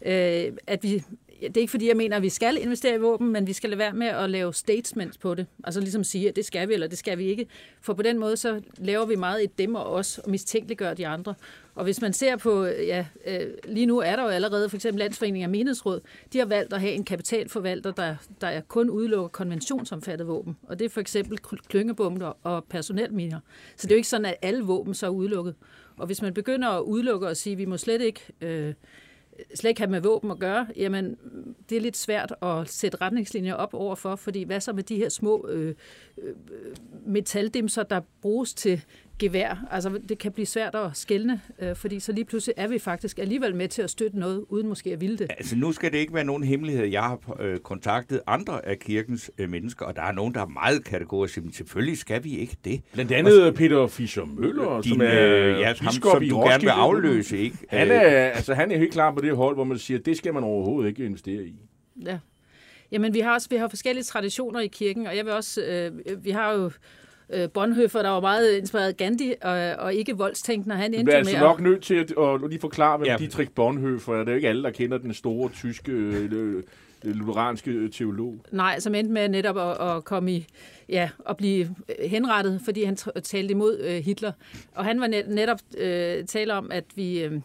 øh, 0.07 0.53
at 0.67 0.83
vi 0.83 1.05
det 1.41 1.57
er 1.57 1.61
ikke 1.61 1.71
fordi, 1.71 1.89
jeg 1.89 1.97
mener, 1.97 2.17
at 2.17 2.23
vi 2.23 2.29
skal 2.29 2.59
investere 2.63 2.95
i 2.95 2.99
våben, 2.99 3.33
men 3.33 3.47
vi 3.47 3.53
skal 3.53 3.71
lade 3.71 3.79
være 3.79 3.93
med 3.93 4.07
at 4.07 4.31
lave 4.31 4.55
statements 4.55 5.19
på 5.19 5.35
det. 5.35 5.47
Altså 5.65 5.81
ligesom 5.81 6.05
sige, 6.05 6.29
at 6.29 6.37
det 6.37 6.45
skal 6.45 6.69
vi, 6.69 6.75
eller 6.75 6.87
det 6.87 6.99
skal 6.99 7.19
vi 7.19 7.25
ikke. 7.25 7.47
For 7.81 7.95
på 7.95 8.03
den 8.03 8.19
måde, 8.19 8.37
så 8.37 8.61
laver 8.79 9.07
vi 9.07 9.17
meget 9.17 9.45
et 9.45 9.59
dem 9.59 9.75
og 9.75 9.93
os, 9.93 10.19
og 10.19 10.31
mistænkeliggør 10.31 10.95
de 10.95 11.07
andre. 11.07 11.35
Og 11.75 11.85
hvis 11.85 12.01
man 12.01 12.13
ser 12.13 12.37
på, 12.37 12.65
ja, 12.65 13.07
øh, 13.27 13.47
lige 13.65 13.87
nu 13.87 13.99
er 13.99 14.17
der 14.17 14.23
jo 14.23 14.29
allerede 14.29 14.69
for 14.69 14.77
eksempel 14.77 14.99
Landsforeningen 14.99 15.43
af 15.43 15.51
Menighedsråd, 15.51 16.01
de 16.33 16.39
har 16.39 16.47
valgt 16.47 16.73
at 16.73 16.81
have 16.81 16.93
en 16.93 17.05
kapitalforvalter, 17.05 17.93
der, 17.93 18.17
der 18.41 18.47
er 18.47 18.61
kun 18.61 18.91
udelukker 18.91 19.29
konventionsomfattet 19.29 20.27
våben. 20.27 20.57
Og 20.63 20.79
det 20.79 20.85
er 20.85 20.89
for 20.89 21.01
eksempel 21.01 21.39
klyngebomber 21.39 22.33
og 22.43 22.65
personelminer. 22.65 23.41
Så 23.77 23.87
det 23.87 23.93
er 23.93 23.97
jo 23.97 23.99
ikke 23.99 24.09
sådan, 24.09 24.27
at 24.27 24.37
alle 24.43 24.65
våben 24.65 24.95
så 24.95 25.07
er 25.07 25.11
udelukket. 25.11 25.55
Og 25.97 26.07
hvis 26.07 26.23
man 26.23 26.35
begynder 26.35 26.69
at 26.69 26.83
udelukke 26.83 27.29
og 27.29 27.37
sige, 27.37 27.53
at 27.53 27.59
vi 27.59 27.65
må 27.65 27.77
slet 27.77 28.01
ikke... 28.01 28.21
Øh, 28.41 28.75
slet 29.55 29.69
ikke 29.71 29.81
have 29.81 29.91
med 29.91 30.01
våben 30.01 30.31
at 30.31 30.39
gøre, 30.39 30.67
jamen 30.77 31.17
det 31.69 31.77
er 31.77 31.81
lidt 31.81 31.97
svært 31.97 32.35
at 32.43 32.69
sætte 32.69 32.99
retningslinjer 33.01 33.55
op 33.55 33.75
overfor, 33.75 34.17
fordi 34.17 34.43
hvad 34.43 34.61
så 34.61 34.73
med 34.73 34.83
de 34.83 34.97
her 34.97 35.09
små 35.09 35.47
øh, 35.49 35.75
øh, 36.19 36.35
metaldimser, 37.07 37.83
der 37.83 38.01
bruges 38.23 38.55
til 38.55 38.85
gevær. 39.21 39.67
Altså, 39.71 40.01
det 40.09 40.19
kan 40.19 40.33
blive 40.33 40.47
svært 40.47 40.75
at 40.75 40.91
skælne, 40.95 41.41
øh, 41.59 41.77
fordi 41.77 42.01
så 42.01 42.13
lige 42.13 42.25
pludselig 42.25 42.55
er 42.57 42.69
vi 42.69 42.79
faktisk 42.79 43.19
alligevel 43.19 43.55
med 43.55 43.69
til 43.69 43.83
at 43.83 43.91
støtte 43.91 44.19
noget, 44.19 44.45
uden 44.49 44.69
måske 44.69 44.93
at 44.93 45.01
ville 45.01 45.19
det. 45.19 45.27
Altså, 45.39 45.57
nu 45.57 45.73
skal 45.73 45.93
det 45.93 45.99
ikke 45.99 46.15
være 46.15 46.25
nogen 46.25 46.45
hemmelighed. 46.45 46.87
Jeg 46.87 47.03
har 47.03 47.37
øh, 47.41 47.59
kontaktet 47.59 48.21
andre 48.27 48.67
af 48.67 48.79
kirkens 48.79 49.31
øh, 49.39 49.51
mennesker, 49.51 49.87
og 49.87 49.97
der 49.97 50.03
er 50.03 50.13
nogen, 50.13 50.35
der 50.35 50.41
er 50.41 50.47
meget 50.47 50.85
kategorisk. 50.85 51.43
Men 51.43 51.53
selvfølgelig 51.53 51.99
skal 51.99 52.25
vi 52.25 52.39
ikke 52.39 52.57
det. 52.65 52.81
Blandt 52.93 53.13
andet 53.13 53.47
og, 53.47 53.55
Peter 53.55 53.87
Fischer 53.87 54.25
Møller, 54.25 54.81
din, 54.81 54.93
som 54.93 55.01
er 55.01 55.27
øh, 55.27 55.61
ja, 55.61 55.75
ham, 55.81 55.93
som 55.93 56.29
du 56.29 56.41
gerne 56.41 56.61
vil 56.61 56.69
afløse. 56.69 57.39
Ikke? 57.39 57.57
Han 57.69 57.91
er, 57.91 58.01
altså, 58.01 58.55
han 58.55 58.71
er 58.71 58.79
helt 58.79 58.93
klar 58.93 59.15
på 59.15 59.21
det 59.21 59.37
hold, 59.37 59.57
hvor 59.57 59.65
man 59.65 59.79
siger, 59.79 59.99
at 59.99 60.07
det 60.07 60.17
skal 60.17 60.35
man 60.35 60.45
overhovedet 60.45 60.89
ikke 60.89 61.05
investere 61.05 61.43
i. 61.43 61.55
Ja. 62.07 62.19
Jamen, 62.93 63.15
vi 63.15 63.21
har 63.21 63.35
også 63.35 63.49
vi 63.51 63.57
har 63.57 63.69
forskellige 63.69 64.05
traditioner 64.05 64.61
i 64.61 64.67
kirken, 64.67 65.07
og 65.07 65.17
jeg 65.17 65.25
vil 65.25 65.33
også, 65.33 65.63
øh, 65.63 66.25
vi 66.25 66.31
har 66.31 66.53
jo 66.53 66.71
øh, 67.33 67.49
Bonhoeffer, 67.51 68.03
der 68.03 68.09
var 68.09 68.21
meget 68.21 68.57
inspireret 68.57 68.97
Gandhi 68.97 69.35
og, 69.43 69.53
og 69.79 69.95
ikke 69.95 70.17
voldstænkende. 70.17 70.77
Han 70.77 70.95
endte 70.95 71.05
med 71.05 71.15
altså 71.15 71.39
nok 71.39 71.61
nødt 71.61 71.83
til 71.83 71.95
at, 71.95 72.13
at 72.19 72.51
lige 72.51 72.61
forklare, 72.61 72.99
hvem 72.99 73.07
ja. 73.07 73.17
Dietrich 73.17 73.51
Bonhoeffer 73.51 74.15
er. 74.15 74.19
Det 74.19 74.29
er 74.29 74.33
jo 74.33 74.37
ikke 74.37 74.49
alle, 74.49 74.63
der 74.63 74.71
kender 74.71 74.99
den 74.99 75.15
store 75.15 75.51
tyske 75.51 75.93
øh, 75.93 76.63
lutheranske 77.05 77.89
teolog. 77.89 78.39
Nej, 78.51 78.81
som 78.81 78.95
endte 78.95 79.13
med 79.13 79.29
netop 79.29 79.59
at, 79.59 79.89
at 79.89 80.05
komme 80.05 80.33
i, 80.33 80.47
ja, 80.89 81.11
at 81.29 81.37
blive 81.37 81.75
henrettet, 82.05 82.61
fordi 82.65 82.85
han 82.85 82.97
talte 83.23 83.53
imod 83.53 83.79
øh, 83.79 84.05
Hitler. 84.05 84.33
Og 84.75 84.85
han 84.85 85.01
var 85.01 85.07
net, 85.07 85.29
netop 85.29 85.59
øh, 85.79 86.25
tale 86.25 86.55
om, 86.55 86.71
at 86.73 86.85
vi... 86.95 87.25
Øh, 87.25 87.41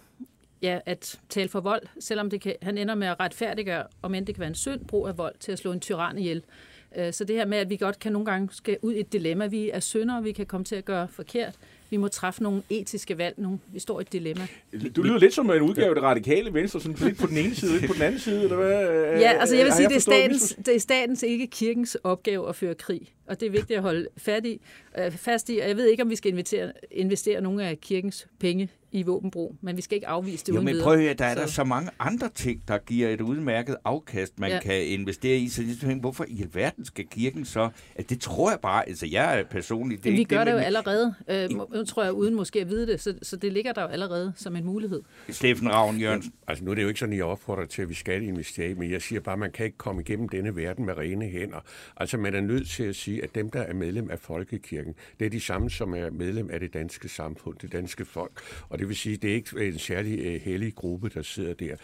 ja, 0.62 0.80
at 0.86 1.19
tale 1.30 1.50
for 1.50 1.60
vold, 1.60 1.82
selvom 2.00 2.30
det 2.30 2.41
kan, 2.41 2.56
han 2.62 2.78
ender 2.78 2.95
med 2.95 3.08
at 3.08 3.19
retfærdiggøre, 3.19 3.84
om 4.02 4.15
end 4.15 4.26
det 4.26 4.36
kan 4.36 4.39
være 4.39 4.50
en 4.50 4.56
synd, 4.56 4.86
brug 4.86 5.08
af 5.08 5.17
vold 5.17 5.36
til 5.39 5.52
at 5.52 5.60
slå 5.60 5.71
en 5.71 5.80
tyran 5.80 6.17
ihjel. 6.17 6.38
Øh, 6.38 6.74
så 7.12 7.23
det 7.23 7.36
her 7.36 7.45
med, 7.45 7.58
at 7.58 7.69
vi 7.69 7.77
godt 7.77 7.99
kan 7.99 8.12
nogle 8.12 8.25
gange 8.25 8.49
skal 8.51 8.77
ud 8.81 8.93
i 8.93 8.99
et 8.99 9.13
dilemma. 9.13 9.47
Vi 9.47 9.69
er 9.69 9.79
syndere, 9.79 10.23
vi 10.23 10.31
kan 10.31 10.45
komme 10.45 10.65
til 10.65 10.75
at 10.75 10.86
gøre 10.86 11.08
forkert. 11.08 11.53
Vi 11.89 11.97
må 11.97 12.08
træffe 12.08 12.43
nogle 12.43 12.62
etiske 12.69 13.17
valg 13.17 13.36
nu. 13.38 13.60
Vi 13.73 13.79
står 13.79 13.99
i 13.99 14.01
et 14.01 14.13
dilemma. 14.13 14.47
Du 14.95 15.01
lyder 15.03 15.17
lidt 15.17 15.34
som 15.34 15.51
en 15.51 15.62
udgave 15.62 15.89
af 15.89 15.95
det 15.95 16.03
radikale 16.03 16.53
venstre, 16.53 16.81
sådan 16.81 16.97
lidt 16.99 17.17
på 17.17 17.27
den 17.27 17.38
ene 17.38 17.55
side, 17.55 17.71
lidt 17.71 17.88
på 17.88 17.93
den 17.93 18.01
anden 18.01 18.19
side, 18.19 18.43
eller 18.43 18.55
hvad? 18.55 19.19
Ja, 19.19 19.31
altså 19.39 19.55
jeg 19.55 19.65
vil 19.65 19.73
sige, 19.73 19.84
jeg 19.84 19.89
det 19.89 19.95
er, 19.95 19.99
statens, 19.99 20.58
det 20.65 20.75
er 20.75 20.79
statens, 20.79 21.23
ikke 21.23 21.47
kirkens 21.47 21.97
opgave 22.03 22.49
at 22.49 22.55
føre 22.55 22.75
krig. 22.75 23.13
Og 23.27 23.39
det 23.39 23.45
er 23.45 23.51
vigtigt 23.51 23.77
at 23.77 23.81
holde 23.81 24.07
fast 24.17 24.45
i, 24.45 24.61
øh, 24.99 25.11
fast 25.11 25.49
i. 25.49 25.57
Og 25.57 25.67
jeg 25.67 25.77
ved 25.77 25.88
ikke, 25.88 26.03
om 26.03 26.09
vi 26.09 26.15
skal 26.15 26.31
investere, 26.31 26.71
investere 26.91 27.41
nogle 27.41 27.63
af 27.63 27.81
kirkens 27.81 28.27
penge 28.39 28.69
i 28.91 29.03
våbenbrug, 29.03 29.55
men 29.61 29.77
vi 29.77 29.81
skal 29.81 29.95
ikke 29.95 30.07
afvise 30.07 30.45
det 30.45 30.49
jo, 30.49 30.53
uden 30.53 30.65
men 30.65 30.75
prøv 30.83 30.93
at 30.93 30.99
høre, 30.99 31.13
der 31.13 31.25
er 31.25 31.35
så. 31.35 31.41
der 31.41 31.47
så 31.47 31.63
mange 31.63 31.89
andre 31.99 32.29
ting, 32.29 32.61
der 32.67 32.77
giver 32.77 33.09
et 33.09 33.21
udmærket 33.21 33.75
afkast, 33.85 34.39
man 34.39 34.51
ja. 34.51 34.59
kan 34.59 34.88
investere 34.88 35.38
i. 35.38 35.49
Så 35.49 35.61
jeg 35.61 35.75
tænker, 35.81 35.99
hvorfor 35.99 36.25
i 36.27 36.41
alverden 36.41 36.85
skal 36.85 37.07
kirken 37.07 37.45
så... 37.45 37.69
Altså, 37.95 38.13
det 38.13 38.21
tror 38.21 38.49
jeg 38.49 38.59
bare, 38.59 38.89
altså 38.89 39.05
jeg 39.05 39.39
er 39.39 39.43
personligt... 39.43 40.03
Det 40.03 40.13
vi 40.13 40.23
gør 40.23 40.38
det, 40.38 40.47
det 40.47 40.51
jo 40.51 40.57
men... 40.57 40.65
allerede. 40.65 41.13
Øh, 41.27 41.49
nu 41.49 41.85
tror 41.85 42.03
jeg, 42.03 42.13
uden 42.13 42.35
måske 42.35 42.61
at 42.61 42.69
vide 42.69 42.88
det, 42.88 43.01
så, 43.01 43.13
så 43.21 43.35
det 43.35 43.53
ligger 43.53 43.73
der 43.73 43.81
jo 43.81 43.88
allerede 43.88 44.33
som 44.35 44.55
en 44.55 44.65
mulighed. 44.65 45.01
Steffen 45.29 45.69
Ravn 45.69 45.97
Jørgensen. 45.97 46.33
Ja, 46.35 46.51
altså 46.51 46.63
nu 46.65 46.71
er 46.71 46.75
det 46.75 46.83
jo 46.83 46.88
ikke 46.88 46.99
sådan, 46.99 47.13
at 47.13 47.17
jeg 47.17 47.25
opfordrer 47.25 47.65
til, 47.65 47.81
at 47.81 47.89
vi 47.89 47.93
skal 47.93 48.23
investere 48.23 48.75
men 48.75 48.91
jeg 48.91 49.01
siger 49.01 49.21
bare, 49.21 49.33
at 49.33 49.39
man 49.39 49.51
kan 49.51 49.65
ikke 49.65 49.77
komme 49.77 50.01
igennem 50.01 50.29
denne 50.29 50.55
verden 50.55 50.85
med 50.85 50.97
rene 50.97 51.25
hænder. 51.25 51.59
Altså 51.97 52.17
man 52.17 52.35
er 52.35 52.41
nødt 52.41 52.69
til 52.69 52.83
at 52.83 52.95
sige, 52.95 53.14
at 53.23 53.36
dem, 53.36 53.49
der 53.49 53.62
er 53.62 53.73
medlem 53.73 54.10
af 54.10 54.19
Folkekirken, 54.19 54.95
det 55.19 55.25
er 55.25 55.30
de 55.30 55.39
samme, 55.39 55.69
som 55.69 55.93
er 55.93 56.10
medlem 56.10 56.49
af 56.51 56.60
det 56.60 56.73
danske 56.73 57.10
samfund, 57.10 57.58
det 57.58 57.71
danske 57.71 58.06
folk. 58.06 58.41
Og 58.69 58.80
det 58.80 58.88
vil 58.88 58.95
sige, 58.95 59.17
det 59.17 59.30
er 59.30 59.36
ikke 59.36 59.67
en 59.67 59.80
særlig 59.80 60.36
uh, 60.36 60.41
hellig 60.41 60.75
gruppe, 60.75 61.10
der 61.10 61.21
sidder 61.21 61.54
der. 61.54 61.75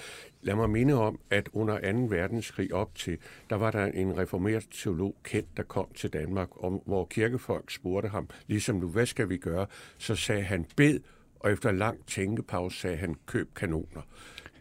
Lad 0.42 0.56
mig 0.56 0.70
minde 0.70 0.94
om, 0.94 1.20
at 1.30 1.50
under 1.54 1.92
2. 1.92 2.16
verdenskrig 2.16 2.74
op 2.74 2.96
til, 2.96 3.18
der 3.50 3.56
var 3.56 3.72
der 3.72 3.86
en 3.86 4.18
reformeret 4.18 4.68
teolog 4.72 5.16
kendt, 5.24 5.58
der 5.58 5.64
kom 5.64 5.88
til 5.96 6.14
Danmark, 6.14 6.64
om, 6.64 6.82
hvor 6.86 7.06
kirkefolk 7.06 7.72
spurgte 7.72 8.10
ham, 8.10 8.30
ligesom 8.48 8.76
nu, 8.76 8.88
hvad 8.88 9.06
skal 9.06 9.30
vi 9.30 9.38
gøre? 9.38 9.68
Så 9.98 10.16
sagde 10.16 10.44
han, 10.44 10.66
bed, 10.76 11.00
og 11.40 11.52
efter 11.52 11.72
lang 11.72 12.06
tænkepause 12.08 12.80
sagde 12.80 12.98
han, 12.98 13.16
køb 13.26 13.54
kanoner. 13.56 14.02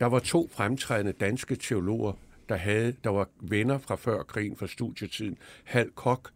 Der 0.01 0.07
var 0.07 0.19
to 0.19 0.49
fremtrædende 0.53 1.13
danske 1.13 1.57
teologer, 1.57 2.13
der, 2.49 2.57
havde, 2.57 2.95
der 3.05 3.11
var 3.11 3.29
venner 3.41 3.79
fra 3.79 3.97
før 3.97 4.23
krigen, 4.23 4.57
fra 4.57 4.67
studietiden, 4.67 5.39
Hal 5.65 5.91
Kok 5.91 6.31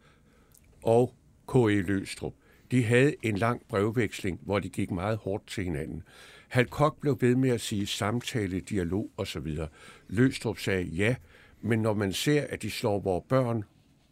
og 0.85 1.15
K.E. 1.47 1.81
Løstrup. 1.81 2.33
De 2.71 2.83
havde 2.83 3.15
en 3.23 3.37
lang 3.37 3.61
brevveksling, 3.69 4.39
hvor 4.43 4.59
de 4.59 4.69
gik 4.69 4.91
meget 4.91 5.17
hårdt 5.17 5.47
til 5.47 5.63
hinanden. 5.63 6.03
Halkok 6.47 7.01
blev 7.01 7.17
ved 7.21 7.35
med 7.35 7.49
at 7.49 7.61
sige 7.61 7.87
samtale, 7.87 8.59
dialog 8.59 9.11
osv. 9.17 9.57
Løstrup 10.07 10.59
sagde 10.59 10.83
ja, 10.83 11.15
men 11.61 11.79
når 11.79 11.93
man 11.93 12.13
ser, 12.13 12.45
at 12.49 12.61
de 12.61 12.71
slår 12.71 12.99
vores 12.99 13.23
børn 13.29 13.63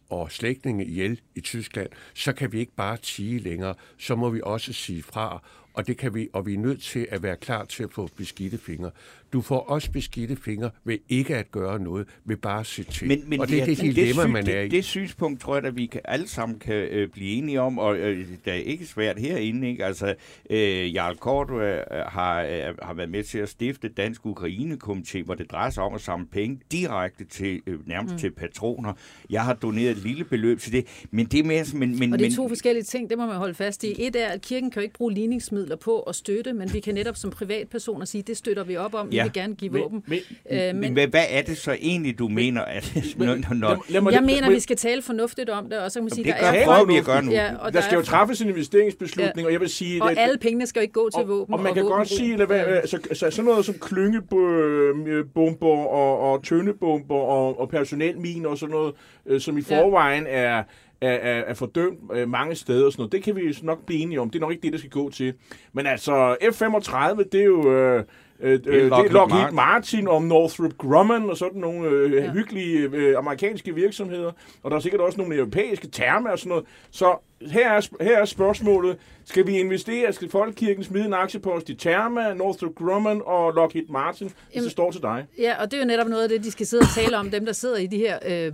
og 0.08 0.32
slægtninge 0.32 0.84
ihjel 0.84 1.20
i 1.34 1.40
Tyskland, 1.40 1.88
så 2.14 2.32
kan 2.32 2.52
vi 2.52 2.58
ikke 2.58 2.74
bare 2.76 2.96
tige 2.96 3.38
længere. 3.38 3.74
Så 3.98 4.16
må 4.16 4.30
vi 4.30 4.40
også 4.44 4.72
sige 4.72 5.02
fra, 5.02 5.42
og 5.74 5.86
det 5.86 5.96
kan 5.96 6.14
vi, 6.14 6.28
og 6.32 6.46
vi 6.46 6.54
er 6.54 6.58
nødt 6.58 6.82
til 6.82 7.06
at 7.10 7.22
være 7.22 7.36
klar 7.36 7.64
til 7.64 7.82
at 7.82 7.92
få 7.92 8.08
beskidte 8.16 8.58
fingre. 8.58 8.90
Du 9.34 9.40
får 9.40 9.58
også 9.58 9.90
beskidte 9.90 10.36
fingre 10.36 10.70
ved 10.84 10.98
ikke 11.08 11.36
at 11.36 11.50
gøre 11.50 11.78
noget, 11.78 12.08
ved 12.24 12.36
bare 12.36 12.60
at 12.60 12.66
se 12.66 12.84
til. 12.84 13.08
Men, 13.08 13.22
men 13.26 13.40
og 13.40 13.48
det 13.48 13.62
er 13.62 13.64
det 13.64 13.78
dilemma, 13.80 14.22
det, 14.22 14.30
man 14.30 14.48
er 14.48 14.60
i. 14.60 14.62
Det, 14.62 14.70
det 14.70 14.84
synspunkt 14.84 15.40
tror 15.40 15.56
jeg, 15.56 15.64
at 15.64 15.76
vi 15.76 15.86
kan, 15.86 16.00
alle 16.04 16.28
sammen 16.28 16.58
kan 16.58 16.74
øh, 16.74 17.08
blive 17.08 17.30
enige 17.30 17.60
om, 17.60 17.78
og 17.78 17.96
øh, 17.96 18.26
det 18.44 18.52
er 18.52 18.54
ikke 18.54 18.86
svært 18.86 19.18
herinde. 19.18 19.68
Ikke? 19.68 19.84
Altså, 19.84 20.14
øh, 20.50 20.94
Jarl 20.94 21.16
Cordua 21.16 21.64
øh, 21.64 21.84
har, 22.06 22.42
øh, 22.42 22.74
har 22.82 22.94
været 22.94 23.10
med 23.10 23.22
til 23.22 23.38
at 23.38 23.48
stifte 23.48 23.88
Dansk 23.88 24.20
Ukraine-komité, 24.26 25.24
hvor 25.24 25.34
det 25.34 25.50
drejer 25.50 25.70
sig 25.70 25.82
om 25.82 25.94
at 25.94 26.00
samle 26.00 26.26
penge 26.26 26.60
direkte 26.72 27.24
til 27.24 27.60
øh, 27.66 27.88
nærmest 27.88 28.14
mm. 28.14 28.18
til 28.18 28.30
patroner. 28.30 28.92
Jeg 29.30 29.44
har 29.44 29.54
doneret 29.54 29.90
et 29.90 30.02
lille 30.02 30.24
beløb 30.24 30.60
til 30.60 30.72
det, 30.72 30.86
men 31.10 31.26
det 31.26 31.40
er 31.40 31.44
mere... 31.44 31.64
Men, 31.74 31.98
men, 31.98 32.12
og 32.12 32.18
det 32.18 32.26
er 32.26 32.36
to 32.36 32.42
men, 32.42 32.50
forskellige 32.50 32.84
ting, 32.84 33.10
det 33.10 33.18
må 33.18 33.26
man 33.26 33.36
holde 33.36 33.54
fast 33.54 33.84
i. 33.84 34.06
Et 34.06 34.16
er, 34.16 34.28
at 34.28 34.42
kirken 34.42 34.70
kan 34.70 34.80
jo 34.80 34.82
ikke 34.82 34.94
bruge 34.94 35.12
ligningsmidler 35.12 35.76
på 35.76 36.00
at 36.00 36.14
støtte, 36.14 36.52
men 36.52 36.72
vi 36.72 36.80
kan 36.80 36.94
netop 36.94 37.16
som 37.16 37.30
privatpersoner 37.30 38.04
sige, 38.04 38.22
det 38.22 38.36
støtter 38.36 38.64
vi 38.64 38.76
op 38.76 38.94
om. 38.94 39.10
Ja 39.10 39.23
vil 39.24 39.32
gerne 39.32 39.54
give 39.54 39.72
våben. 39.72 40.02
Men, 40.06 40.18
øh, 40.50 40.58
men, 40.58 40.94
men 40.94 41.10
hvad 41.10 41.24
er 41.28 41.42
det 41.42 41.56
så 41.58 41.76
egentlig, 41.80 42.18
du 42.18 42.28
mener? 42.28 42.62
At, 42.62 42.94
når, 43.16 43.26
når, 43.54 43.84
lad, 43.88 44.02
lad 44.02 44.12
jeg 44.12 44.22
mener, 44.22 44.50
vi 44.50 44.60
skal 44.60 44.76
tale 44.76 45.02
fornuftigt 45.02 45.50
om 45.50 45.68
det, 45.68 45.78
og 45.78 45.90
så 45.90 45.98
kan 45.98 46.04
man 46.04 46.10
sige, 46.10 46.24
det 46.24 46.34
der 46.40 46.46
er 46.46 46.64
prøver 46.64 46.84
vi 46.84 46.96
at 46.96 47.04
gøre 47.04 47.22
nu. 47.22 47.30
Ja, 47.30 47.54
og 47.58 47.72
der, 47.72 47.80
der 47.80 47.86
skal 47.86 47.96
jo 47.96 48.02
træffes 48.02 48.40
en 48.40 48.48
investeringsbeslutning, 48.48 49.38
ja. 49.38 49.46
og 49.46 49.52
jeg 49.52 49.60
vil 49.60 49.68
sige... 49.68 50.02
Og 50.02 50.10
at, 50.10 50.18
alle 50.18 50.38
pengene 50.38 50.66
skal 50.66 50.80
jo 50.80 50.82
ikke 50.82 50.92
gå 50.92 51.10
til 51.10 51.26
våben. 51.26 51.54
Og, 51.54 51.58
og 51.58 51.64
man 51.64 51.74
kan 51.74 51.84
godt 51.84 52.08
sige, 52.08 52.34
at 52.34 52.46
hvad, 52.46 52.86
så, 52.86 52.98
så, 53.12 53.30
sådan 53.30 53.44
noget 53.44 53.64
som 53.64 53.74
klyngebomber 53.80 55.66
og, 55.66 56.32
og 56.32 56.44
tøndebomber 56.44 57.14
og, 57.14 57.60
og 57.60 57.68
personelminer 57.68 58.48
og 58.48 58.58
sådan 58.58 58.72
noget, 58.74 58.94
øh, 59.26 59.40
som 59.40 59.58
i 59.58 59.62
forvejen 59.62 60.26
er 60.28 60.62
er, 61.00 61.12
er, 61.12 61.40
er 61.40 61.54
fordømt 61.54 61.98
øh, 62.14 62.28
mange 62.28 62.54
steder 62.54 62.86
og 62.86 62.92
sådan 62.92 63.00
noget. 63.00 63.12
Det 63.12 63.22
kan 63.22 63.36
vi 63.36 63.58
nok 63.62 63.86
blive 63.86 64.00
enige 64.00 64.20
om. 64.20 64.30
Det 64.30 64.38
er 64.38 64.40
nok 64.40 64.52
ikke 64.52 64.62
det, 64.62 64.72
der 64.72 64.78
skal 64.78 64.90
gå 64.90 65.10
til. 65.10 65.34
Men 65.72 65.86
altså, 65.86 66.36
F-35, 66.42 67.22
det 67.32 67.40
er 67.40 67.44
jo... 67.44 67.72
Øh, 67.72 68.04
Øh, 68.40 68.64
det 68.64 68.82
er 68.82 68.88
Lockheed, 68.88 69.40
Martin. 69.40 69.54
Martin 69.54 70.08
og 70.08 70.22
Northrop 70.22 70.78
Grumman 70.78 71.30
og 71.30 71.36
sådan 71.36 71.60
nogle 71.60 71.88
øh, 71.88 72.12
ja. 72.12 72.30
hyggelige 72.32 72.78
øh, 72.92 73.18
amerikanske 73.18 73.74
virksomheder. 73.74 74.32
Og 74.62 74.70
der 74.70 74.76
er 74.76 74.80
sikkert 74.80 75.00
også 75.00 75.18
nogle 75.18 75.36
europæiske 75.36 75.86
termer 75.86 76.30
og 76.30 76.38
sådan 76.38 76.50
noget. 76.50 76.64
Så 76.90 77.16
her 77.50 77.70
er, 77.70 78.04
her 78.04 78.18
er 78.18 78.24
spørgsmålet. 78.24 78.96
Skal 79.24 79.46
vi 79.46 79.58
investere? 79.58 80.12
Skal 80.12 80.30
Folkekirken 80.30 80.84
smide 80.84 81.04
en 81.04 81.12
aktiepost 81.12 81.68
i 81.68 81.74
Therma, 81.74 82.34
Northrop 82.34 82.74
Grumman 82.74 83.22
og 83.24 83.52
Lockheed 83.52 83.86
Martin, 83.88 84.26
hvis 84.26 84.36
Jamen, 84.54 84.64
det 84.64 84.72
står 84.72 84.90
til 84.90 85.02
dig? 85.02 85.26
Ja, 85.38 85.62
og 85.62 85.70
det 85.70 85.76
er 85.76 85.80
jo 85.80 85.86
netop 85.86 86.08
noget 86.08 86.22
af 86.22 86.28
det, 86.28 86.44
de 86.44 86.50
skal 86.50 86.66
sidde 86.66 86.80
og 86.80 86.88
tale 86.94 87.16
om, 87.16 87.30
dem 87.30 87.46
der 87.46 87.52
sidder 87.52 87.76
i 87.76 87.86
de 87.86 87.98
her 87.98 88.18
øh, 88.26 88.52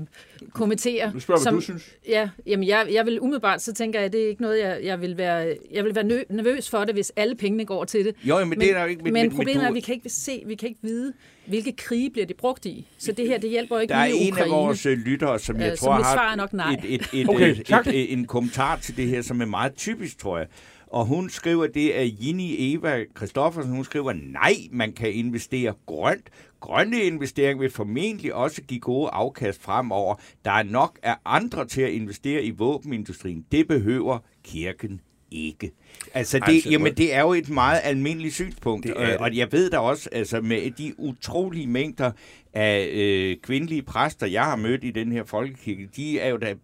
komitéer. 0.54 1.12
Du 1.12 1.20
spørger, 1.20 1.40
som, 1.40 1.54
hvad 1.54 1.60
du 1.60 1.60
synes. 1.60 1.96
Ja, 2.08 2.28
jamen 2.46 2.68
jeg, 2.68 2.88
jeg 2.92 3.06
vil 3.06 3.20
umiddelbart, 3.20 3.62
så 3.62 3.72
tænker 3.72 3.98
jeg, 3.98 4.06
at 4.06 4.12
det 4.12 4.24
er 4.24 4.28
ikke 4.28 4.42
noget, 4.42 4.60
jeg, 4.60 4.80
jeg 4.82 5.00
vil 5.00 5.18
være, 5.18 5.56
jeg 5.70 5.84
vil 5.84 5.94
være 5.94 6.24
nervøs 6.28 6.70
for 6.70 6.84
det, 6.84 6.94
hvis 6.94 7.12
alle 7.16 7.34
pengene 7.34 7.64
går 7.64 7.84
til 7.84 8.04
det. 8.04 8.14
Jo, 8.24 8.38
men, 8.38 8.48
men 8.48 8.60
det 8.60 8.70
er 8.70 8.74
der 8.74 8.84
ikke... 8.84 9.02
Men, 9.02 9.12
men 9.12 9.30
problemet 9.30 9.46
men 9.46 9.56
du... 9.56 9.64
er, 9.64 9.68
at 9.68 9.74
vi 9.74 9.80
kan 9.80 9.94
ikke 9.94 10.08
se, 10.08 10.42
vi 10.46 10.54
kan 10.54 10.68
ikke 10.68 10.80
vide, 10.82 11.12
hvilke 11.50 11.72
krige 11.72 12.10
bliver 12.10 12.26
de 12.26 12.34
brugt 12.34 12.66
i? 12.66 12.86
Så 12.98 13.12
det 13.12 13.26
her, 13.26 13.38
det 13.38 13.50
hjælper 13.50 13.76
jo 13.76 13.80
ikke 13.80 13.92
Der 13.92 13.98
er 13.98 14.04
en 14.04 14.32
Ukraine. 14.32 14.54
af 14.54 14.60
vores 14.62 14.86
øh, 14.86 14.98
lyttere, 14.98 15.38
som 15.38 15.60
jeg 15.60 15.70
Øh, 15.72 15.76
tror 15.78 15.92
har 15.92 16.36
nok 16.36 16.52
nej. 16.52 16.72
et, 16.72 16.94
et, 16.94 17.08
et, 17.20 17.28
Okay, 17.28 17.56
et, 17.60 17.66
tak. 17.66 17.86
et, 17.86 17.94
et, 18.00 18.12
en 18.12 18.24
kommentar 18.26 18.76
til 18.76 18.96
det 18.96 19.08
her, 19.08 19.22
som 19.22 19.40
er 19.40 19.46
meget 19.46 19.74
typisk, 19.74 20.18
tror 20.18 20.38
jeg. 20.38 20.46
Og 20.86 21.06
hun 21.06 21.30
skriver, 21.30 21.66
det 21.66 22.00
er 22.00 22.10
Ginny 22.20 22.54
Eva 22.58 23.04
Christoffersen, 23.16 23.72
hun 23.72 23.84
skriver, 23.84 24.12
nej, 24.12 24.52
man 24.70 24.92
kan 24.92 25.12
investere 25.12 25.74
grønt. 25.86 26.30
Grønne 26.60 27.02
investeringer 27.02 27.60
vil 27.62 27.70
formentlig 27.70 28.34
også 28.34 28.62
give 28.62 28.80
gode 28.80 29.10
afkast 29.12 29.62
fremover. 29.62 30.14
Der 30.44 30.50
er 30.50 30.62
nok 30.62 30.98
af 31.02 31.16
andre 31.24 31.66
til 31.66 31.82
at 31.82 31.90
investere 31.90 32.42
i 32.42 32.50
våbenindustrien. 32.50 33.44
Det 33.52 33.68
behøver 33.68 34.18
kirken 34.44 35.00
ikke. 35.30 35.70
Altså, 36.14 36.38
det, 36.38 36.48
Altså, 36.48 36.70
jamen, 36.70 36.94
det 36.94 37.14
er 37.14 37.20
jo 37.20 37.32
et 37.32 37.48
meget 37.48 37.80
almindeligt 37.84 38.34
synspunkt, 38.34 38.86
Det 38.86 38.94
er 38.96 39.18
og 39.18 39.36
jeg 39.36 39.52
ved 39.52 39.70
da 39.70 39.78
også, 39.78 40.08
altså 40.12 40.40
med 40.40 40.70
de 40.70 40.94
utrolige 40.98 41.66
mængder 41.66 42.12
af 42.52 42.88
øh, 42.92 43.36
kvindelige 43.42 43.82
præster, 43.82 44.26
jeg 44.26 44.44
har 44.44 44.56
mødt 44.56 44.84
i 44.84 44.90
den 44.90 45.12
her 45.12 45.24
folkekirke, 45.24 45.88
de 45.96 46.20
er 46.20 46.28
jo 46.28 46.36
da 46.36 46.54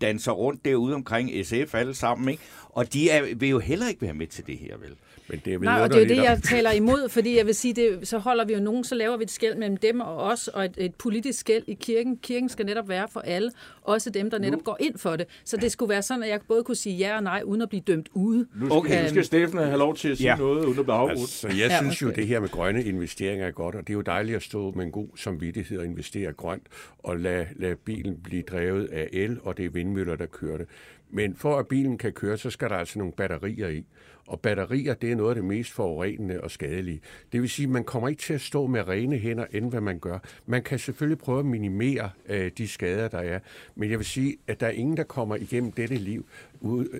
danser 0.00 0.32
rundt 0.32 0.64
derude 0.64 0.94
omkring 0.94 1.46
SF 1.46 1.74
alle 1.74 1.94
sammen, 1.94 2.28
ikke? 2.28 2.42
Og 2.68 2.92
de 2.92 3.10
er, 3.10 3.34
vil 3.34 3.48
jo 3.48 3.58
heller 3.58 3.88
ikke 3.88 4.02
være 4.02 4.14
med 4.14 4.26
til 4.26 4.46
det 4.46 4.58
her, 4.58 4.76
vel? 4.76 4.96
Men 5.28 5.40
det 5.44 5.54
er 5.54 5.58
Nej, 5.58 5.80
og 5.82 5.88
det 5.90 5.96
er 5.96 6.00
jo 6.02 6.08
det, 6.08 6.16
jeg 6.16 6.42
taler 6.42 6.70
imod, 6.70 7.08
fordi 7.08 7.36
jeg 7.36 7.46
vil 7.46 7.54
sige, 7.54 7.74
det, 7.74 8.08
så 8.08 8.18
holder 8.18 8.44
vi 8.44 8.52
jo 8.52 8.60
nogen, 8.60 8.84
så 8.84 8.94
laver 8.94 9.16
vi 9.16 9.22
et 9.22 9.30
skæld 9.30 9.54
mellem 9.56 9.76
dem 9.76 10.00
og 10.00 10.16
os, 10.16 10.48
og 10.48 10.64
et, 10.64 10.74
et 10.78 10.94
politisk 10.94 11.38
skæld 11.40 11.64
i 11.66 11.74
kirken. 11.74 12.16
Kirken 12.16 12.48
skal 12.48 12.66
netop 12.66 12.88
være 12.88 13.08
for 13.12 13.20
alle, 13.20 13.50
også 13.82 14.10
dem, 14.10 14.30
der 14.30 14.38
netop 14.38 14.64
går 14.64 14.76
ind 14.80 14.98
for 14.98 15.16
det. 15.16 15.26
Så 15.44 15.56
det 15.56 15.72
skulle 15.72 15.88
være 15.90 16.02
sådan, 16.02 16.22
at 16.22 16.28
jeg 16.28 16.40
både 16.48 16.64
kunne 16.64 16.74
sige 16.76 16.96
ja 16.96 17.16
og 17.16 17.22
nej, 17.22 17.42
uden 17.44 17.62
at 17.62 17.68
blive 17.68 17.80
dømt 17.86 18.08
ude. 18.14 18.46
Nu 18.56 18.66
skal, 18.66 18.72
okay. 18.72 19.02
nu 19.02 19.08
skal 19.08 19.24
Steffen 19.24 19.58
have 19.58 19.78
lov 19.78 19.96
til 19.96 20.08
at 20.08 20.16
sige 20.16 20.30
Ja. 20.30 20.36
noget, 20.36 20.64
uden 20.64 20.78
at 20.78 20.84
blive 20.84 20.96
afbrudt. 20.96 21.18
Altså, 21.20 21.48
jeg 21.48 21.56
Ja, 21.56 21.78
synes 21.78 22.02
jo, 22.02 22.06
undskyld. 22.06 22.22
det 22.22 22.26
her 22.26 22.40
med 22.40 22.48
grønne 22.48 22.84
investeringer 22.84 23.46
er 23.46 23.50
godt, 23.50 23.74
og 23.74 23.80
det 23.80 23.90
er 23.90 23.94
jo 23.94 24.00
dejligt 24.00 24.36
at 24.36 24.42
stå 24.42 24.70
med 24.70 24.84
en 24.84 24.92
god 24.92 25.08
samvittighed 25.16 25.78
og 25.78 25.84
investere 25.84 26.32
grønt, 26.32 26.62
og 26.98 27.16
lade, 27.16 27.46
lade 27.56 27.76
bilen 27.76 28.16
blive 28.24 28.42
drevet 28.42 28.84
af 28.92 29.08
el, 29.12 29.38
og 29.42 29.56
det 29.56 29.64
er 29.64 29.70
vindmøller, 29.70 30.16
der 30.16 30.26
kører 30.26 30.56
det. 30.56 30.66
Men 31.10 31.36
for 31.36 31.58
at 31.58 31.66
bilen 31.66 31.98
kan 31.98 32.12
køre, 32.12 32.38
så 32.38 32.50
skal 32.50 32.68
der 32.68 32.76
altså 32.76 32.98
nogle 32.98 33.12
batterier 33.16 33.68
i. 33.68 33.84
Og 34.26 34.40
batterier, 34.40 34.94
det 34.94 35.12
er 35.12 35.16
noget 35.16 35.30
af 35.30 35.34
det 35.34 35.44
mest 35.44 35.72
forurenende 35.72 36.40
og 36.40 36.50
skadelige. 36.50 37.00
Det 37.32 37.40
vil 37.40 37.50
sige, 37.50 37.64
at 37.66 37.70
man 37.70 37.84
kommer 37.84 38.08
ikke 38.08 38.22
til 38.22 38.34
at 38.34 38.40
stå 38.40 38.66
med 38.66 38.88
rene 38.88 39.16
hænder, 39.18 39.44
end 39.52 39.70
hvad 39.70 39.80
man 39.80 39.98
gør. 39.98 40.18
Man 40.46 40.62
kan 40.62 40.78
selvfølgelig 40.78 41.18
prøve 41.18 41.38
at 41.38 41.46
minimere 41.46 42.10
øh, 42.28 42.50
de 42.58 42.68
skader, 42.68 43.08
der 43.08 43.18
er. 43.18 43.38
Men 43.74 43.90
jeg 43.90 43.98
vil 43.98 44.06
sige, 44.06 44.36
at 44.46 44.60
der 44.60 44.66
er 44.66 44.70
ingen, 44.70 44.96
der 44.96 45.02
kommer 45.04 45.36
igennem 45.36 45.72
dette 45.72 45.94
liv, 45.94 46.26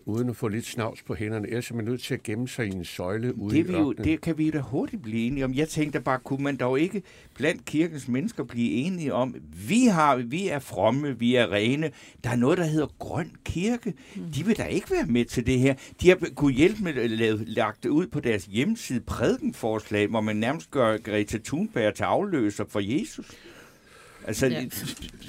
uden, 0.07 0.29
at 0.31 0.37
få 0.37 0.49
lidt 0.49 0.67
snavs 0.67 1.03
på 1.03 1.15
hænderne. 1.15 1.49
Ellers 1.49 1.71
er 1.71 1.75
man 1.75 1.85
nødt 1.85 2.03
til 2.03 2.15
at 2.15 2.23
gemme 2.23 2.49
sig 2.49 2.67
i 2.67 2.71
en 2.71 2.85
søjle 2.85 3.39
ude 3.39 3.57
Det, 3.57 3.69
vil 3.69 3.75
jo, 3.77 3.91
ørkenen. 3.91 4.09
det 4.09 4.21
kan 4.21 4.39
vi 4.39 4.51
da 4.51 4.59
hurtigt 4.59 5.03
blive 5.03 5.27
enige 5.27 5.45
om. 5.45 5.55
Jeg 5.55 5.69
tænkte 5.69 6.01
bare, 6.01 6.19
kunne 6.25 6.45
man 6.45 6.57
dog 6.57 6.81
ikke 6.81 7.03
blandt 7.35 7.65
kirkens 7.65 8.09
mennesker 8.09 8.45
blive 8.45 8.71
enige 8.73 9.15
om, 9.15 9.35
vi 9.69 9.85
har, 9.85 10.17
vi 10.17 10.49
er 10.49 10.59
fromme, 10.59 11.19
vi 11.19 11.35
er 11.35 11.53
rene, 11.53 11.91
der 12.25 12.31
er 12.31 12.37
noget, 12.37 12.59
der 12.59 12.65
hedder 12.65 12.87
grøn 12.99 13.31
kirke. 13.45 13.95
De 14.35 14.45
vil 14.47 14.57
da 14.57 14.65
ikke 14.65 14.91
være 14.91 15.07
med 15.07 15.25
til 15.25 15.47
det 15.47 15.59
her. 15.59 15.75
De 16.01 16.09
har 16.09 16.19
kunne 16.35 16.53
hjælpe 16.53 16.85
med 16.85 16.93
at 17.17 17.21
lave, 17.39 17.45
lagt 17.45 17.83
det 17.83 17.89
ud 17.89 18.07
på 18.07 18.21
deres 18.21 18.45
hjemmeside 18.45 19.01
prædikenforslag, 19.01 20.07
hvor 20.07 20.21
man 20.21 20.37
nærmest 20.37 20.71
gør 20.71 20.97
Greta 20.97 21.39
Thunberg 21.45 21.95
til 21.95 22.03
afløser 22.05 22.65
for 22.69 22.81
Jesus. 22.81 23.27
Altså, 24.27 24.47
Ja. 24.47 24.65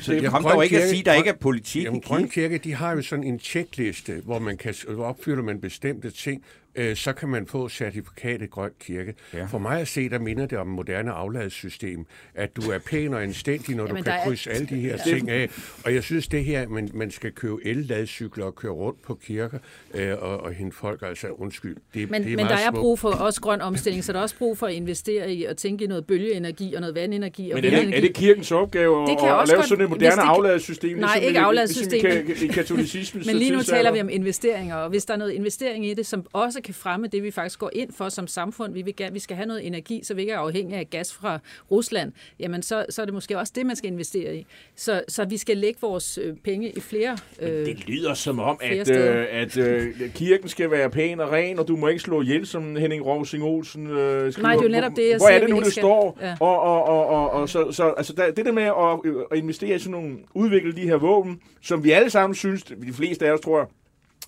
så 0.01 0.13
Jamen, 0.13 0.29
kom 0.31 0.43
Grøn 0.43 0.53
dog 0.53 0.63
ikke 0.63 0.77
at 0.77 0.81
Kirke- 0.83 0.89
sige, 0.89 0.99
at 0.99 1.05
der 1.05 1.11
Grøn- 1.11 1.17
ikke 1.17 1.29
er 1.29 1.33
politik 1.33 1.83
Jamen, 1.83 1.99
i 1.99 2.03
Grøn 2.03 2.27
kirken. 2.29 2.51
Kirke, 2.51 2.63
de 2.63 2.73
har 2.73 2.91
jo 2.95 3.01
sådan 3.01 3.23
en 3.23 3.39
tjekliste, 3.39 4.21
hvor 4.25 4.39
man 4.39 4.57
kan 4.57 4.73
hvor 4.89 5.05
opfylder 5.05 5.43
man 5.43 5.61
bestemte 5.61 6.09
ting, 6.11 6.43
øh, 6.77 6.95
så 6.95 7.13
kan 7.13 7.29
man 7.29 7.47
få 7.47 7.69
certifikatet 7.69 8.51
Grøn 8.51 8.71
Kirke. 8.79 9.13
Ja. 9.33 9.37
Ja. 9.37 9.45
For 9.45 9.57
mig 9.57 9.81
at 9.81 9.87
se, 9.87 10.09
der 10.09 10.19
minder 10.19 10.45
det 10.45 10.57
om 10.57 10.67
et 10.69 10.75
moderne 10.75 11.11
afladssystem, 11.11 12.05
at 12.35 12.55
du 12.55 12.61
er 12.71 12.77
pæn 12.79 13.13
og 13.13 13.23
anstændig, 13.23 13.75
når 13.75 13.83
Jamen, 13.87 13.97
du 13.97 14.03
kan 14.03 14.13
er- 14.19 14.23
krydse 14.23 14.51
alle 14.51 14.67
de 14.67 14.75
her 14.75 14.97
ting 15.07 15.29
af. 15.29 15.49
Og 15.85 15.93
jeg 15.93 16.03
synes, 16.03 16.27
det 16.27 16.43
her, 16.45 16.67
man, 16.67 16.89
man 16.93 17.11
skal 17.11 17.31
købe 17.31 17.57
el-ladcykler 17.65 18.45
og 18.45 18.55
køre 18.55 18.71
rundt 18.71 19.01
på 19.01 19.13
kirker 19.15 19.59
øh, 19.93 20.13
og, 20.19 20.37
og 20.39 20.53
hente 20.53 20.77
folk, 20.77 21.01
altså 21.05 21.27
undskyld, 21.27 21.75
det, 21.93 22.11
Men, 22.11 22.23
det 22.23 22.31
er 22.31 22.35
men 22.35 22.45
der 22.45 22.51
er 22.53 22.57
smukt. 22.69 22.77
brug 22.81 22.99
for 22.99 23.09
også 23.09 23.41
grøn 23.41 23.61
omstilling, 23.61 24.03
så 24.03 24.13
der 24.13 24.19
er 24.19 24.23
også 24.23 24.37
brug 24.37 24.57
for 24.57 24.67
at 24.67 24.73
investere 24.73 25.33
i 25.33 25.43
at 25.45 25.57
tænke 25.57 25.83
i 25.83 25.87
noget 25.87 26.05
bølgeenergi 26.07 26.73
og 26.73 26.81
noget 26.81 26.95
vandenergi 26.95 27.51
og 27.51 27.55
Men 27.55 27.65
er 27.65 27.69
det, 27.69 27.97
er 27.97 28.01
det 28.01 28.13
kirkens 28.13 28.51
opgave 28.51 29.03
at, 29.03 29.09
Det 29.09 29.17
kan 29.19 29.29
at, 29.29 29.47
lave 29.47 29.55
godt- 29.57 29.67
sådan 29.69 29.83
et 29.83 29.89
moderne 29.89 30.21
afladssystem? 30.21 30.97
Nej, 30.97 31.13
ligesom 31.13 31.27
ikke 31.27 31.39
afladssystem, 31.39 32.05
Ligesom 32.05 32.43
i, 32.43 32.45
i 32.45 32.47
katolicismen. 32.47 33.23
Men 33.25 33.35
lige 33.35 33.51
nu 33.51 33.61
taler 33.63 33.91
vi 33.91 34.01
om 34.01 34.09
investeringer, 34.09 34.75
og 34.75 34.89
hvis 34.89 35.05
der 35.05 35.13
er 35.13 35.17
noget 35.17 35.31
investering 35.31 35.85
i 35.87 35.93
det, 35.93 36.05
som 36.05 36.25
også 36.33 36.61
kan 36.67 36.75
fremme 36.75 37.07
det, 37.07 37.23
vi 37.23 37.31
faktisk 37.31 37.59
går 37.59 37.69
ind 37.73 37.91
for 37.91 38.09
som 38.09 38.27
samfund, 38.27 38.73
vi, 38.73 38.81
vil, 38.81 38.95
gerne- 38.95 39.13
vi 39.13 39.19
skal 39.19 39.35
have 39.35 39.45
noget 39.47 39.67
energi, 39.67 40.01
så 40.03 40.13
vi 40.13 40.21
ikke 40.21 40.33
er 40.33 40.37
afhængige 40.39 40.79
af 40.79 40.89
gas 40.89 41.13
fra 41.13 41.39
Rusland, 41.71 42.11
jamen 42.39 42.61
så, 42.63 42.85
så 42.89 43.01
er 43.01 43.05
det 43.05 43.13
måske 43.13 43.37
også 43.37 43.53
det, 43.55 43.65
man 43.65 43.75
skal 43.75 43.91
investere 43.91 44.35
i. 44.35 44.45
Så, 44.75 45.01
så 45.07 45.25
vi 45.25 45.37
skal 45.37 45.57
lægge 45.57 45.79
vores 45.81 46.17
øh, 46.17 46.35
penge 46.43 46.69
i 46.71 46.79
flere... 46.79 47.17
Øh, 47.41 47.49
Det 47.65 47.87
lyder 47.89 48.13
som 48.13 48.39
om, 48.39 48.57
at, 48.61 48.89
øh, 48.97 49.25
at 49.31 49.57
øh, 49.57 50.13
kirken 50.13 50.49
skal 50.49 50.71
være 50.71 50.89
pæn 50.89 51.19
og 51.19 51.31
ren, 51.31 51.59
og 51.59 51.67
du 51.67 51.75
må 51.75 51.87
ikke 51.87 51.99
slå 52.01 52.21
ihjel, 52.21 52.47
som 52.47 52.75
Henning 52.75 53.05
Rovsing 53.05 53.43
Olsen 53.43 53.87
øh, 53.87 54.31
skriver. 54.31 54.47
Nej, 54.47 54.53
det 54.55 54.59
er 54.59 54.63
jo 54.63 54.69
netop 54.71 54.91
det, 54.95 55.09
jeg 55.09 55.17
Hvor 55.17 55.27
siger, 55.27 55.35
er 55.35 55.39
det 55.39 55.49
nu, 55.49 55.59
det 55.59 55.65
skal- 55.67 55.81
står? 55.81 56.17
Ja. 56.21 56.35
Og, 56.39 56.59
og, 56.61 56.83
og, 56.83 57.05
og, 57.07 57.29
og 57.31 57.49
så, 57.49 57.71
så 57.71 57.93
altså, 57.97 58.13
der, 58.13 58.31
det 58.31 58.45
der 58.45 58.51
med 58.51 58.63
at, 58.63 59.23
at 59.31 59.37
investere 59.37 59.75
i 59.75 59.79
sådan 59.79 59.91
nogle, 59.91 60.17
udvikle 60.33 60.75
de 60.75 60.81
her 60.81 60.95
våben, 60.97 61.39
som 61.61 61.83
vi 61.83 61.91
alle 61.91 62.09
sammen 62.09 62.35
synes, 62.35 62.63
de 62.63 62.93
fleste 62.93 63.27
af 63.27 63.31
os 63.31 63.39
tror 63.39 63.71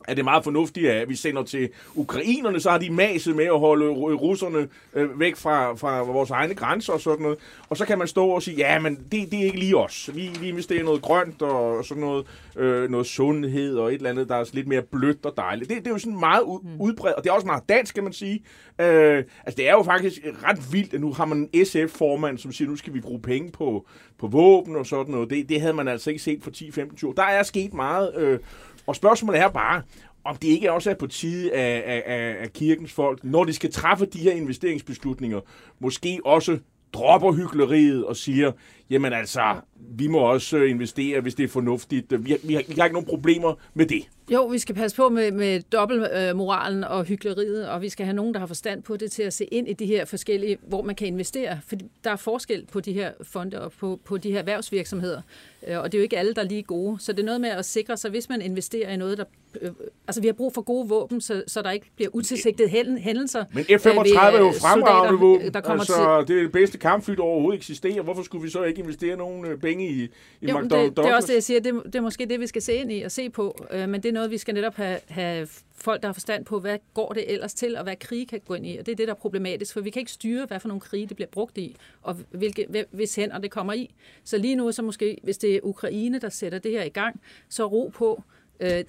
at 0.08 0.18
det 0.18 0.22
er 0.22 0.26
meget 0.26 0.44
fornuftigt, 0.44 0.90
at 0.90 1.10
vi 1.10 1.16
sender 1.16 1.44
til 1.44 1.70
ukrainerne, 1.96 2.60
så 2.60 2.70
har 2.70 2.78
de 2.78 2.90
maset 2.90 3.36
med 3.36 3.46
at 3.46 3.60
holde 3.60 3.90
ru- 3.90 4.16
russerne 4.22 4.68
øh, 4.94 5.20
væk 5.20 5.36
fra, 5.36 5.76
fra 5.76 6.02
vores 6.02 6.30
egne 6.30 6.56
grænser 6.56 6.94
og 6.94 7.02
sådan 7.02 7.24
noget. 7.24 7.38
Og 7.70 7.78
så 7.78 7.86
kan 7.86 7.98
man 7.98 8.08
stå 8.08 8.28
og 8.28 8.42
sige, 8.44 8.58
ja, 8.58 8.80
men 8.80 8.96
det, 8.96 9.32
det 9.32 9.40
er 9.40 9.44
ikke 9.44 9.60
lige 9.60 9.78
os. 9.78 10.10
Vi, 10.14 10.30
vi 10.42 10.50
investerer 10.50 10.80
i 10.80 10.84
noget 10.84 11.02
grønt 11.02 11.42
og 11.42 11.86
sådan 11.86 12.02
noget, 12.02 12.26
øh, 12.58 12.90
noget 12.90 13.08
sundhed 13.08 13.76
og 13.78 13.88
et 13.88 13.96
eller 13.96 14.10
andet, 14.10 14.30
der 14.30 14.36
er 14.36 14.46
lidt 14.54 14.68
mere 14.68 14.82
blødt 14.82 15.26
og 15.26 15.34
dejligt. 15.38 15.70
Det, 15.70 15.78
det 15.78 15.88
er 15.88 15.92
jo 15.92 15.98
sådan 15.98 16.20
meget 16.20 16.42
ud, 16.42 16.60
udbredt, 16.80 17.16
og 17.16 17.24
det 17.24 17.30
er 17.30 17.34
også 17.34 17.48
meget 17.48 17.70
dansk, 17.70 17.96
kan 17.96 18.04
man 18.04 18.14
sige. 18.14 18.44
Øh, 18.82 19.24
altså, 19.46 19.58
det 19.58 19.68
er 19.70 19.72
jo 19.72 19.84
faktisk 19.84 20.20
ret 20.44 20.74
vildt, 20.74 20.94
at 20.94 21.02
nu 21.02 21.14
har 21.14 21.26
man 21.26 21.50
en 21.54 21.66
SF-formand, 21.66 22.38
som 22.38 22.52
siger, 22.52 22.70
nu 22.70 22.76
skal 22.76 22.94
vi 22.94 23.02
bruge 23.02 23.22
penge 23.22 23.52
på, 23.52 23.86
på 24.20 24.28
våben 24.28 24.76
og 24.76 24.86
sådan 24.86 25.12
noget. 25.12 25.30
Det, 25.30 25.50
det 25.50 25.62
havde 25.62 25.74
man 25.74 25.88
altså 25.88 26.10
ikke 26.10 26.24
set 26.24 26.44
for 26.44 26.52
10-15 26.52 27.08
år. 27.08 27.14
Der 27.14 27.24
er 27.24 27.44
sket 27.44 27.74
meget, 27.74 28.16
øh, 28.16 28.40
og 28.88 28.96
spørgsmålet 28.96 29.42
er 29.42 29.48
bare, 29.50 29.82
om 30.24 30.36
det 30.36 30.48
ikke 30.48 30.72
også 30.72 30.90
er 30.90 30.94
på 30.94 31.08
tide 31.08 31.54
af, 31.54 31.84
af, 32.06 32.36
af, 32.42 32.54
kirkens 32.54 32.92
folk, 32.92 33.24
når 33.24 33.44
de 33.44 33.54
skal 33.54 33.72
træffe 33.72 34.06
de 34.06 34.20
her 34.20 34.32
investeringsbeslutninger, 34.32 35.42
måske 35.80 36.20
også 36.26 36.60
dropper 36.94 37.32
hyggeleriet 37.32 38.06
og 38.06 38.16
siger, 38.16 38.52
jamen 38.90 39.14
altså, 39.14 39.56
vi 39.92 40.08
må 40.08 40.20
også 40.20 40.58
øh, 40.58 40.70
investere, 40.70 41.22
hvis 41.22 41.36
det 41.36 41.44
er 41.44 41.48
fornuftigt. 41.48 42.26
Vi 42.26 42.32
har, 42.32 42.38
vi 42.44 42.54
har, 42.54 42.64
vi 42.68 42.74
har 42.78 42.84
ikke 42.84 42.94
nogen 42.94 43.08
problemer 43.08 43.54
med 43.74 43.86
det. 43.86 44.04
Jo, 44.32 44.46
vi 44.46 44.60
skal 44.60 44.76
passe 44.76 44.98
på 44.98 45.10
med, 45.10 45.32
med 45.32 45.62
dobbeltmoralen 45.72 46.84
og 46.84 47.04
hyggeleriet, 47.04 47.70
og 47.70 47.82
vi 47.82 47.90
skal 47.90 48.06
have 48.06 48.16
nogen, 48.16 48.34
der 48.34 48.40
har 48.40 48.48
forstand 48.48 48.84
på 48.84 48.98
det 48.98 49.12
til 49.12 49.24
at 49.24 49.34
se 49.34 49.46
ind 49.46 49.68
i 49.68 49.74
de 49.74 49.86
her 49.86 50.06
forskellige, 50.06 50.58
hvor 50.68 50.82
man 50.82 50.96
kan 50.96 51.08
investere. 51.08 51.60
For 51.68 51.76
der 52.04 52.12
er 52.12 52.16
forskel 52.16 52.66
på 52.72 52.80
de 52.80 52.94
her 52.94 53.12
fonde 53.22 53.62
og 53.62 53.72
på, 53.72 54.00
på 54.06 54.18
de 54.18 54.32
her 54.32 54.40
erhvervsvirksomheder, 54.40 55.22
Øh, 55.68 55.80
og 55.80 55.92
det 55.92 55.98
er 55.98 56.00
jo 56.00 56.04
ikke 56.04 56.18
alle, 56.18 56.34
der 56.34 56.42
er 56.42 56.46
lige 56.46 56.64
gode. 56.64 56.98
Så 57.00 57.12
det 57.12 57.20
er 57.20 57.26
noget 57.26 57.42
med 57.42 57.50
at 57.50 57.66
sikre 57.66 57.98
sig, 57.98 58.12
hvis 58.12 58.30
man 58.30 58.42
investerer 58.42 58.94
i 58.94 58.98
noget, 58.98 59.18
der... 59.18 59.24
Øh, 59.62 59.72
altså, 60.08 60.22
vi 60.22 60.28
har 60.28 60.34
brug 60.34 60.54
for 60.54 60.62
gode 60.62 60.90
våben, 60.90 61.22
så, 61.22 61.44
så 61.48 61.62
der 61.62 61.72
ikke 61.72 61.86
bliver 61.96 62.10
utilsigtede 62.14 62.70
hændelser. 63.00 63.46
Men 63.54 63.66
øh, 63.70 63.80
F-35 63.80 64.20
er 64.20 64.40
jo 64.40 64.48
øh, 64.48 64.54
fremragende 64.54 65.20
våben. 65.20 65.54
Der 65.54 65.62
kommer 65.62 65.82
altså, 65.82 66.26
det 66.28 66.38
er 66.38 66.42
det 66.42 66.52
bedste 66.52 66.78
kampfly, 66.78 67.14
der 67.14 67.22
overhovedet 67.22 67.58
eksisterer. 67.58 68.02
Hvorfor 68.02 68.24
skulle 68.24 68.44
vi 68.44 68.50
så 68.50 68.64
ikke 68.64 68.79
investere 68.80 69.18
nogen 69.18 69.46
øh, 69.46 69.60
penge 69.60 69.88
i, 69.88 70.04
i 70.04 70.10
Jo, 70.42 70.60
McDonnell 70.60 70.90
det, 70.90 70.98
det 70.98 71.06
er 71.06 71.16
også 71.16 71.28
det, 71.28 71.34
jeg 71.34 71.44
siger. 71.44 71.60
Det, 71.60 71.82
det 71.86 71.96
er 71.96 72.02
måske 72.02 72.26
det, 72.26 72.40
vi 72.40 72.48
skal 72.48 72.62
se 72.62 72.74
ind 72.74 72.92
i 72.92 73.02
og 73.02 73.12
se 73.12 73.30
på. 73.30 73.66
Øh, 73.72 73.90
men 73.90 74.04
det 74.04 74.10
er 74.10 74.14
noget, 74.14 74.32
vi 74.32 74.38
skal 74.38 74.54
netop 74.54 74.76
have, 74.76 75.00
have 75.08 75.48
folk, 75.76 76.02
der 76.02 76.08
har 76.08 76.14
forstand 76.14 76.46
på, 76.46 76.60
hvad 76.60 76.78
går 76.94 77.14
det 77.14 77.34
ellers 77.34 77.54
til, 77.54 77.78
og 77.78 77.84
hvad 77.84 77.96
krig 77.96 78.28
kan 78.28 78.42
gå 78.48 78.54
ind 78.54 78.66
i. 78.66 78.78
Og 78.78 78.86
det 78.86 78.92
er 78.92 78.96
det, 78.96 79.08
der 79.08 79.14
er 79.14 79.18
problematisk, 79.18 79.74
for 79.74 79.82
vi 79.82 79.90
kan 79.90 80.00
ikke 80.00 80.12
styre, 80.12 80.46
hvad 80.46 80.60
for 80.60 80.68
nogle 80.68 80.82
krige 80.82 81.08
det 81.08 81.16
bliver 81.16 81.30
brugt 81.30 81.58
i, 81.58 81.76
og 82.02 82.18
hvilke, 82.32 82.86
hvis 82.92 83.16
hænder 83.16 83.38
det 83.38 83.52
kommer 83.52 83.74
i. 83.74 83.96
Så 84.24 84.38
lige 84.38 84.56
nu, 84.56 84.72
så 84.72 84.82
måske, 84.82 85.18
hvis 85.24 85.38
det 85.38 85.56
er 85.56 85.60
Ukraine, 85.64 86.20
der 86.20 86.30
sætter 86.30 86.60
det 86.60 86.72
her 86.72 86.84
i 86.84 86.90
gang, 86.90 87.22
så 87.50 87.66
ro 87.66 87.92
på. 87.94 88.24
Øh, 88.28 88.39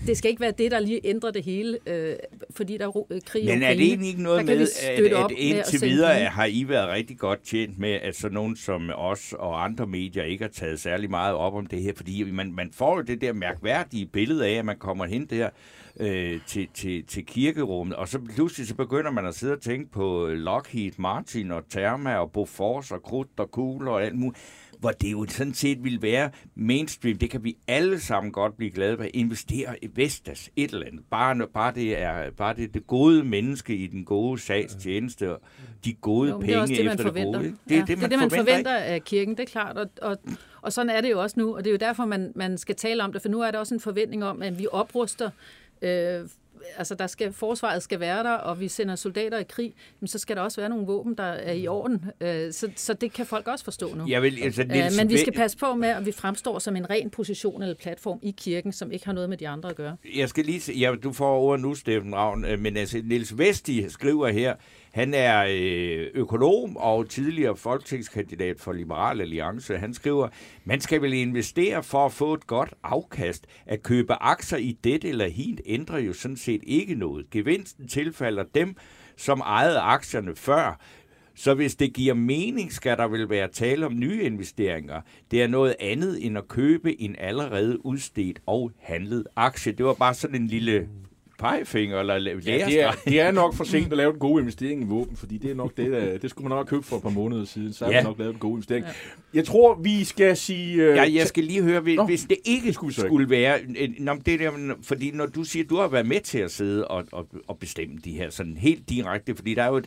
det 0.06 0.18
skal 0.18 0.30
ikke 0.30 0.40
være 0.40 0.52
det, 0.58 0.70
der 0.70 0.80
lige 0.80 1.00
ændrer 1.04 1.30
det 1.30 1.44
hele, 1.44 1.78
øh, 1.86 2.16
fordi 2.56 2.76
der 2.78 2.86
er 2.86 3.06
øh, 3.10 3.20
krig 3.26 3.44
Men 3.44 3.62
er 3.62 3.74
det 3.74 3.82
egentlig 3.82 4.08
ikke 4.08 4.22
noget 4.22 4.46
med, 4.46 4.68
at, 4.82 5.14
at 5.14 5.30
indtil 5.30 5.82
videre 5.82 6.14
penge. 6.14 6.28
har 6.28 6.46
I 6.50 6.64
været 6.68 6.88
rigtig 6.88 7.18
godt 7.18 7.42
tjent 7.42 7.78
med, 7.78 7.92
at 7.92 8.16
sådan 8.16 8.34
nogen 8.34 8.56
som 8.56 8.90
os 8.94 9.34
og 9.38 9.64
andre 9.64 9.86
medier 9.86 10.24
ikke 10.24 10.44
har 10.44 10.50
taget 10.50 10.80
særlig 10.80 11.10
meget 11.10 11.34
op 11.34 11.54
om 11.54 11.66
det 11.66 11.82
her? 11.82 11.92
Fordi 11.96 12.30
man, 12.30 12.52
man 12.52 12.70
får 12.72 12.96
jo 12.96 13.02
det 13.02 13.20
der 13.20 13.32
mærkværdige 13.32 14.06
billede 14.06 14.46
af, 14.46 14.52
at 14.52 14.64
man 14.64 14.76
kommer 14.78 15.06
hen 15.06 15.26
der 15.26 15.48
øh, 16.00 16.40
til, 16.46 16.68
til, 16.74 17.04
til 17.06 17.26
kirkerummet, 17.26 17.96
og 17.96 18.08
så 18.08 18.18
pludselig 18.34 18.68
så 18.68 18.74
begynder 18.74 19.10
man 19.10 19.26
at 19.26 19.34
sidde 19.34 19.52
og 19.52 19.60
tænke 19.60 19.90
på 19.90 20.26
Lockheed 20.26 20.92
Martin 20.98 21.50
og 21.50 21.62
Therma 21.70 22.16
og 22.16 22.32
Bofors 22.32 22.90
og 22.90 23.02
krudt 23.02 23.28
og 23.36 23.50
kugler 23.50 23.90
og 23.90 24.04
alt 24.04 24.18
muligt. 24.18 24.40
Hvor 24.80 24.90
det 24.90 25.12
jo 25.12 25.26
sådan 25.28 25.54
set 25.54 25.84
ville 25.84 26.02
være 26.02 26.30
mainstream. 26.54 27.18
Det 27.18 27.30
kan 27.30 27.44
vi 27.44 27.56
alle 27.68 28.00
sammen 28.00 28.32
godt 28.32 28.56
blive 28.56 28.70
glade 28.70 28.96
for. 28.96 29.06
Investere 29.14 29.84
i 29.84 29.88
Vestas, 29.94 30.50
et 30.56 30.70
eller 30.70 30.86
andet. 30.86 31.00
Bare, 31.10 31.46
bare, 31.54 31.74
det, 31.74 32.00
er, 32.02 32.30
bare 32.30 32.54
det, 32.54 32.74
det 32.74 32.86
gode 32.86 33.24
menneske 33.24 33.76
i 33.76 33.86
den 33.86 34.04
gode 34.04 34.40
sags 34.40 34.74
tjeneste, 34.74 35.32
og 35.34 35.40
de 35.84 35.92
gode 35.92 36.30
Jo, 36.30 36.38
penge 36.38 36.46
det 36.52 36.56
er 36.56 36.60
også 36.60 36.74
det, 36.74 36.84
man 36.84 36.94
efter 36.94 37.06
forventer. 37.06 37.40
det 37.40 37.50
gode. 37.50 37.58
Det 37.68 37.74
er, 37.74 37.78
ja, 37.78 37.84
det, 37.94 38.02
er 38.02 38.08
det, 38.08 38.18
man 38.18 38.30
forventer 38.30 38.56
ikke? 38.56 38.70
af 38.70 39.04
kirken, 39.04 39.36
det 39.36 39.42
er 39.42 39.46
klart. 39.46 39.76
Og, 39.76 39.86
og, 40.02 40.18
og 40.62 40.72
sådan 40.72 40.90
er 40.90 41.00
det 41.00 41.10
jo 41.10 41.22
også 41.22 41.40
nu, 41.40 41.56
og 41.56 41.64
det 41.64 41.70
er 41.70 41.72
jo 41.72 41.78
derfor, 41.78 42.04
man, 42.04 42.32
man 42.34 42.58
skal 42.58 42.74
tale 42.76 43.04
om 43.04 43.12
det, 43.12 43.22
for 43.22 43.28
nu 43.28 43.40
er 43.40 43.50
der 43.50 43.58
også 43.58 43.74
en 43.74 43.80
forventning 43.80 44.24
om, 44.24 44.42
at 44.42 44.58
vi 44.58 44.66
opruster 44.72 45.30
øh, 45.82 46.20
altså 46.76 46.94
der 46.94 47.06
skal, 47.06 47.32
forsvaret 47.32 47.82
skal 47.82 48.00
være 48.00 48.22
der, 48.22 48.32
og 48.32 48.60
vi 48.60 48.68
sender 48.68 48.96
soldater 48.96 49.38
i 49.38 49.44
krig, 49.44 49.74
men 50.00 50.08
så 50.08 50.18
skal 50.18 50.36
der 50.36 50.42
også 50.42 50.60
være 50.60 50.68
nogle 50.68 50.86
våben, 50.86 51.14
der 51.14 51.24
er 51.24 51.52
i 51.52 51.66
orden. 51.66 52.04
Øh, 52.20 52.52
så, 52.52 52.70
så 52.76 52.94
det 52.94 53.12
kan 53.12 53.26
folk 53.26 53.48
også 53.48 53.64
forstå 53.64 53.94
nu. 53.94 54.04
Jeg 54.08 54.22
vil, 54.22 54.38
altså, 54.42 54.62
Øh, 54.62 54.68
Niels 54.68 54.96
men 54.96 55.08
vi 55.10 55.18
skal 55.18 55.32
passe 55.32 55.58
på 55.58 55.74
med, 55.74 55.88
at 55.88 56.06
vi 56.06 56.12
fremstår 56.12 56.58
som 56.58 56.76
en 56.76 56.90
ren 56.90 57.10
position 57.10 57.62
eller 57.62 57.74
platform 57.74 58.18
i 58.22 58.34
kirken, 58.36 58.72
som 58.72 58.92
ikke 58.92 59.06
har 59.06 59.12
noget 59.12 59.28
med 59.28 59.36
de 59.36 59.48
andre 59.48 59.70
at 59.70 59.76
gøre. 59.76 59.96
Jeg 60.16 60.28
skal 60.28 60.44
lige 60.44 60.60
se, 60.60 60.72
ja, 60.72 60.94
du 61.02 61.12
får 61.12 61.38
ordet 61.38 61.62
nu, 61.62 61.74
Steffen 61.74 62.14
Ravn, 62.14 62.44
øh, 62.44 62.58
men 62.58 62.76
altså, 62.76 63.00
Niels 63.04 63.38
Vesti 63.38 63.88
skriver 63.88 64.28
her, 64.28 64.54
han 64.90 65.14
er 65.14 65.46
øh, 65.50 66.06
økonom 66.14 66.76
og 66.76 67.08
tidligere 67.08 67.56
folketingskandidat 67.56 68.60
for 68.60 68.72
Liberal 68.72 69.20
Alliance. 69.20 69.76
Han 69.76 69.94
skriver, 69.94 70.28
man 70.64 70.80
skal 70.80 71.02
vel 71.02 71.12
investere 71.12 71.82
for 71.82 72.06
at 72.06 72.12
få 72.12 72.34
et 72.34 72.46
godt 72.46 72.74
afkast. 72.82 73.46
At 73.66 73.82
købe 73.82 74.12
aktier 74.12 74.58
i 74.58 74.78
det 74.84 75.04
eller 75.04 75.28
hint 75.28 75.60
ændrer 75.66 75.98
jo 75.98 76.12
sådan 76.12 76.36
set 76.36 76.60
ikke 76.66 76.94
noget. 76.94 77.30
Gevinsten 77.30 77.88
tilfalder 77.88 78.44
dem, 78.54 78.76
som 79.16 79.40
ejede 79.40 79.78
aktierne 79.78 80.36
før. 80.36 80.80
Så 81.34 81.54
hvis 81.54 81.74
det 81.74 81.92
giver 81.92 82.14
mening, 82.14 82.72
skal 82.72 82.96
der 82.96 83.08
vel 83.08 83.30
være 83.30 83.48
tale 83.48 83.86
om 83.86 83.98
nye 83.98 84.22
investeringer. 84.22 85.00
Det 85.30 85.42
er 85.42 85.46
noget 85.46 85.76
andet 85.80 86.26
end 86.26 86.38
at 86.38 86.48
købe 86.48 87.00
en 87.00 87.16
allerede 87.18 87.86
udstedt 87.86 88.40
og 88.46 88.72
handlet 88.78 89.26
aktie. 89.36 89.72
Det 89.72 89.86
var 89.86 89.94
bare 89.94 90.14
sådan 90.14 90.42
en 90.42 90.46
lille 90.46 90.88
pegefinger 91.40 92.00
eller 92.00 92.14
Ja, 92.14 92.20
det, 92.20 92.48
er, 92.62 92.68
lærestreg. 92.68 92.94
det 93.12 93.20
er 93.20 93.30
nok 93.30 93.54
for 93.54 93.64
sent 93.64 93.90
at 93.92 93.96
lave 93.96 94.12
en 94.12 94.18
god 94.18 94.40
investering 94.40 94.82
i 94.82 94.86
våben, 94.86 95.16
fordi 95.16 95.38
det 95.38 95.50
er 95.50 95.54
nok 95.54 95.76
det, 95.76 95.90
der, 95.92 96.18
det 96.18 96.30
skulle 96.30 96.48
man 96.48 96.56
nok 96.58 96.70
have 96.70 96.76
købt 96.78 96.86
for 96.86 96.96
et 96.96 97.02
par 97.02 97.10
måneder 97.10 97.44
siden, 97.44 97.72
så 97.72 97.84
har 97.84 97.92
Ja. 97.92 97.96
man 97.98 98.04
nok 98.04 98.18
lavet 98.18 98.32
en 98.32 98.38
god 98.38 98.50
investering. 98.50 98.84
Ja. 98.84 98.90
Jeg 99.34 99.44
tror, 99.44 99.74
vi 99.82 100.04
skal 100.04 100.36
sige... 100.36 100.74
Øh, 100.82 100.96
Ja, 100.96 101.12
jeg 101.12 101.26
skal 101.26 101.44
lige 101.44 101.62
høre, 101.62 101.80
hvis, 101.80 101.96
Nå, 101.96 102.06
hvis 102.06 102.20
det 102.30 102.36
ikke 102.44 102.72
skulle 102.72 102.94
skulle, 102.94 103.30
være... 103.30 103.58
en- 103.76 103.94
Nå, 103.98 104.14
det 104.26 104.40
der, 104.40 104.50
fordi 104.82 105.10
når 105.10 105.26
du 105.26 105.44
siger, 105.44 105.64
du 105.64 105.76
har 105.76 105.88
været 105.88 106.06
med 106.06 106.20
til 106.20 106.38
at 106.38 106.50
sidde 106.50 106.88
og, 106.88 107.04
og, 107.12 107.26
og 107.48 107.58
bestemme 107.58 107.94
de 108.04 108.10
her 108.12 108.30
sådan 108.30 108.56
helt 108.56 108.88
direkte, 108.88 109.34
fordi 109.36 109.54
der 109.54 109.62
er 109.62 109.68
jo 109.68 109.76
et 109.76 109.86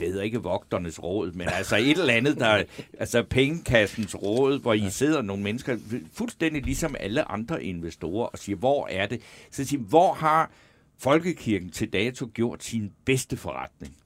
det 0.00 0.08
hedder 0.08 0.22
ikke 0.22 0.38
vogternes 0.38 1.02
råd, 1.02 1.32
men 1.32 1.48
altså 1.48 1.76
et 1.76 1.98
eller 1.98 2.14
andet, 2.14 2.36
der, 2.36 2.64
altså 2.98 3.22
pengekassens 3.22 4.22
råd, 4.22 4.60
hvor 4.60 4.72
I 4.72 4.90
sidder 4.90 5.22
nogle 5.22 5.42
mennesker, 5.42 5.78
fuldstændig 6.12 6.62
ligesom 6.62 6.96
alle 7.00 7.30
andre 7.30 7.64
investorer, 7.64 8.26
og 8.26 8.38
siger, 8.38 8.56
hvor 8.56 8.86
er 8.86 9.06
det? 9.06 9.20
Så 9.50 9.64
siger, 9.64 9.82
hvor 9.82 10.12
har 10.12 10.50
Folkekirken 10.98 11.70
til 11.70 11.92
dato 11.92 12.30
gjort 12.34 12.64
sin 12.64 12.92
bedste 13.04 13.36
forretning? 13.36 13.96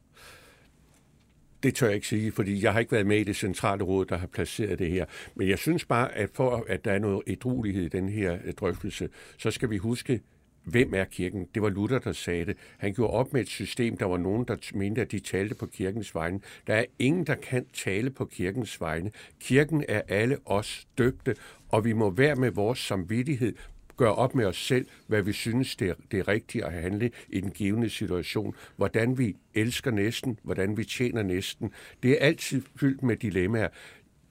Det 1.62 1.74
tør 1.74 1.86
jeg 1.86 1.94
ikke 1.94 2.08
sige, 2.08 2.32
fordi 2.32 2.64
jeg 2.64 2.72
har 2.72 2.80
ikke 2.80 2.92
været 2.92 3.06
med 3.06 3.18
i 3.18 3.24
det 3.24 3.36
centrale 3.36 3.84
råd, 3.84 4.04
der 4.04 4.16
har 4.16 4.26
placeret 4.26 4.78
det 4.78 4.90
her. 4.90 5.04
Men 5.34 5.48
jeg 5.48 5.58
synes 5.58 5.84
bare, 5.84 6.14
at 6.14 6.30
for 6.34 6.64
at 6.68 6.84
der 6.84 6.92
er 6.92 6.98
noget 6.98 7.22
ædruelighed 7.26 7.84
i 7.84 7.88
den 7.88 8.08
her 8.08 8.38
drøftelse, 8.52 9.08
så 9.38 9.50
skal 9.50 9.70
vi 9.70 9.76
huske, 9.76 10.20
hvem 10.66 10.94
er 10.94 11.04
kirken? 11.04 11.48
Det 11.54 11.62
var 11.62 11.68
Luther, 11.68 11.98
der 11.98 12.12
sagde 12.12 12.44
det. 12.44 12.56
Han 12.78 12.94
gjorde 12.94 13.12
op 13.12 13.32
med 13.32 13.40
et 13.40 13.48
system, 13.48 13.96
der 13.96 14.06
var 14.06 14.16
nogen, 14.16 14.44
der 14.48 14.56
mente, 14.74 15.00
at 15.00 15.12
de 15.12 15.18
talte 15.18 15.54
på 15.54 15.66
kirkens 15.66 16.14
vegne. 16.14 16.40
Der 16.66 16.74
er 16.74 16.84
ingen, 16.98 17.26
der 17.26 17.34
kan 17.34 17.66
tale 17.72 18.10
på 18.10 18.24
kirkens 18.24 18.80
vegne. 18.80 19.10
Kirken 19.40 19.84
er 19.88 20.02
alle 20.08 20.38
os 20.44 20.86
døbte, 20.98 21.36
og 21.68 21.84
vi 21.84 21.92
må 21.92 22.10
være 22.10 22.36
med 22.36 22.50
vores 22.50 22.78
samvittighed 22.78 23.54
gøre 23.96 24.14
op 24.14 24.34
med 24.34 24.46
os 24.46 24.66
selv, 24.66 24.86
hvad 25.06 25.22
vi 25.22 25.32
synes, 25.32 25.76
det 25.76 25.88
er, 25.88 25.94
det 26.10 26.18
er 26.18 26.28
rigtigt 26.28 26.64
at 26.64 26.72
handle 26.72 27.10
i 27.28 27.40
den 27.40 27.50
givende 27.50 27.90
situation. 27.90 28.54
Hvordan 28.76 29.18
vi 29.18 29.36
elsker 29.54 29.90
næsten, 29.90 30.38
hvordan 30.42 30.76
vi 30.76 30.84
tjener 30.84 31.22
næsten. 31.22 31.70
Det 32.02 32.10
er 32.10 32.26
altid 32.26 32.62
fyldt 32.76 33.02
med 33.02 33.16
dilemmaer. 33.16 33.68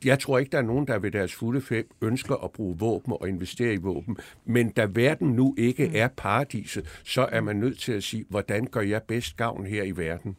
Jeg 0.04 0.20
tror 0.20 0.38
ikke, 0.38 0.52
der 0.52 0.58
er 0.58 0.62
nogen, 0.62 0.88
der 0.88 1.00
ved 1.00 1.12
deres 1.12 1.34
fulde 1.34 1.62
fem 1.62 1.90
ønsker 2.02 2.36
at 2.36 2.52
bruge 2.52 2.80
våben 2.80 3.14
og 3.14 3.30
investere 3.30 3.74
i 3.74 3.78
våben. 3.78 4.18
Men 4.46 4.70
da 4.70 4.88
verden 4.90 5.28
nu 5.28 5.56
ikke 5.58 5.98
er 5.98 6.08
paradiset, 6.18 7.02
så 7.04 7.22
er 7.32 7.42
man 7.42 7.56
nødt 7.56 7.80
til 7.80 7.92
at 7.92 8.04
sige, 8.04 8.26
hvordan 8.30 8.66
gør 8.66 8.82
jeg 8.82 9.02
bedst 9.04 9.38
gavn 9.38 9.66
her 9.66 9.84
i 9.84 9.92
verden? 9.92 10.36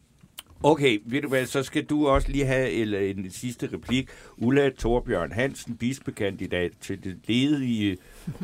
Okay, 0.62 0.98
ved 1.06 1.22
du 1.22 1.28
hvad, 1.28 1.46
så 1.46 1.62
skal 1.62 1.84
du 1.84 2.08
også 2.08 2.30
lige 2.30 2.46
have 2.46 2.70
en, 2.70 2.94
en 2.94 3.30
sidste 3.30 3.68
replik. 3.72 4.08
Ulla 4.36 4.70
Torbjørn 4.70 5.32
Hansen, 5.32 5.76
bispekandidat 5.76 6.72
til 6.80 7.04
det 7.04 7.18
ledige 7.26 7.96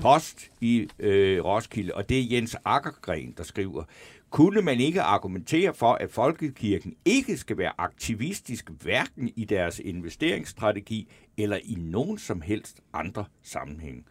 post 0.03 0.51
i 0.61 0.89
øh, 0.99 1.45
Roskilde, 1.45 1.95
og 1.95 2.09
det 2.09 2.19
er 2.19 2.27
Jens 2.31 2.57
Akkergren, 2.65 3.35
der 3.37 3.43
skriver, 3.43 3.85
kunne 4.33 4.63
man 4.63 4.81
ikke 4.81 5.03
argumentere 5.03 5.75
for, 5.75 5.93
at 5.93 6.11
Folkekirken 6.11 6.95
ikke 7.05 7.37
skal 7.37 7.59
være 7.59 7.73
aktivistisk 7.79 8.71
hverken 8.83 9.33
i 9.37 9.45
deres 9.45 9.79
investeringsstrategi 9.79 11.09
eller 11.37 11.59
i 11.65 11.75
nogen 11.79 12.19
som 12.19 12.41
helst 12.41 12.81
andre 12.93 13.25
sammenhæng? 13.43 14.07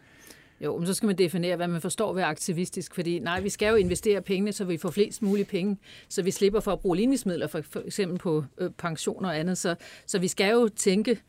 Jo, 0.63 0.77
men 0.77 0.87
så 0.87 0.93
skal 0.93 1.07
man 1.07 1.17
definere, 1.17 1.55
hvad 1.55 1.67
man 1.67 1.81
forstår 1.81 2.13
ved 2.13 2.23
aktivistisk, 2.23 2.95
fordi 2.95 3.19
nej, 3.19 3.41
vi 3.41 3.49
skal 3.49 3.69
jo 3.69 3.75
investere 3.75 4.21
pengene, 4.21 4.51
så 4.51 4.65
vi 4.65 4.77
får 4.77 4.89
flest 4.89 5.21
mulige 5.21 5.45
penge, 5.45 5.77
så 6.09 6.21
vi 6.21 6.31
slipper 6.31 6.59
for 6.59 6.71
at 6.71 6.79
bruge 6.79 6.97
ligningsmidler, 6.97 7.47
for, 7.47 7.61
for 7.61 7.81
eksempel 7.85 8.17
på 8.17 8.43
øh, 8.57 8.71
pensioner 8.77 9.29
og 9.29 9.39
andet, 9.39 9.57
så, 9.57 9.75
så 10.05 10.19
vi 10.19 10.27
skal 10.27 10.51
jo 10.51 10.69
tænke 10.75 11.19